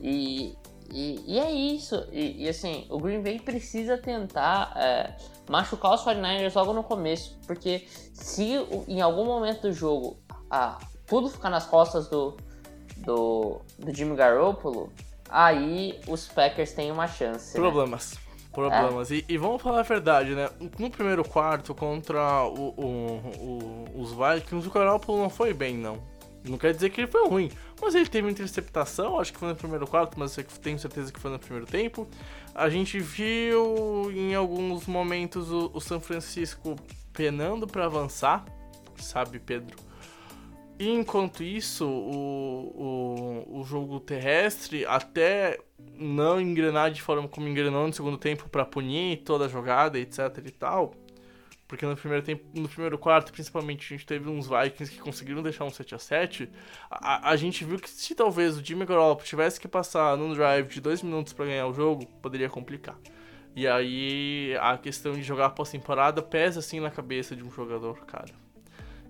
E, 0.00 0.56
e, 0.90 1.24
e 1.26 1.38
é 1.38 1.50
isso. 1.50 2.06
E, 2.12 2.44
e, 2.44 2.48
assim, 2.48 2.86
o 2.90 2.98
Green 2.98 3.22
Bay 3.22 3.38
precisa 3.38 3.98
tentar 3.98 4.72
é, 4.76 5.16
machucar 5.48 5.94
os 5.94 6.02
49ers 6.02 6.54
logo 6.54 6.72
no 6.72 6.82
começo. 6.82 7.38
Porque 7.46 7.86
se 8.12 8.54
em 8.88 9.00
algum 9.00 9.24
momento 9.24 9.62
do 9.62 9.72
jogo 9.72 10.16
ah, 10.50 10.78
tudo 11.06 11.28
ficar 11.28 11.50
nas 11.50 11.66
costas 11.66 12.08
do, 12.08 12.36
do, 12.98 13.60
do 13.78 13.94
Jimmy 13.94 14.16
Garoppolo, 14.16 14.92
aí 15.28 16.00
os 16.08 16.26
Packers 16.28 16.72
têm 16.72 16.90
uma 16.90 17.06
chance. 17.06 17.54
Problemas. 17.54 18.14
Né? 18.14 18.20
Problemas. 18.52 19.10
É. 19.10 19.16
E, 19.16 19.24
e, 19.28 19.36
vamos 19.36 19.60
falar 19.60 19.80
a 19.80 19.82
verdade, 19.82 20.34
né? 20.34 20.48
No 20.78 20.90
primeiro 20.90 21.22
quarto 21.22 21.74
contra 21.74 22.44
o, 22.44 22.74
o, 22.76 23.20
o, 23.38 24.00
os 24.00 24.12
Vikings, 24.12 24.66
o 24.66 24.70
Garoppolo 24.70 25.18
não 25.22 25.30
foi 25.30 25.52
bem, 25.52 25.76
não. 25.76 25.98
Não 26.42 26.56
quer 26.56 26.72
dizer 26.72 26.90
que 26.90 27.00
ele 27.00 27.10
foi 27.10 27.28
ruim, 27.28 27.50
mas 27.80 27.94
ele 27.94 28.06
teve 28.06 28.26
uma 28.26 28.30
interceptação, 28.30 29.20
acho 29.20 29.32
que 29.32 29.38
foi 29.38 29.48
no 29.48 29.56
primeiro 29.56 29.86
quarto, 29.86 30.18
mas 30.18 30.36
eu 30.36 30.44
tenho 30.62 30.78
certeza 30.78 31.12
que 31.12 31.20
foi 31.20 31.30
no 31.30 31.38
primeiro 31.38 31.66
tempo. 31.66 32.08
A 32.54 32.68
gente 32.68 32.98
viu 32.98 34.10
em 34.12 34.34
alguns 34.34 34.86
momentos 34.86 35.50
o, 35.50 35.70
o 35.74 35.80
São 35.80 36.00
Francisco 36.00 36.76
penando 37.12 37.66
para 37.66 37.84
avançar, 37.84 38.44
sabe, 38.96 39.38
Pedro? 39.38 39.76
Enquanto 40.78 41.42
isso, 41.42 41.86
o, 41.86 43.44
o, 43.48 43.60
o 43.60 43.64
jogo 43.64 43.98
terrestre, 43.98 44.84
até 44.84 45.58
não 45.78 46.40
engrenar 46.40 46.90
de 46.90 47.00
forma 47.00 47.26
como 47.28 47.48
engrenou 47.48 47.86
no 47.86 47.92
segundo 47.92 48.18
tempo 48.18 48.48
para 48.48 48.64
punir 48.64 49.22
toda 49.22 49.46
a 49.46 49.48
jogada, 49.48 49.98
etc 49.98 50.18
e 50.44 50.50
tal, 50.50 50.94
porque 51.68 51.84
no 51.84 51.96
primeiro 51.96 52.24
tempo, 52.24 52.44
no 52.54 52.68
primeiro 52.68 52.96
quarto, 52.96 53.32
principalmente, 53.32 53.92
a 53.92 53.96
gente 53.96 54.06
teve 54.06 54.28
uns 54.28 54.46
Vikings 54.46 54.92
que 54.92 54.98
conseguiram 54.98 55.42
deixar 55.42 55.64
um 55.64 55.70
7 55.70 55.94
a 55.94 55.98
7 55.98 56.50
a, 56.90 57.30
a 57.30 57.36
gente 57.36 57.64
viu 57.64 57.78
que 57.78 57.90
se 57.90 58.14
talvez 58.14 58.56
o 58.56 58.64
Jimmy 58.64 58.84
Garoppolo 58.84 59.26
tivesse 59.26 59.60
que 59.60 59.66
passar 59.66 60.16
num 60.16 60.32
drive 60.32 60.68
de 60.68 60.80
2 60.80 61.02
minutos 61.02 61.32
para 61.32 61.46
ganhar 61.46 61.66
o 61.66 61.74
jogo, 61.74 62.06
poderia 62.22 62.48
complicar. 62.48 62.96
E 63.54 63.66
aí 63.66 64.56
a 64.60 64.76
questão 64.76 65.14
de 65.14 65.22
jogar 65.22 65.50
pós-temporada 65.50 66.22
pesa 66.22 66.60
assim 66.60 66.78
na 66.78 66.90
cabeça 66.90 67.34
de 67.34 67.42
um 67.42 67.50
jogador, 67.50 68.04
cara. 68.04 68.34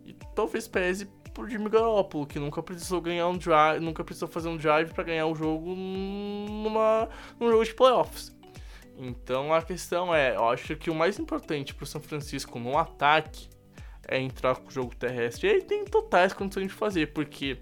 E 0.07 0.15
talvez 0.35 0.69
pese 0.69 1.07
pro 1.35 1.49
Jimmy 1.49 1.69
Garoppolo, 1.69 2.27
que 2.27 2.39
nunca 2.39 2.63
precisou 2.63 3.01
ganhar 3.01 3.27
um 3.29 3.37
drive, 3.37 3.83
nunca 3.83 4.05
precisou 4.05 4.29
fazer 4.29 4.49
um 4.49 4.57
drive 4.57 4.95
para 4.95 5.05
ganhar 5.05 5.27
o 5.27 5.35
jogo 5.35 5.75
numa 5.75 7.09
num 7.39 7.51
jogo 7.51 7.65
de 7.65 7.75
playoffs. 7.75 8.36
Então 8.99 9.53
a 9.53 9.63
questão 9.63 10.15
é, 10.15 10.37
eu 10.37 10.49
acho 10.49 10.77
que 10.77 10.91
o 10.91 10.95
mais 10.95 11.19
importante 11.19 11.75
pro 11.75 11.87
São 11.87 12.01
Francisco 12.01 12.59
no 12.59 12.79
ataque 12.79 13.49
é 14.09 14.19
entrar 14.19 14.57
com 14.57 14.69
o 14.69 14.71
jogo 14.71 14.95
terrestre. 14.95 15.49
E 15.49 15.51
ele 15.51 15.63
tem 15.63 15.85
totais 15.85 16.33
condições 16.33 16.69
de 16.69 16.73
fazer, 16.73 17.13
porque 17.13 17.59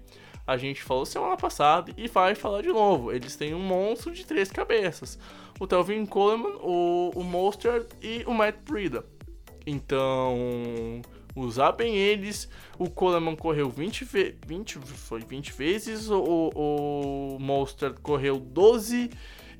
a 0.47 0.57
gente 0.57 0.81
falou 0.81 1.05
semana 1.05 1.35
passada 1.35 1.91
e 1.97 2.07
vai 2.07 2.35
falar 2.35 2.61
de 2.61 2.69
novo. 2.69 3.11
Eles 3.11 3.35
têm 3.35 3.53
um 3.53 3.59
monstro 3.59 4.13
de 4.13 4.25
três 4.25 4.51
cabeças 4.51 5.19
o 5.59 5.65
Telvin 5.65 6.05
Coleman, 6.05 6.57
o, 6.61 7.11
o 7.15 7.23
Mostert 7.23 7.87
e 8.01 8.23
o 8.27 8.33
Matt 8.33 8.55
Breida. 8.67 9.05
Então, 9.65 11.01
usar 11.35 11.71
bem 11.71 11.95
eles. 11.95 12.49
O 12.77 12.89
Coleman 12.89 13.35
correu 13.35 13.69
20, 13.69 14.05
ve 14.05 14.37
20, 14.45 14.79
foi 14.79 15.21
20 15.21 15.53
vezes, 15.53 16.09
o, 16.09 16.51
o 16.53 17.37
Mostert 17.39 17.99
correu 18.01 18.39
12 18.39 19.09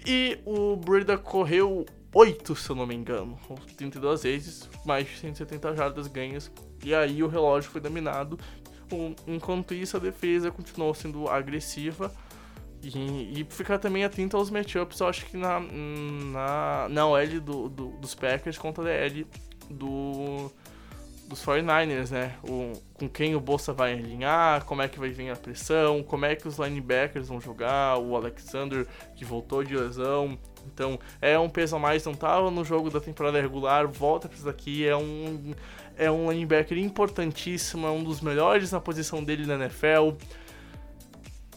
e 0.05 0.39
o 0.45 0.75
Breida 0.75 1.17
correu 1.17 1.85
8, 2.13 2.55
se 2.55 2.69
eu 2.69 2.75
não 2.75 2.85
me 2.85 2.95
engano. 2.95 3.37
32 3.77 4.23
vezes, 4.23 4.69
mais 4.85 5.07
de 5.07 5.17
170 5.17 5.75
jardas 5.75 6.07
ganhas. 6.07 6.51
E 6.83 6.93
aí 6.93 7.21
o 7.21 7.27
relógio 7.27 7.69
foi 7.71 7.81
dominado. 7.81 8.39
Enquanto 9.27 9.73
isso, 9.73 9.97
a 9.97 9.99
defesa 9.99 10.51
continuou 10.51 10.93
sendo 10.93 11.27
agressiva. 11.27 12.11
E, 12.81 13.41
e, 13.41 13.47
ficar 13.49 13.79
também 13.79 14.03
atento 14.03 14.37
aos 14.37 14.51
matchups, 14.51 14.99
eu 14.99 15.07
acho 15.07 15.25
que 15.25 15.35
na, 15.35 15.59
na, 15.59 16.87
na 16.89 17.07
OL 17.07 17.39
do, 17.41 17.67
do, 17.67 17.87
dos 17.97 18.13
Packers 18.13 18.59
contra 18.59 18.83
a 18.83 18.85
DL 18.85 19.25
do, 19.69 20.51
dos 21.27 21.43
49ers, 21.43 22.11
né? 22.11 22.35
O, 22.43 22.73
com 22.93 23.09
quem 23.09 23.35
o 23.35 23.39
Bolsa 23.39 23.73
vai 23.73 23.93
alinhar, 23.93 24.63
como 24.65 24.81
é 24.81 24.87
que 24.87 24.99
vai 24.99 25.09
vir 25.09 25.29
a 25.29 25.35
pressão, 25.35 26.03
como 26.03 26.25
é 26.25 26.35
que 26.35 26.47
os 26.47 26.57
linebackers 26.57 27.27
vão 27.27 27.41
jogar, 27.41 27.97
o 27.97 28.15
Alexander 28.15 28.87
que 29.15 29.25
voltou 29.25 29.63
de 29.63 29.75
lesão. 29.75 30.37
Então 30.65 30.99
é 31.21 31.37
um 31.37 31.49
peso 31.49 31.75
a 31.75 31.79
mais, 31.79 32.05
não 32.05 32.13
estava 32.13 32.49
no 32.49 32.63
jogo 32.63 32.89
da 32.89 32.99
temporada 32.99 33.39
regular, 33.41 33.87
volta 33.87 34.27
para 34.27 34.35
isso 34.35 34.45
daqui, 34.45 34.87
é 34.87 34.95
um, 34.95 35.53
é 35.97 36.09
um 36.09 36.31
linebacker 36.31 36.77
importantíssimo, 36.77 37.85
é 37.87 37.91
um 37.91 38.03
dos 38.03 38.21
melhores 38.21 38.71
na 38.71 38.79
posição 38.79 39.23
dele 39.23 39.45
na 39.45 39.55
NFL. 39.55 40.15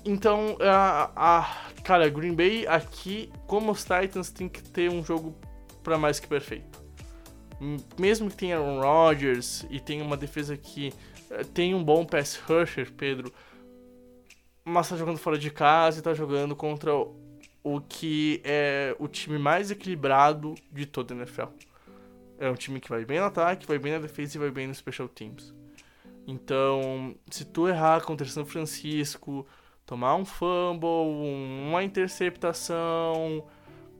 Então, 0.04 0.56
a, 0.60 1.10
a, 1.14 1.82
cara, 1.82 2.08
Green 2.08 2.34
Bay 2.34 2.66
aqui, 2.66 3.30
como 3.46 3.72
os 3.72 3.84
Titans, 3.84 4.30
tem 4.30 4.48
que 4.48 4.62
ter 4.62 4.90
um 4.90 5.04
jogo 5.04 5.36
para 5.82 5.98
mais 5.98 6.18
que 6.18 6.26
perfeito. 6.26 6.67
Mesmo 7.98 8.30
que 8.30 8.36
tenha 8.36 8.56
Aaron 8.56 8.80
Rodgers 8.80 9.66
e 9.68 9.80
tenha 9.80 10.04
uma 10.04 10.16
defesa 10.16 10.56
que 10.56 10.92
eh, 11.30 11.44
tem 11.52 11.74
um 11.74 11.82
bom 11.82 12.04
pass 12.04 12.36
rusher, 12.36 12.92
Pedro, 12.92 13.32
mas 14.64 14.88
tá 14.88 14.96
jogando 14.96 15.18
fora 15.18 15.38
de 15.38 15.50
casa 15.50 15.98
e 15.98 16.02
tá 16.02 16.14
jogando 16.14 16.54
contra 16.54 16.92
o 16.94 17.80
que 17.80 18.40
é 18.44 18.94
o 18.98 19.08
time 19.08 19.38
mais 19.38 19.70
equilibrado 19.70 20.54
de 20.70 20.86
toda 20.86 21.14
a 21.14 21.16
NFL. 21.16 21.48
É 22.38 22.48
um 22.48 22.54
time 22.54 22.80
que 22.80 22.88
vai 22.88 23.04
bem 23.04 23.18
no 23.18 23.26
ataque, 23.26 23.66
vai 23.66 23.78
bem 23.78 23.92
na 23.92 23.98
defesa 23.98 24.36
e 24.36 24.40
vai 24.40 24.50
bem 24.50 24.68
no 24.68 24.74
special 24.74 25.08
teams. 25.08 25.52
Então, 26.26 27.16
se 27.30 27.44
tu 27.44 27.66
errar 27.66 28.02
contra 28.02 28.26
São 28.26 28.44
Francisco, 28.44 29.46
tomar 29.84 30.14
um 30.14 30.24
fumble, 30.24 30.88
uma 31.66 31.82
interceptação, 31.82 33.44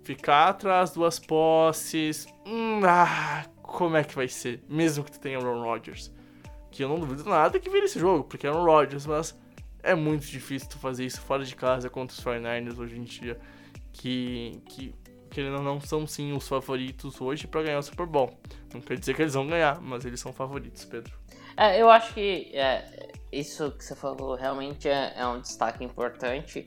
ficar 0.05 0.49
atrás 0.51 0.91
duas 0.91 1.19
posses. 1.19 2.27
Hum, 2.47 2.81
ah, 2.85 3.38
como 3.79 3.97
é 3.97 4.03
que 4.03 4.13
vai 4.13 4.27
ser? 4.27 4.61
Mesmo 4.69 5.05
que 5.05 5.13
tu 5.13 5.21
tenha 5.21 5.39
Aaron 5.39 5.63
Rodgers. 5.63 6.11
Que 6.69 6.83
eu 6.83 6.89
não 6.89 6.99
duvido 6.99 7.23
nada 7.31 7.61
que 7.61 7.71
vire 7.71 7.85
esse 7.85 8.01
jogo, 8.01 8.25
porque 8.25 8.45
é 8.45 8.51
Aaron 8.51 8.65
Rodgers, 8.65 9.07
mas 9.07 9.39
é 9.85 9.95
muito 9.95 10.27
difícil 10.27 10.69
tu 10.69 10.79
fazer 10.81 11.07
isso 11.07 11.21
fora 11.21 11.45
de 11.45 11.55
casa 11.55 11.89
contra 11.89 12.13
os 12.13 12.21
49ers 12.21 12.77
hoje 12.77 12.99
em 12.99 13.05
dia. 13.05 13.39
Que, 13.93 14.61
que 14.69 14.93
querendo 15.31 15.59
ou 15.59 15.63
não, 15.63 15.81
são 15.81 16.09
sim 16.09 16.33
os 16.33 16.49
favoritos 16.49 17.21
hoje 17.21 17.47
para 17.47 17.63
ganhar 17.63 17.79
o 17.79 17.83
Super 17.83 18.05
Bowl. 18.05 18.37
Não 18.75 18.81
quer 18.81 18.99
dizer 18.99 19.15
que 19.15 19.23
eles 19.23 19.35
vão 19.35 19.47
ganhar, 19.47 19.81
mas 19.81 20.05
eles 20.05 20.19
são 20.19 20.33
favoritos, 20.33 20.85
Pedro. 20.85 21.13
É, 21.57 21.81
eu 21.81 21.89
acho 21.89 22.13
que 22.15 22.51
é, 22.55 23.13
isso 23.31 23.71
que 23.71 23.85
você 23.85 23.95
falou 23.95 24.35
realmente 24.35 24.89
é, 24.89 25.15
é 25.17 25.25
um 25.25 25.41
destaque 25.41 25.85
importante. 25.85 26.67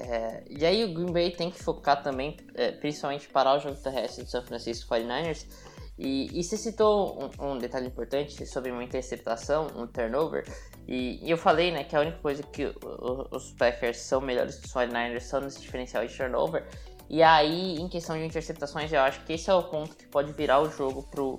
É, 0.00 0.42
e 0.50 0.66
aí 0.66 0.84
o 0.84 0.92
Green 0.94 1.12
Bay 1.12 1.30
tem 1.30 1.48
que 1.48 1.62
focar 1.62 2.02
também, 2.02 2.36
é, 2.54 2.72
principalmente 2.72 3.28
parar 3.28 3.56
o 3.56 3.60
jogo 3.60 3.76
terrestre 3.76 4.24
do 4.24 4.30
San 4.30 4.42
Francisco 4.42 4.92
49ers. 4.92 5.46
E, 6.02 6.30
e 6.32 6.42
você 6.42 6.56
citou 6.56 7.30
um, 7.38 7.50
um, 7.50 7.58
detalhe 7.58 7.86
importante 7.86 8.46
sobre 8.46 8.70
uma 8.70 8.82
interceptação, 8.82 9.66
um 9.76 9.86
turnover. 9.86 10.46
E, 10.88 11.22
e 11.22 11.30
eu 11.30 11.36
falei 11.36 11.70
né, 11.70 11.84
que 11.84 11.94
a 11.94 12.00
única 12.00 12.16
coisa 12.22 12.42
que 12.42 12.64
o, 12.64 13.28
os 13.30 13.52
Packers 13.52 13.98
são 13.98 14.18
melhores 14.18 14.56
que 14.56 14.66
os 14.66 14.72
49ers 14.72 15.20
são 15.20 15.42
nesse 15.42 15.60
diferencial 15.60 16.06
de 16.06 16.16
turnover. 16.16 16.64
E 17.10 17.22
aí, 17.22 17.76
em 17.76 17.86
questão 17.86 18.16
de 18.16 18.24
interceptações, 18.24 18.90
eu 18.90 19.00
acho 19.00 19.22
que 19.26 19.34
esse 19.34 19.50
é 19.50 19.54
o 19.54 19.62
ponto 19.62 19.94
que 19.94 20.06
pode 20.06 20.32
virar 20.32 20.60
o 20.60 20.70
jogo 20.70 21.02
pro, 21.02 21.38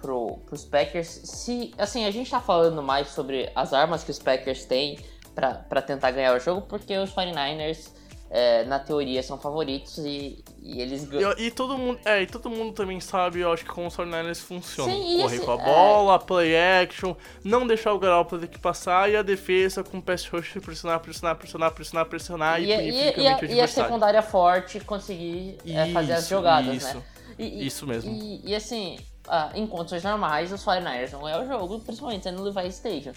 pro, 0.00 0.36
pros 0.46 0.64
Packers. 0.64 1.08
Se, 1.08 1.74
assim, 1.76 2.04
a 2.04 2.10
gente 2.12 2.30
tá 2.30 2.40
falando 2.40 2.80
mais 2.84 3.08
sobre 3.08 3.50
as 3.52 3.72
armas 3.72 4.04
que 4.04 4.12
os 4.12 4.20
Packers 4.20 4.64
têm 4.64 4.96
para 5.34 5.82
tentar 5.82 6.12
ganhar 6.12 6.36
o 6.36 6.38
jogo, 6.38 6.62
porque 6.68 6.96
os 6.98 7.12
49ers, 7.12 7.90
é, 8.34 8.64
na 8.64 8.78
teoria, 8.78 9.22
são 9.22 9.38
favoritos 9.38 9.98
e, 9.98 10.42
e 10.62 10.80
eles 10.80 11.04
ganham. 11.04 11.34
E, 11.36 11.48
e, 11.48 11.50
todo 11.50 11.76
mundo, 11.76 12.00
é, 12.02 12.22
e 12.22 12.26
todo 12.26 12.48
mundo 12.48 12.72
também 12.72 12.98
sabe, 12.98 13.40
eu 13.40 13.52
acho 13.52 13.62
que 13.62 13.70
como 13.70 13.86
os 13.86 13.94
49ers 13.94 14.40
funcionam. 14.40 14.90
Sim, 14.90 15.20
Correr 15.20 15.40
com 15.40 15.50
a 15.52 15.56
bola, 15.58 16.14
é... 16.14 16.18
play 16.18 16.56
action, 16.56 17.14
não 17.44 17.66
deixar 17.66 17.92
o 17.92 17.98
Garoppolo 17.98 18.40
ter 18.40 18.48
que 18.48 18.58
passar 18.58 19.10
e 19.10 19.16
a 19.16 19.22
defesa 19.22 19.84
com 19.84 19.98
o 19.98 20.02
pass 20.02 20.26
rush 20.26 20.54
pressionar, 20.64 21.00
pressionar, 21.00 21.36
pressionar, 21.36 21.72
pressionar, 21.72 22.06
pressionar 22.06 22.62
e, 22.62 22.72
e, 22.72 22.72
e, 22.72 23.20
e, 23.20 23.28
a, 23.28 23.44
e 23.44 23.60
a 23.60 23.68
secundária 23.68 24.22
forte 24.22 24.80
conseguir 24.80 25.58
isso, 25.62 25.78
é, 25.78 25.92
fazer 25.92 26.12
as 26.14 26.26
jogadas, 26.26 26.74
isso. 26.74 26.96
né? 26.96 27.02
Isso 27.38 27.86
mesmo. 27.86 28.10
E, 28.44 28.54
assim, 28.54 28.98
ah, 29.28 29.50
em 29.54 29.66
condições 29.66 30.04
normais, 30.04 30.50
os 30.50 30.64
49ers 30.64 31.10
vão 31.10 31.22
ganhar 31.22 31.42
o 31.42 31.46
jogo, 31.46 31.80
principalmente 31.80 32.22
sendo 32.22 32.42
no 32.42 32.50
Levi 32.50 32.68
Stadium. 32.68 33.12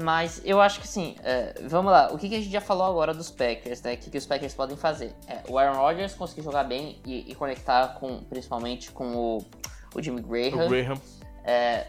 Mas 0.00 0.40
eu 0.44 0.60
acho 0.60 0.80
que 0.80 0.86
sim, 0.86 1.16
é, 1.24 1.60
vamos 1.62 1.90
lá, 1.90 2.12
o 2.12 2.18
que, 2.18 2.28
que, 2.28 2.36
a 2.36 2.38
gente 2.38 2.52
já 2.52 2.60
falou 2.60 2.86
agora 2.86 3.12
dos 3.12 3.32
Packers, 3.32 3.82
né? 3.82 3.94
O 3.94 3.96
que, 3.96 4.10
que 4.10 4.18
os 4.18 4.26
Packers 4.26 4.54
podem 4.54 4.76
fazer? 4.76 5.12
É, 5.26 5.42
o 5.48 5.58
Aaron 5.58 5.76
Rodgers 5.76 6.14
conseguir 6.14 6.42
jogar 6.42 6.62
bem 6.62 7.02
e, 7.04 7.28
e, 7.28 7.34
conectar 7.34 7.98
com, 7.98 8.22
principalmente 8.22 8.92
com 8.92 9.16
o, 9.16 9.38
o 9.92 10.00
Jimmy 10.00 10.22
Graham. 10.22 10.66
O 10.66 10.68
Graham. 10.68 11.00
É, 11.42 11.88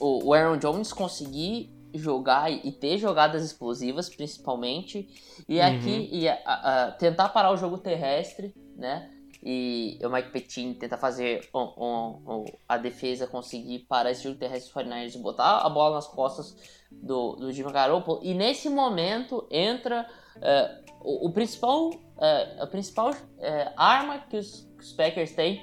o, 0.00 0.24
o, 0.26 0.34
Aaron 0.34 0.56
Jones 0.56 0.92
conseguir 0.92 1.72
jogar 1.94 2.50
e, 2.50 2.72
ter 2.72 2.98
jogadas 2.98 3.44
explosivas, 3.44 4.08
principalmente. 4.08 5.08
E 5.48 5.60
uhum. 5.60 5.66
aqui 5.66 6.08
e 6.10 6.28
a, 6.28 6.34
a, 6.44 6.90
tentar 6.92 7.28
parar 7.28 7.52
o 7.52 7.56
jogo 7.56 7.78
terrestre, 7.78 8.52
né? 8.76 9.08
e 9.44 9.98
o 10.02 10.08
Mike 10.08 10.30
Petin 10.30 10.72
tenta 10.72 10.96
fazer 10.96 11.46
um, 11.54 11.60
um, 11.60 12.22
um, 12.26 12.44
a 12.66 12.78
defesa 12.78 13.26
conseguir 13.26 13.80
parar 13.80 14.10
esse 14.10 14.24
jogo 14.24 14.38
terrestre 14.38 14.72
dos 14.72 14.82
49ers 14.82 15.14
e 15.14 15.18
botar 15.18 15.58
a 15.58 15.68
bola 15.68 15.96
nas 15.96 16.06
costas 16.06 16.56
do, 17.02 17.36
do 17.36 17.52
Jimmy 17.52 17.72
Garoppolo. 17.72 18.20
E 18.22 18.34
nesse 18.34 18.68
momento 18.68 19.46
entra 19.50 20.06
uh, 20.36 20.92
o, 21.00 21.28
o, 21.28 21.32
principal, 21.32 21.90
uh, 21.90 22.62
a 22.62 22.66
principal 22.66 23.10
uh, 23.10 23.72
arma 23.76 24.18
que 24.18 24.36
os, 24.36 24.68
que 24.76 24.84
os, 24.84 24.92
Packers 24.92 25.32
têm. 25.32 25.62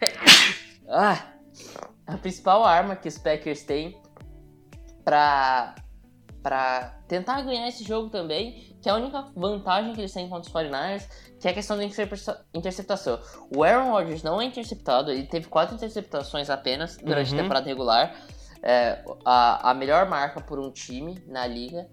ah, 0.88 1.32
a 2.06 2.16
principal 2.18 2.64
arma 2.64 2.96
que 2.96 3.08
os 3.08 3.18
Packers 3.18 3.62
têm 3.64 4.00
para 5.04 5.74
para 6.46 6.96
tentar 7.08 7.42
ganhar 7.42 7.66
esse 7.66 7.82
jogo 7.82 8.08
também, 8.08 8.72
que 8.80 8.88
é 8.88 8.92
a 8.92 8.94
única 8.94 9.20
vantagem 9.34 9.92
que 9.94 10.00
eles 10.00 10.12
têm 10.12 10.28
contra 10.28 10.48
os 10.48 10.54
49ers, 10.54 11.08
que 11.40 11.48
é 11.48 11.50
a 11.50 11.54
questão 11.54 11.76
da 11.76 11.82
interceptação. 12.54 13.18
O 13.52 13.64
Aaron 13.64 13.90
Rodgers 13.90 14.22
não 14.22 14.40
é 14.40 14.44
interceptado, 14.44 15.10
ele 15.10 15.24
teve 15.24 15.48
quatro 15.48 15.74
interceptações 15.74 16.48
apenas 16.48 16.98
durante 16.98 17.32
uhum. 17.32 17.40
a 17.40 17.42
temporada 17.42 17.66
regular. 17.66 18.14
É, 18.68 19.04
a, 19.24 19.70
a 19.70 19.74
melhor 19.74 20.08
marca 20.08 20.40
por 20.40 20.58
um 20.58 20.72
time 20.72 21.22
na 21.28 21.46
liga 21.46 21.88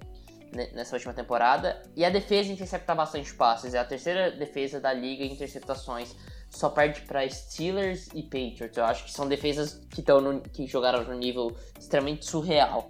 nessa 0.74 0.95
última 0.95 1.13
temporada. 1.13 1.80
E 1.95 2.03
a 2.03 2.09
defesa 2.09 2.51
intercepta 2.51 2.95
bastante 2.95 3.32
passes. 3.36 3.76
É 3.76 3.80
a 3.80 3.86
terceira 3.86 4.32
defesa 4.32 4.80
da 4.80 4.91
liga 4.91 5.24
em 5.24 5.34
interceptações. 5.34 6.15
Só 6.49 6.69
perde 6.69 7.01
para 7.01 7.28
Steelers 7.30 8.07
e 8.13 8.24
Patriots. 8.24 8.76
Eu 8.76 8.86
acho 8.86 9.05
que 9.05 9.11
são 9.11 9.28
defesas 9.28 9.86
que, 9.89 10.03
no, 10.11 10.41
que 10.41 10.65
jogaram 10.65 11.03
no 11.03 11.13
nível 11.13 11.55
extremamente 11.80 12.26
surreal. 12.26 12.89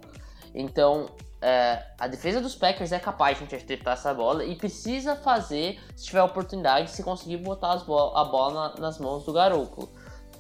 Então, 0.56 1.08
é, 1.42 1.84
a 2.00 2.08
defesa 2.08 2.40
dos 2.40 2.56
Packers 2.56 2.94
é 2.94 3.00
capaz 3.00 3.38
de 3.38 3.44
interceptar 3.44 3.96
essa 3.96 4.14
bola 4.14 4.46
e 4.46 4.56
precisa 4.56 5.16
fazer, 5.16 5.78
se 5.94 6.06
tiver 6.06 6.24
oportunidade, 6.24 6.92
se 6.92 7.04
conseguir 7.04 7.38
botar 7.38 7.76
bo 7.84 8.16
a 8.16 8.24
bola 8.24 8.70
na, 8.70 8.82
nas 8.82 8.98
mãos 8.98 9.26
do 9.26 9.34
Garoppolo. 9.34 9.90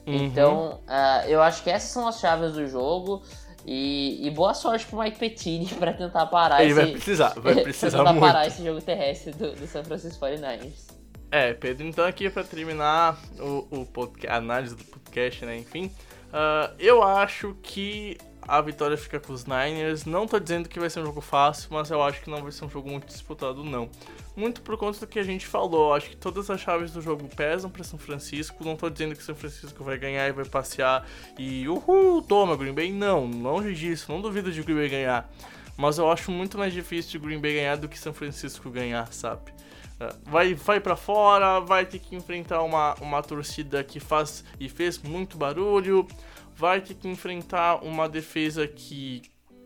Uhum. 0.06 0.16
Então, 0.16 0.82
uh, 0.88 1.28
eu 1.28 1.42
acho 1.42 1.64
que 1.64 1.70
essas 1.70 1.90
são 1.90 2.08
as 2.08 2.20
chaves 2.20 2.54
do 2.54 2.68
jogo. 2.68 3.24
E, 3.66 4.28
e 4.28 4.30
boa 4.30 4.54
sorte 4.54 4.86
pro 4.86 5.00
Mike 5.00 5.18
Pettine 5.18 5.68
pra 5.80 5.94
tentar 5.94 6.26
parar 6.26 6.62
Ele 6.62 6.72
esse, 6.72 6.82
vai 6.82 6.92
precisar, 6.92 7.30
vai 7.40 7.56
precisar 7.64 7.98
tentar 8.00 8.12
muito. 8.12 8.26
parar 8.26 8.46
esse 8.46 8.62
jogo 8.62 8.82
terrestre 8.82 9.32
do, 9.32 9.54
do 9.54 9.66
San 9.66 9.84
Francisco 9.86 10.26
49ers. 10.26 10.92
É, 11.32 11.54
Pedro, 11.54 11.88
então 11.88 12.06
aqui 12.06 12.30
pra 12.30 12.44
terminar 12.44 13.18
o, 13.40 13.80
o 13.80 13.86
podcast, 13.86 14.28
a 14.28 14.38
análise 14.38 14.76
do 14.76 14.84
podcast, 14.84 15.46
né, 15.46 15.58
enfim, 15.58 15.86
uh, 15.86 16.76
eu 16.78 17.02
acho 17.02 17.58
que 17.64 18.18
a 18.48 18.62
vitória 18.62 18.98
fica 18.98 19.20
com 19.20 19.34
os 19.34 19.46
Niners. 19.46 20.06
Não 20.06 20.28
tô 20.28 20.40
dizendo 20.40 20.70
que 20.70 20.80
vai 20.80 20.90
ser 20.90 21.00
um 21.00 21.06
jogo 21.06 21.22
fácil, 21.22 21.70
mas 21.72 21.90
eu 21.90 22.02
acho 22.04 22.22
que 22.22 22.30
não 22.30 22.42
vai 22.42 22.52
ser 22.52 22.66
um 22.66 22.70
jogo 22.70 22.90
muito 22.90 23.08
disputado, 23.08 23.64
não. 23.64 23.90
Muito 24.36 24.62
por 24.62 24.78
conta 24.78 25.00
do 25.00 25.08
que 25.08 25.20
a 25.20 25.24
gente 25.24 25.46
falou. 25.46 25.94
Acho 25.94 26.10
que 26.10 26.18
todas 26.18 26.50
as 26.50 26.60
chaves 26.60 26.92
do 26.92 27.02
jogo 27.02 27.28
pesam 27.36 27.70
para 27.70 27.84
São 27.84 28.00
Francisco. 28.00 28.64
Não 28.64 28.76
tô 28.76 28.90
dizendo 28.90 29.16
que 29.16 29.24
São 29.24 29.36
Francisco 29.36 29.84
vai 29.84 29.98
ganhar 29.98 30.28
e 30.28 30.32
vai 30.32 30.46
passear 30.46 31.08
e 31.38 31.68
uhul, 31.68 32.22
toma 32.22 32.58
Green 32.58 32.74
Bay. 32.74 32.92
Não, 32.92 33.26
longe 33.26 33.74
disso. 33.74 34.12
Não 34.12 34.22
duvido 34.22 34.52
de 34.52 34.64
Green 34.64 34.76
Bay 34.76 34.90
ganhar. 34.90 35.30
Mas 35.78 35.98
eu 35.98 36.12
acho 36.12 36.32
muito 36.32 36.58
mais 36.58 36.74
difícil 36.74 37.12
de 37.12 37.20
Green 37.20 37.40
Bay 37.40 37.54
ganhar 37.54 37.76
do 37.78 37.88
que 37.88 37.98
São 37.98 38.14
Francisco 38.14 38.70
ganhar, 38.70 39.12
sabe? 39.14 39.52
Vai, 40.26 40.54
vai 40.54 40.80
para 40.80 40.96
fora, 40.96 41.60
vai 41.60 41.86
ter 41.86 42.00
que 42.00 42.16
enfrentar 42.16 42.62
uma, 42.64 42.96
uma 42.96 43.22
torcida 43.22 43.84
que 43.84 44.00
faz 44.00 44.44
e 44.60 44.68
fez 44.68 44.98
muito 44.98 45.38
barulho, 45.38 46.08
vai 46.56 46.82
ter 46.82 46.96
que 46.96 47.08
enfrentar 47.08 47.84
uma 47.84 48.10
defesa 48.10 48.68
que 48.68 49.22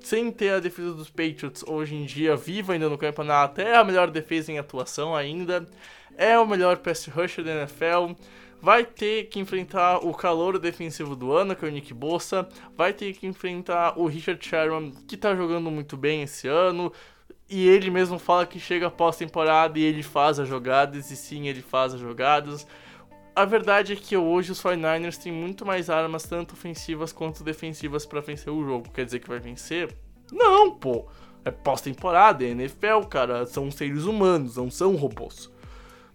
sem 0.07 0.31
ter 0.31 0.51
a 0.51 0.59
defesa 0.61 0.93
dos 0.93 1.09
Patriots 1.09 1.65
hoje 1.67 1.93
em 1.93 2.05
dia 2.05 2.33
viva 2.37 2.71
ainda 2.71 2.87
no 2.87 2.97
campeonato, 2.97 3.59
é 3.59 3.75
a 3.75 3.83
melhor 3.83 4.09
defesa 4.09 4.49
em 4.49 4.57
atuação 4.57 5.13
ainda, 5.13 5.67
é 6.17 6.39
o 6.39 6.47
melhor 6.47 6.77
pass 6.77 7.07
rusher 7.07 7.43
da 7.43 7.51
NFL, 7.51 8.13
vai 8.61 8.85
ter 8.85 9.25
que 9.25 9.37
enfrentar 9.37 9.97
o 9.97 10.13
calor 10.13 10.57
defensivo 10.59 11.13
do 11.13 11.33
ano, 11.33 11.53
que 11.57 11.65
é 11.65 11.67
o 11.67 11.71
Nick 11.71 11.93
Bossa, 11.93 12.47
vai 12.77 12.93
ter 12.93 13.11
que 13.15 13.27
enfrentar 13.27 13.99
o 13.99 14.05
Richard 14.05 14.43
Sherman, 14.43 14.93
que 15.05 15.17
tá 15.17 15.35
jogando 15.35 15.69
muito 15.69 15.97
bem 15.97 16.21
esse 16.21 16.47
ano, 16.47 16.89
e 17.49 17.67
ele 17.67 17.91
mesmo 17.91 18.17
fala 18.17 18.45
que 18.45 18.61
chega 18.61 18.89
pós-temporada 18.89 19.77
e 19.77 19.83
ele 19.83 20.03
faz 20.03 20.39
as 20.39 20.47
jogadas, 20.47 21.11
e 21.11 21.17
sim, 21.17 21.49
ele 21.49 21.61
faz 21.61 21.93
as 21.93 21.99
jogadas. 21.99 22.65
A 23.37 23.45
verdade 23.45 23.93
é 23.93 23.95
que 23.95 24.17
hoje 24.17 24.51
os 24.51 24.59
49ers 24.63 25.15
têm 25.15 25.31
muito 25.31 25.63
mais 25.63 25.91
armas, 25.91 26.23
tanto 26.23 26.53
ofensivas 26.53 27.13
quanto 27.13 27.43
defensivas, 27.43 28.03
para 28.03 28.19
vencer 28.19 28.51
o 28.51 28.65
jogo. 28.65 28.89
Quer 28.89 29.05
dizer 29.05 29.19
que 29.19 29.29
vai 29.29 29.37
vencer? 29.37 29.95
Não, 30.31 30.71
pô. 30.71 31.05
É 31.45 31.51
pós-temporada, 31.51 32.43
é 32.43 32.47
NFL, 32.47 33.01
cara. 33.07 33.45
São 33.45 33.69
seres 33.69 34.05
humanos, 34.05 34.57
não 34.57 34.71
são 34.71 34.95
robôs. 34.95 35.51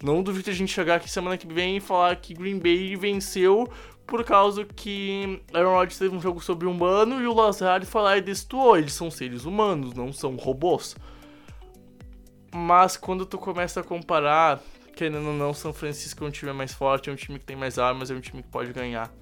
Não 0.02 0.20
duvido 0.20 0.50
a 0.50 0.52
gente 0.52 0.72
chegar 0.72 0.96
aqui 0.96 1.08
semana 1.08 1.38
que 1.38 1.46
vem 1.46 1.76
e 1.76 1.80
falar 1.80 2.16
que 2.16 2.34
Green 2.34 2.58
Bay 2.58 2.96
venceu 2.96 3.70
por 4.04 4.24
causa 4.24 4.64
que 4.64 5.40
Aaron 5.54 5.74
Rodgers 5.74 5.98
teve 6.00 6.16
um 6.16 6.20
jogo 6.20 6.40
sobre 6.40 6.66
humano 6.66 7.22
e 7.22 7.26
o 7.28 7.32
Lazard 7.32 7.86
foi 7.86 8.02
lá 8.02 8.18
e 8.18 8.20
destoou. 8.20 8.76
Eles 8.76 8.94
são 8.94 9.12
seres 9.12 9.44
humanos, 9.44 9.94
não 9.94 10.12
são 10.12 10.34
robôs. 10.34 10.96
Mas 12.52 12.96
quando 12.96 13.24
tu 13.24 13.38
começa 13.38 13.78
a 13.78 13.84
comparar 13.84 14.60
querendo 14.94 15.26
ou 15.28 15.34
não, 15.34 15.52
São 15.52 15.72
Francisco 15.72 16.24
é 16.24 16.28
um 16.28 16.30
time 16.30 16.52
mais 16.52 16.72
forte, 16.72 17.10
é 17.10 17.12
um 17.12 17.16
time 17.16 17.38
que 17.38 17.44
tem 17.44 17.56
mais 17.56 17.78
armas, 17.78 18.10
é 18.10 18.14
um 18.14 18.20
time 18.20 18.42
que 18.42 18.48
pode 18.48 18.72
ganhar. 18.72 19.12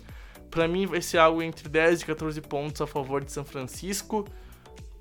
Para 0.50 0.66
mim 0.66 0.86
vai 0.86 1.00
ser 1.00 1.18
algo 1.18 1.42
entre 1.42 1.68
10 1.68 2.02
e 2.02 2.06
14 2.06 2.40
pontos 2.40 2.80
a 2.80 2.86
favor 2.86 3.24
de 3.24 3.32
São 3.32 3.44
Francisco, 3.44 4.26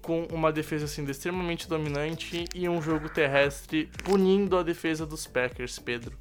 com 0.01 0.25
uma 0.31 0.51
defesa 0.51 0.87
sendo 0.87 1.11
extremamente 1.11 1.67
dominante 1.67 2.45
e 2.55 2.69
um 2.69 2.81
jogo 2.81 3.09
terrestre 3.09 3.89
punindo 4.03 4.57
a 4.57 4.63
defesa 4.63 5.05
dos 5.05 5.27
Packers, 5.27 5.77
Pedro. 5.79 6.17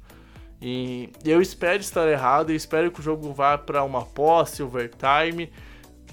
E 0.61 1.09
eu 1.23 1.41
espero 1.41 1.79
estar 1.79 2.07
errado, 2.07 2.49
eu 2.49 2.55
espero 2.55 2.91
que 2.91 2.99
o 2.99 3.03
jogo 3.03 3.31
vá 3.31 3.57
para 3.57 3.83
uma 3.83 4.05
posse, 4.05 4.61
overtime, 4.61 5.51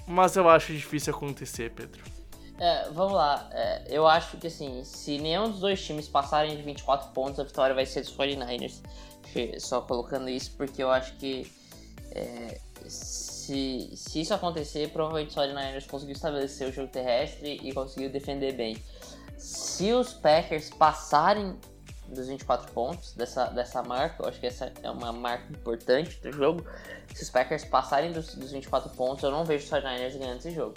mas 0.07 0.35
eu 0.35 0.47
acho 0.49 0.71
difícil 0.73 1.13
acontecer, 1.13 1.71
Pedro. 1.71 2.16
É, 2.59 2.89
vamos 2.89 3.13
lá. 3.13 3.47
É, 3.51 3.83
eu 3.87 4.07
acho 4.07 4.37
que 4.37 4.47
assim, 4.47 4.83
se 4.83 5.17
nenhum 5.19 5.49
dos 5.49 5.59
dois 5.59 5.83
times 5.83 6.07
passarem 6.07 6.55
de 6.55 6.63
24 6.63 7.11
pontos, 7.11 7.39
a 7.39 7.43
vitória 7.43 7.75
vai 7.75 7.85
ser 7.85 8.01
dos 8.01 8.15
49ers. 8.15 8.81
Só 9.59 9.81
colocando 9.81 10.29
isso 10.29 10.51
porque 10.57 10.81
eu 10.81 10.89
acho 10.89 11.13
que 11.17 11.51
é, 12.11 12.59
se, 12.87 13.91
se 13.95 14.21
isso 14.21 14.33
acontecer, 14.33 14.89
provavelmente 14.89 15.29
os 15.29 15.35
49ers 15.35 15.87
conseguiu 15.87 16.15
estabelecer 16.15 16.67
o 16.67 16.71
jogo 16.71 16.87
terrestre 16.87 17.59
e 17.61 17.71
conseguiu 17.73 18.09
defender 18.09 18.53
bem. 18.53 18.81
Se 19.37 19.93
os 19.93 20.13
Packers 20.13 20.69
passarem 20.71 21.55
dos 22.07 22.27
24 22.27 22.71
pontos 22.71 23.13
dessa, 23.13 23.45
dessa 23.45 23.83
marca, 23.83 24.23
eu 24.23 24.29
acho 24.29 24.39
que 24.39 24.47
essa 24.47 24.71
é 24.81 24.89
uma 24.89 25.11
marca 25.11 25.51
importante 25.51 26.19
do 26.21 26.31
jogo. 26.31 26.65
Se 27.13 27.23
os 27.23 27.29
Packers 27.29 27.65
passarem 27.65 28.11
dos, 28.11 28.33
dos 28.33 28.51
24 28.51 28.89
pontos, 28.95 29.23
eu 29.23 29.29
não 29.29 29.45
vejo 29.45 29.65
os 29.65 29.69
49ers 29.69 30.17
ganhando 30.17 30.37
esse 30.37 30.51
jogo. 30.51 30.75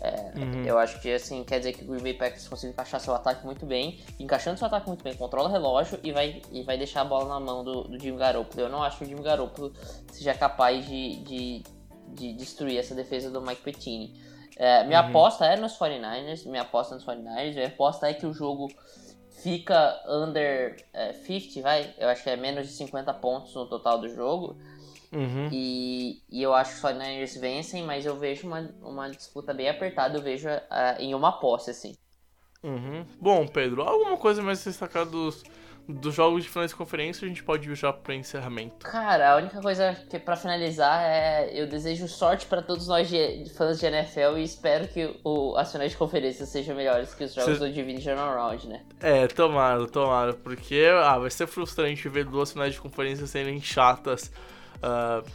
É, 0.00 0.32
uhum. 0.38 0.64
Eu 0.64 0.78
acho 0.78 0.98
que 1.00 1.12
assim 1.12 1.44
quer 1.44 1.58
dizer 1.58 1.74
que 1.74 1.84
o 1.84 1.88
Green 1.88 2.02
Bay 2.02 2.14
Packers 2.14 2.48
conseguiu 2.48 2.72
encaixar 2.72 2.98
seu 3.00 3.14
ataque 3.14 3.44
muito 3.44 3.66
bem, 3.66 4.00
encaixando 4.18 4.56
seu 4.56 4.66
ataque 4.66 4.86
muito 4.86 5.04
bem, 5.04 5.14
controla 5.14 5.48
o 5.48 5.52
relógio 5.52 6.00
e 6.02 6.10
vai, 6.10 6.40
e 6.50 6.62
vai 6.62 6.78
deixar 6.78 7.02
a 7.02 7.04
bola 7.04 7.28
na 7.28 7.38
mão 7.38 7.62
do, 7.62 7.84
do 7.84 7.98
Jimmy 7.98 8.16
Garoppolo. 8.16 8.62
Eu 8.62 8.70
não 8.70 8.82
acho 8.82 8.98
que 8.98 9.04
o 9.04 9.06
Jimmy 9.06 9.22
Garoppolo 9.22 9.72
seja 10.10 10.32
capaz 10.32 10.86
de, 10.86 11.16
de, 11.16 11.62
de 12.08 12.32
destruir 12.32 12.78
essa 12.78 12.94
defesa 12.94 13.30
do 13.30 13.42
Mike 13.42 13.62
Pettine. 13.62 14.18
É, 14.56 14.84
minha 14.84 15.02
uhum. 15.02 15.08
aposta 15.08 15.44
é 15.44 15.56
nos 15.56 15.78
49ers, 15.78 16.46
minha 16.46 16.62
aposta 16.62 16.94
é 16.94 16.96
nos 16.96 17.04
49ers, 17.04 17.54
minha 17.54 17.66
aposta 17.66 18.08
é 18.08 18.14
que 18.14 18.26
o 18.26 18.32
jogo 18.32 18.68
fica 19.42 20.02
under 20.08 20.76
é, 20.94 21.12
50, 21.12 21.62
vai? 21.62 21.94
Eu 21.98 22.08
acho 22.08 22.22
que 22.22 22.30
é 22.30 22.36
menos 22.36 22.66
de 22.66 22.72
50 22.72 23.12
pontos 23.14 23.54
no 23.54 23.66
total 23.66 23.98
do 23.98 24.08
jogo. 24.08 24.56
Uhum. 25.12 25.48
E, 25.50 26.22
e 26.30 26.42
eu 26.42 26.54
acho 26.54 26.70
que 26.70 26.76
os 26.76 26.82
49ers 26.82 27.40
vencem, 27.40 27.82
mas 27.84 28.06
eu 28.06 28.16
vejo 28.16 28.46
uma, 28.46 28.70
uma 28.80 29.10
disputa 29.10 29.52
bem 29.52 29.68
apertada, 29.68 30.18
eu 30.18 30.22
vejo 30.22 30.48
uh, 30.48 31.00
em 31.00 31.14
uma 31.14 31.32
posse, 31.32 31.70
assim. 31.70 31.96
Uhum. 32.62 33.04
Bom, 33.20 33.46
Pedro, 33.46 33.82
alguma 33.82 34.16
coisa 34.16 34.42
mais 34.42 34.62
destacar 34.62 35.06
dos, 35.06 35.42
dos 35.88 36.14
jogos 36.14 36.44
de 36.44 36.48
final 36.48 36.66
de 36.66 36.74
conferência 36.74 37.24
a 37.24 37.28
gente 37.28 37.42
pode 37.42 37.68
ir 37.68 37.74
já 37.74 37.92
para 37.92 38.14
encerramento? 38.14 38.86
Cara, 38.86 39.32
a 39.32 39.36
única 39.36 39.60
coisa 39.60 39.96
que 40.08 40.18
para 40.18 40.36
finalizar 40.36 41.02
é 41.02 41.50
eu 41.52 41.66
desejo 41.66 42.06
sorte 42.06 42.46
para 42.46 42.62
todos 42.62 42.86
nós 42.86 43.08
de, 43.08 43.50
fãs 43.56 43.80
de 43.80 43.86
NFL 43.86 44.36
e 44.36 44.44
espero 44.44 44.86
que 44.88 45.18
o, 45.24 45.56
as 45.56 45.72
finais 45.72 45.92
de 45.92 45.96
conferência 45.96 46.46
sejam 46.46 46.76
melhores 46.76 47.14
que 47.14 47.24
os 47.24 47.34
jogos 47.34 47.58
Cê... 47.58 47.66
do 47.66 47.72
Division 47.72 48.16
Round, 48.16 48.68
né? 48.68 48.84
É, 49.00 49.26
tomara, 49.26 49.86
tomara, 49.88 50.34
porque 50.34 50.86
ah, 51.02 51.18
vai 51.18 51.30
ser 51.30 51.46
frustrante 51.46 52.08
ver 52.08 52.26
duas 52.26 52.52
finais 52.52 52.74
de 52.74 52.80
conferência 52.80 53.26
serem 53.26 53.60
chatas 53.60 54.30
Uh, 54.82 55.28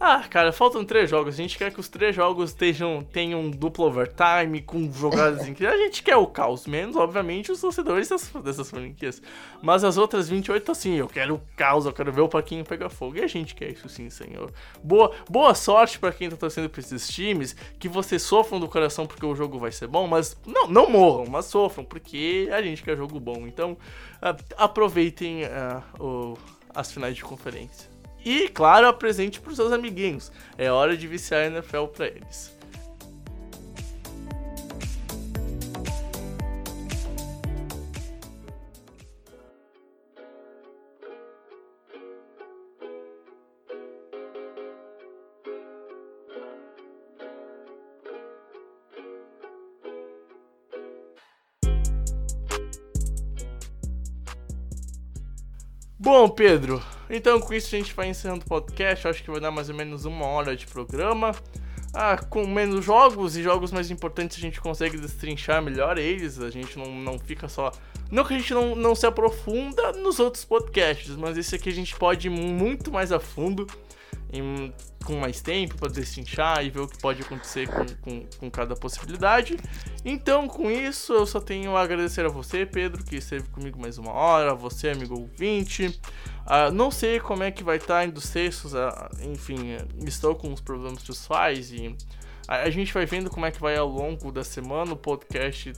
ah, 0.00 0.22
cara, 0.30 0.52
faltam 0.52 0.84
três 0.84 1.10
jogos. 1.10 1.34
A 1.34 1.36
gente 1.36 1.58
quer 1.58 1.72
que 1.72 1.80
os 1.80 1.88
três 1.88 2.14
jogos 2.14 2.50
estejam, 2.50 3.02
tenham 3.02 3.50
duplo 3.50 3.84
overtime, 3.86 4.62
com 4.62 4.92
jogadas 4.92 5.48
incríveis. 5.48 5.80
A 5.80 5.84
gente 5.84 6.04
quer 6.04 6.14
o 6.14 6.26
caos, 6.26 6.68
menos, 6.68 6.94
obviamente, 6.94 7.50
os 7.50 7.60
torcedores 7.60 8.08
dessas, 8.08 8.42
dessas 8.44 8.70
franquias. 8.70 9.20
Mas 9.60 9.82
as 9.82 9.96
outras 9.96 10.28
28, 10.28 10.70
assim, 10.70 10.94
eu 10.94 11.08
quero 11.08 11.34
o 11.34 11.40
caos, 11.56 11.84
eu 11.84 11.92
quero 11.92 12.12
ver 12.12 12.20
o 12.20 12.28
Paquinho 12.28 12.64
pegar 12.64 12.88
fogo. 12.90 13.16
E 13.16 13.22
a 13.22 13.26
gente 13.26 13.56
quer 13.56 13.72
isso 13.72 13.88
sim, 13.88 14.08
senhor. 14.08 14.52
Boa, 14.84 15.12
boa 15.28 15.52
sorte 15.52 15.98
para 15.98 16.12
quem 16.12 16.30
tá 16.30 16.36
torcendo 16.36 16.70
pra 16.70 16.80
esses 16.80 17.08
times, 17.08 17.56
que 17.76 17.88
vocês 17.88 18.22
sofram 18.22 18.60
do 18.60 18.68
coração 18.68 19.04
porque 19.04 19.26
o 19.26 19.34
jogo 19.34 19.58
vai 19.58 19.72
ser 19.72 19.88
bom, 19.88 20.06
mas 20.06 20.40
não, 20.46 20.68
não 20.68 20.88
morram, 20.88 21.26
mas 21.28 21.46
sofram, 21.46 21.84
porque 21.84 22.48
a 22.52 22.62
gente 22.62 22.84
quer 22.84 22.96
jogo 22.96 23.18
bom. 23.18 23.48
Então, 23.48 23.72
uh, 23.72 24.44
aproveitem 24.56 25.42
uh, 25.42 25.82
o, 26.00 26.38
as 26.72 26.92
finais 26.92 27.16
de 27.16 27.24
conferência. 27.24 27.97
E, 28.24 28.48
claro, 28.48 28.88
apresente 28.88 29.40
para 29.40 29.50
os 29.50 29.56
seus 29.56 29.72
amiguinhos. 29.72 30.32
É 30.56 30.70
hora 30.70 30.96
de 30.96 31.06
viciar 31.06 31.42
a 31.42 31.46
NFL 31.46 31.84
para 31.86 32.06
eles. 32.06 32.57
Bom, 56.10 56.26
Pedro, 56.26 56.82
então 57.10 57.38
com 57.38 57.52
isso 57.52 57.66
a 57.66 57.78
gente 57.78 57.92
vai 57.92 58.08
encerrando 58.08 58.42
o 58.42 58.48
podcast. 58.48 59.06
acho 59.06 59.22
que 59.22 59.30
vai 59.30 59.40
dar 59.40 59.50
mais 59.50 59.68
ou 59.68 59.74
menos 59.74 60.06
uma 60.06 60.24
hora 60.24 60.56
de 60.56 60.66
programa. 60.66 61.34
Ah, 61.92 62.16
com 62.16 62.46
menos 62.46 62.82
jogos 62.82 63.36
e 63.36 63.42
jogos 63.42 63.70
mais 63.70 63.90
importantes 63.90 64.38
a 64.38 64.40
gente 64.40 64.58
consegue 64.58 64.96
destrinchar 64.96 65.60
melhor 65.60 65.98
eles. 65.98 66.40
A 66.40 66.48
gente 66.48 66.78
não, 66.78 66.86
não 66.94 67.18
fica 67.18 67.46
só. 67.46 67.70
Não 68.10 68.24
que 68.24 68.32
a 68.32 68.38
gente 68.38 68.54
não, 68.54 68.74
não 68.74 68.94
se 68.94 69.04
aprofunda 69.04 69.92
nos 69.92 70.18
outros 70.18 70.46
podcasts, 70.46 71.14
mas 71.14 71.36
esse 71.36 71.54
aqui 71.54 71.68
a 71.68 71.74
gente 71.74 71.94
pode 71.94 72.28
ir 72.28 72.30
muito 72.30 72.90
mais 72.90 73.12
a 73.12 73.20
fundo. 73.20 73.66
Em, 74.32 74.72
com 75.04 75.16
mais 75.16 75.40
tempo 75.40 75.76
para 75.76 75.88
destrinchar 75.88 76.64
e 76.64 76.70
ver 76.70 76.80
o 76.80 76.88
que 76.88 76.98
pode 76.98 77.22
acontecer 77.22 77.68
com, 77.68 77.86
com, 78.02 78.26
com, 78.38 78.50
cada 78.50 78.74
possibilidade. 78.74 79.56
Então, 80.04 80.46
com 80.46 80.70
isso, 80.70 81.12
eu 81.12 81.26
só 81.26 81.40
tenho 81.40 81.76
a 81.76 81.82
agradecer 81.82 82.24
a 82.24 82.28
você, 82.28 82.66
Pedro, 82.66 83.04
que 83.04 83.16
esteve 83.16 83.48
comigo 83.48 83.80
mais 83.80 83.98
uma 83.98 84.12
hora, 84.12 84.52
a 84.52 84.54
você, 84.54 84.90
amigo 84.90 85.18
ouvinte. 85.18 85.86
Uh, 86.46 86.72
não 86.72 86.90
sei 86.90 87.20
como 87.20 87.42
é 87.42 87.50
que 87.50 87.62
vai 87.62 87.76
estar 87.76 88.00
tá 88.00 88.04
indo 88.04 88.18
os 88.18 88.30
textos, 88.30 88.74
uh, 88.74 89.08
enfim, 89.22 89.76
estou 90.06 90.34
com 90.34 90.48
uns 90.48 90.60
problemas 90.60 91.02
pessoais 91.02 91.70
e 91.72 91.94
a 92.46 92.70
gente 92.70 92.94
vai 92.94 93.04
vendo 93.04 93.28
como 93.28 93.44
é 93.44 93.50
que 93.50 93.60
vai 93.60 93.76
ao 93.76 93.88
longo 93.88 94.32
da 94.32 94.42
semana 94.42 94.94
o 94.94 94.96
podcast 94.96 95.72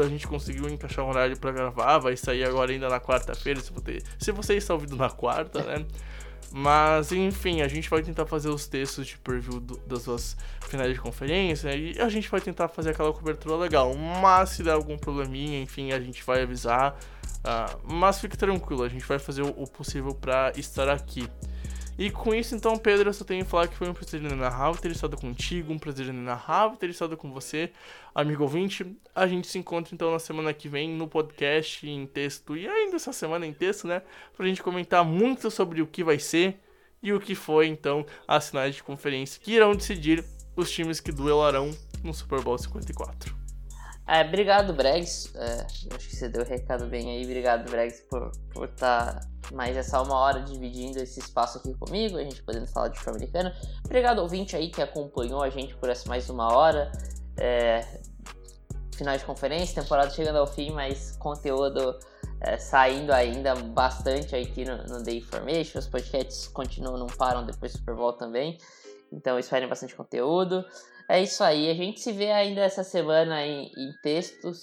a 0.00 0.08
gente 0.08 0.26
conseguiu 0.26 0.68
encaixar 0.68 1.04
um 1.04 1.08
horário 1.08 1.36
para 1.38 1.50
gravar, 1.50 1.98
vai 1.98 2.16
sair 2.16 2.44
agora 2.44 2.70
ainda 2.70 2.88
na 2.88 3.00
quarta-feira, 3.00 3.60
se, 3.60 3.72
você, 3.72 3.98
se 4.18 4.32
você 4.32 4.54
está 4.54 4.74
ouvindo 4.74 4.96
na 4.96 5.10
quarta, 5.10 5.62
né? 5.62 5.84
Mas, 6.50 7.12
enfim, 7.12 7.60
a 7.60 7.68
gente 7.68 7.90
vai 7.90 8.02
tentar 8.02 8.24
fazer 8.26 8.48
os 8.48 8.66
textos 8.66 9.06
de 9.06 9.18
preview 9.18 9.60
do, 9.60 9.76
das 9.86 10.02
suas 10.02 10.36
finais 10.68 10.92
de 10.92 11.00
conferência 11.00 11.74
e 11.74 12.00
a 12.00 12.08
gente 12.08 12.28
vai 12.30 12.40
tentar 12.40 12.68
fazer 12.68 12.90
aquela 12.90 13.12
cobertura 13.12 13.56
legal. 13.56 13.94
Mas 13.94 14.50
se 14.50 14.62
der 14.62 14.72
algum 14.72 14.96
probleminha, 14.96 15.60
enfim, 15.60 15.92
a 15.92 16.00
gente 16.00 16.24
vai 16.24 16.42
avisar. 16.42 16.98
Uh, 17.38 17.92
mas 17.92 18.20
fique 18.20 18.36
tranquilo, 18.36 18.82
a 18.82 18.88
gente 18.88 19.04
vai 19.04 19.18
fazer 19.18 19.42
o, 19.42 19.48
o 19.50 19.66
possível 19.66 20.14
para 20.14 20.52
estar 20.56 20.88
aqui. 20.88 21.28
E 21.98 22.10
com 22.12 22.32
isso, 22.32 22.54
então, 22.54 22.78
Pedro, 22.78 23.08
eu 23.08 23.12
só 23.12 23.24
tenho 23.24 23.44
que 23.44 23.50
falar 23.50 23.66
que 23.66 23.74
foi 23.74 23.88
um 23.88 23.92
prazer 23.92 24.20
narrar 24.20 24.76
ter 24.76 24.92
estado 24.92 25.16
contigo, 25.16 25.72
um 25.72 25.78
prazer 25.80 26.12
narrar 26.12 26.76
ter 26.76 26.90
estado 26.90 27.16
com 27.16 27.32
você, 27.32 27.72
amigo 28.14 28.44
ouvinte. 28.44 28.86
A 29.12 29.26
gente 29.26 29.48
se 29.48 29.58
encontra 29.58 29.92
então 29.92 30.12
na 30.12 30.20
semana 30.20 30.54
que 30.54 30.68
vem 30.68 30.90
no 30.90 31.08
podcast 31.08 31.88
em 31.88 32.06
texto 32.06 32.56
e 32.56 32.68
ainda 32.68 32.94
essa 32.94 33.12
semana 33.12 33.44
em 33.44 33.52
texto, 33.52 33.88
né? 33.88 34.02
Pra 34.36 34.46
gente 34.46 34.62
comentar 34.62 35.04
muito 35.04 35.50
sobre 35.50 35.82
o 35.82 35.88
que 35.88 36.04
vai 36.04 36.20
ser 36.20 36.60
e 37.02 37.12
o 37.12 37.18
que 37.18 37.34
foi 37.34 37.66
então 37.66 38.06
as 38.28 38.48
finais 38.48 38.76
de 38.76 38.82
conferência 38.82 39.40
que 39.42 39.52
irão 39.52 39.74
decidir 39.74 40.24
os 40.54 40.70
times 40.70 41.00
que 41.00 41.10
duelarão 41.10 41.70
no 42.04 42.14
Super 42.14 42.40
Bowl 42.40 42.56
54. 42.56 43.47
É, 44.08 44.22
obrigado, 44.22 44.72
Bregs. 44.72 45.30
É, 45.34 45.66
acho 45.94 46.08
que 46.08 46.16
você 46.16 46.30
deu 46.30 46.42
o 46.42 46.46
recado 46.46 46.86
bem 46.86 47.10
aí. 47.10 47.24
Obrigado, 47.24 47.70
Bregs, 47.70 48.00
por 48.08 48.32
estar 48.64 49.20
tá 49.20 49.28
mais 49.52 49.76
essa 49.76 50.00
uma 50.00 50.18
hora 50.18 50.40
dividindo 50.40 50.98
esse 50.98 51.20
espaço 51.20 51.58
aqui 51.58 51.74
comigo, 51.74 52.16
a 52.16 52.22
gente 52.22 52.42
podendo 52.42 52.66
falar 52.68 52.88
de 52.88 52.96
futebol 52.98 53.16
americano. 53.16 53.52
Obrigado, 53.84 54.20
ouvinte 54.20 54.56
aí 54.56 54.70
que 54.70 54.80
acompanhou 54.80 55.42
a 55.42 55.50
gente 55.50 55.76
por 55.76 55.90
essa 55.90 56.08
mais 56.08 56.30
uma 56.30 56.54
hora. 56.54 56.90
É, 57.36 57.86
final 58.96 59.14
de 59.14 59.24
conferência, 59.26 59.82
temporada 59.82 60.10
chegando 60.10 60.38
ao 60.38 60.46
fim, 60.46 60.70
mas 60.70 61.14
conteúdo 61.18 61.98
é, 62.40 62.56
saindo 62.56 63.12
ainda 63.12 63.54
bastante 63.54 64.34
aqui 64.34 64.64
no, 64.64 64.76
no 64.84 65.02
The 65.02 65.12
Information. 65.12 65.80
Os 65.80 65.86
podcasts 65.86 66.48
continuam, 66.48 66.96
não 66.96 67.08
param 67.08 67.44
depois 67.44 67.72
do 67.72 67.78
Super 67.78 67.94
Bowl 67.94 68.14
também. 68.14 68.56
Então 69.12 69.38
esperem 69.38 69.68
bastante 69.68 69.94
conteúdo. 69.94 70.64
É 71.08 71.22
isso 71.22 71.42
aí. 71.42 71.70
A 71.70 71.74
gente 71.74 72.00
se 72.00 72.12
vê 72.12 72.30
ainda 72.30 72.60
essa 72.60 72.84
semana 72.84 73.44
em, 73.44 73.72
em 73.76 73.92
textos 74.02 74.62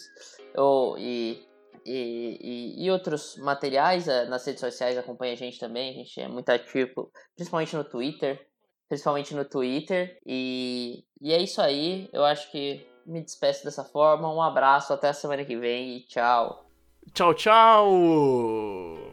ou, 0.55 0.97
e, 0.97 1.43
e, 1.85 2.37
e, 2.77 2.85
e, 2.85 2.91
outros 2.91 3.35
materiais 3.37 4.07
eh, 4.07 4.25
nas 4.25 4.45
redes 4.45 4.61
sociais. 4.61 4.97
Acompanha 4.97 5.33
a 5.33 5.37
gente 5.37 5.59
também. 5.59 5.89
A 5.89 5.93
gente 5.93 6.21
é 6.21 6.27
muito 6.27 6.49
ativo, 6.49 7.11
principalmente 7.35 7.75
no 7.75 7.83
Twitter. 7.83 8.47
Principalmente 8.87 9.33
no 9.33 9.43
Twitter. 9.43 10.19
E, 10.25 11.03
e 11.19 11.33
é 11.33 11.41
isso 11.41 11.59
aí. 11.61 12.07
Eu 12.13 12.23
acho 12.23 12.51
que 12.51 12.87
me 13.05 13.21
despeço 13.21 13.63
dessa 13.63 13.83
forma. 13.83 14.31
Um 14.31 14.41
abraço, 14.41 14.93
até 14.93 15.09
a 15.09 15.13
semana 15.13 15.43
que 15.43 15.57
vem 15.57 15.97
e 15.97 16.01
tchau. 16.01 16.69
Tchau, 17.13 17.33
tchau! 17.33 19.04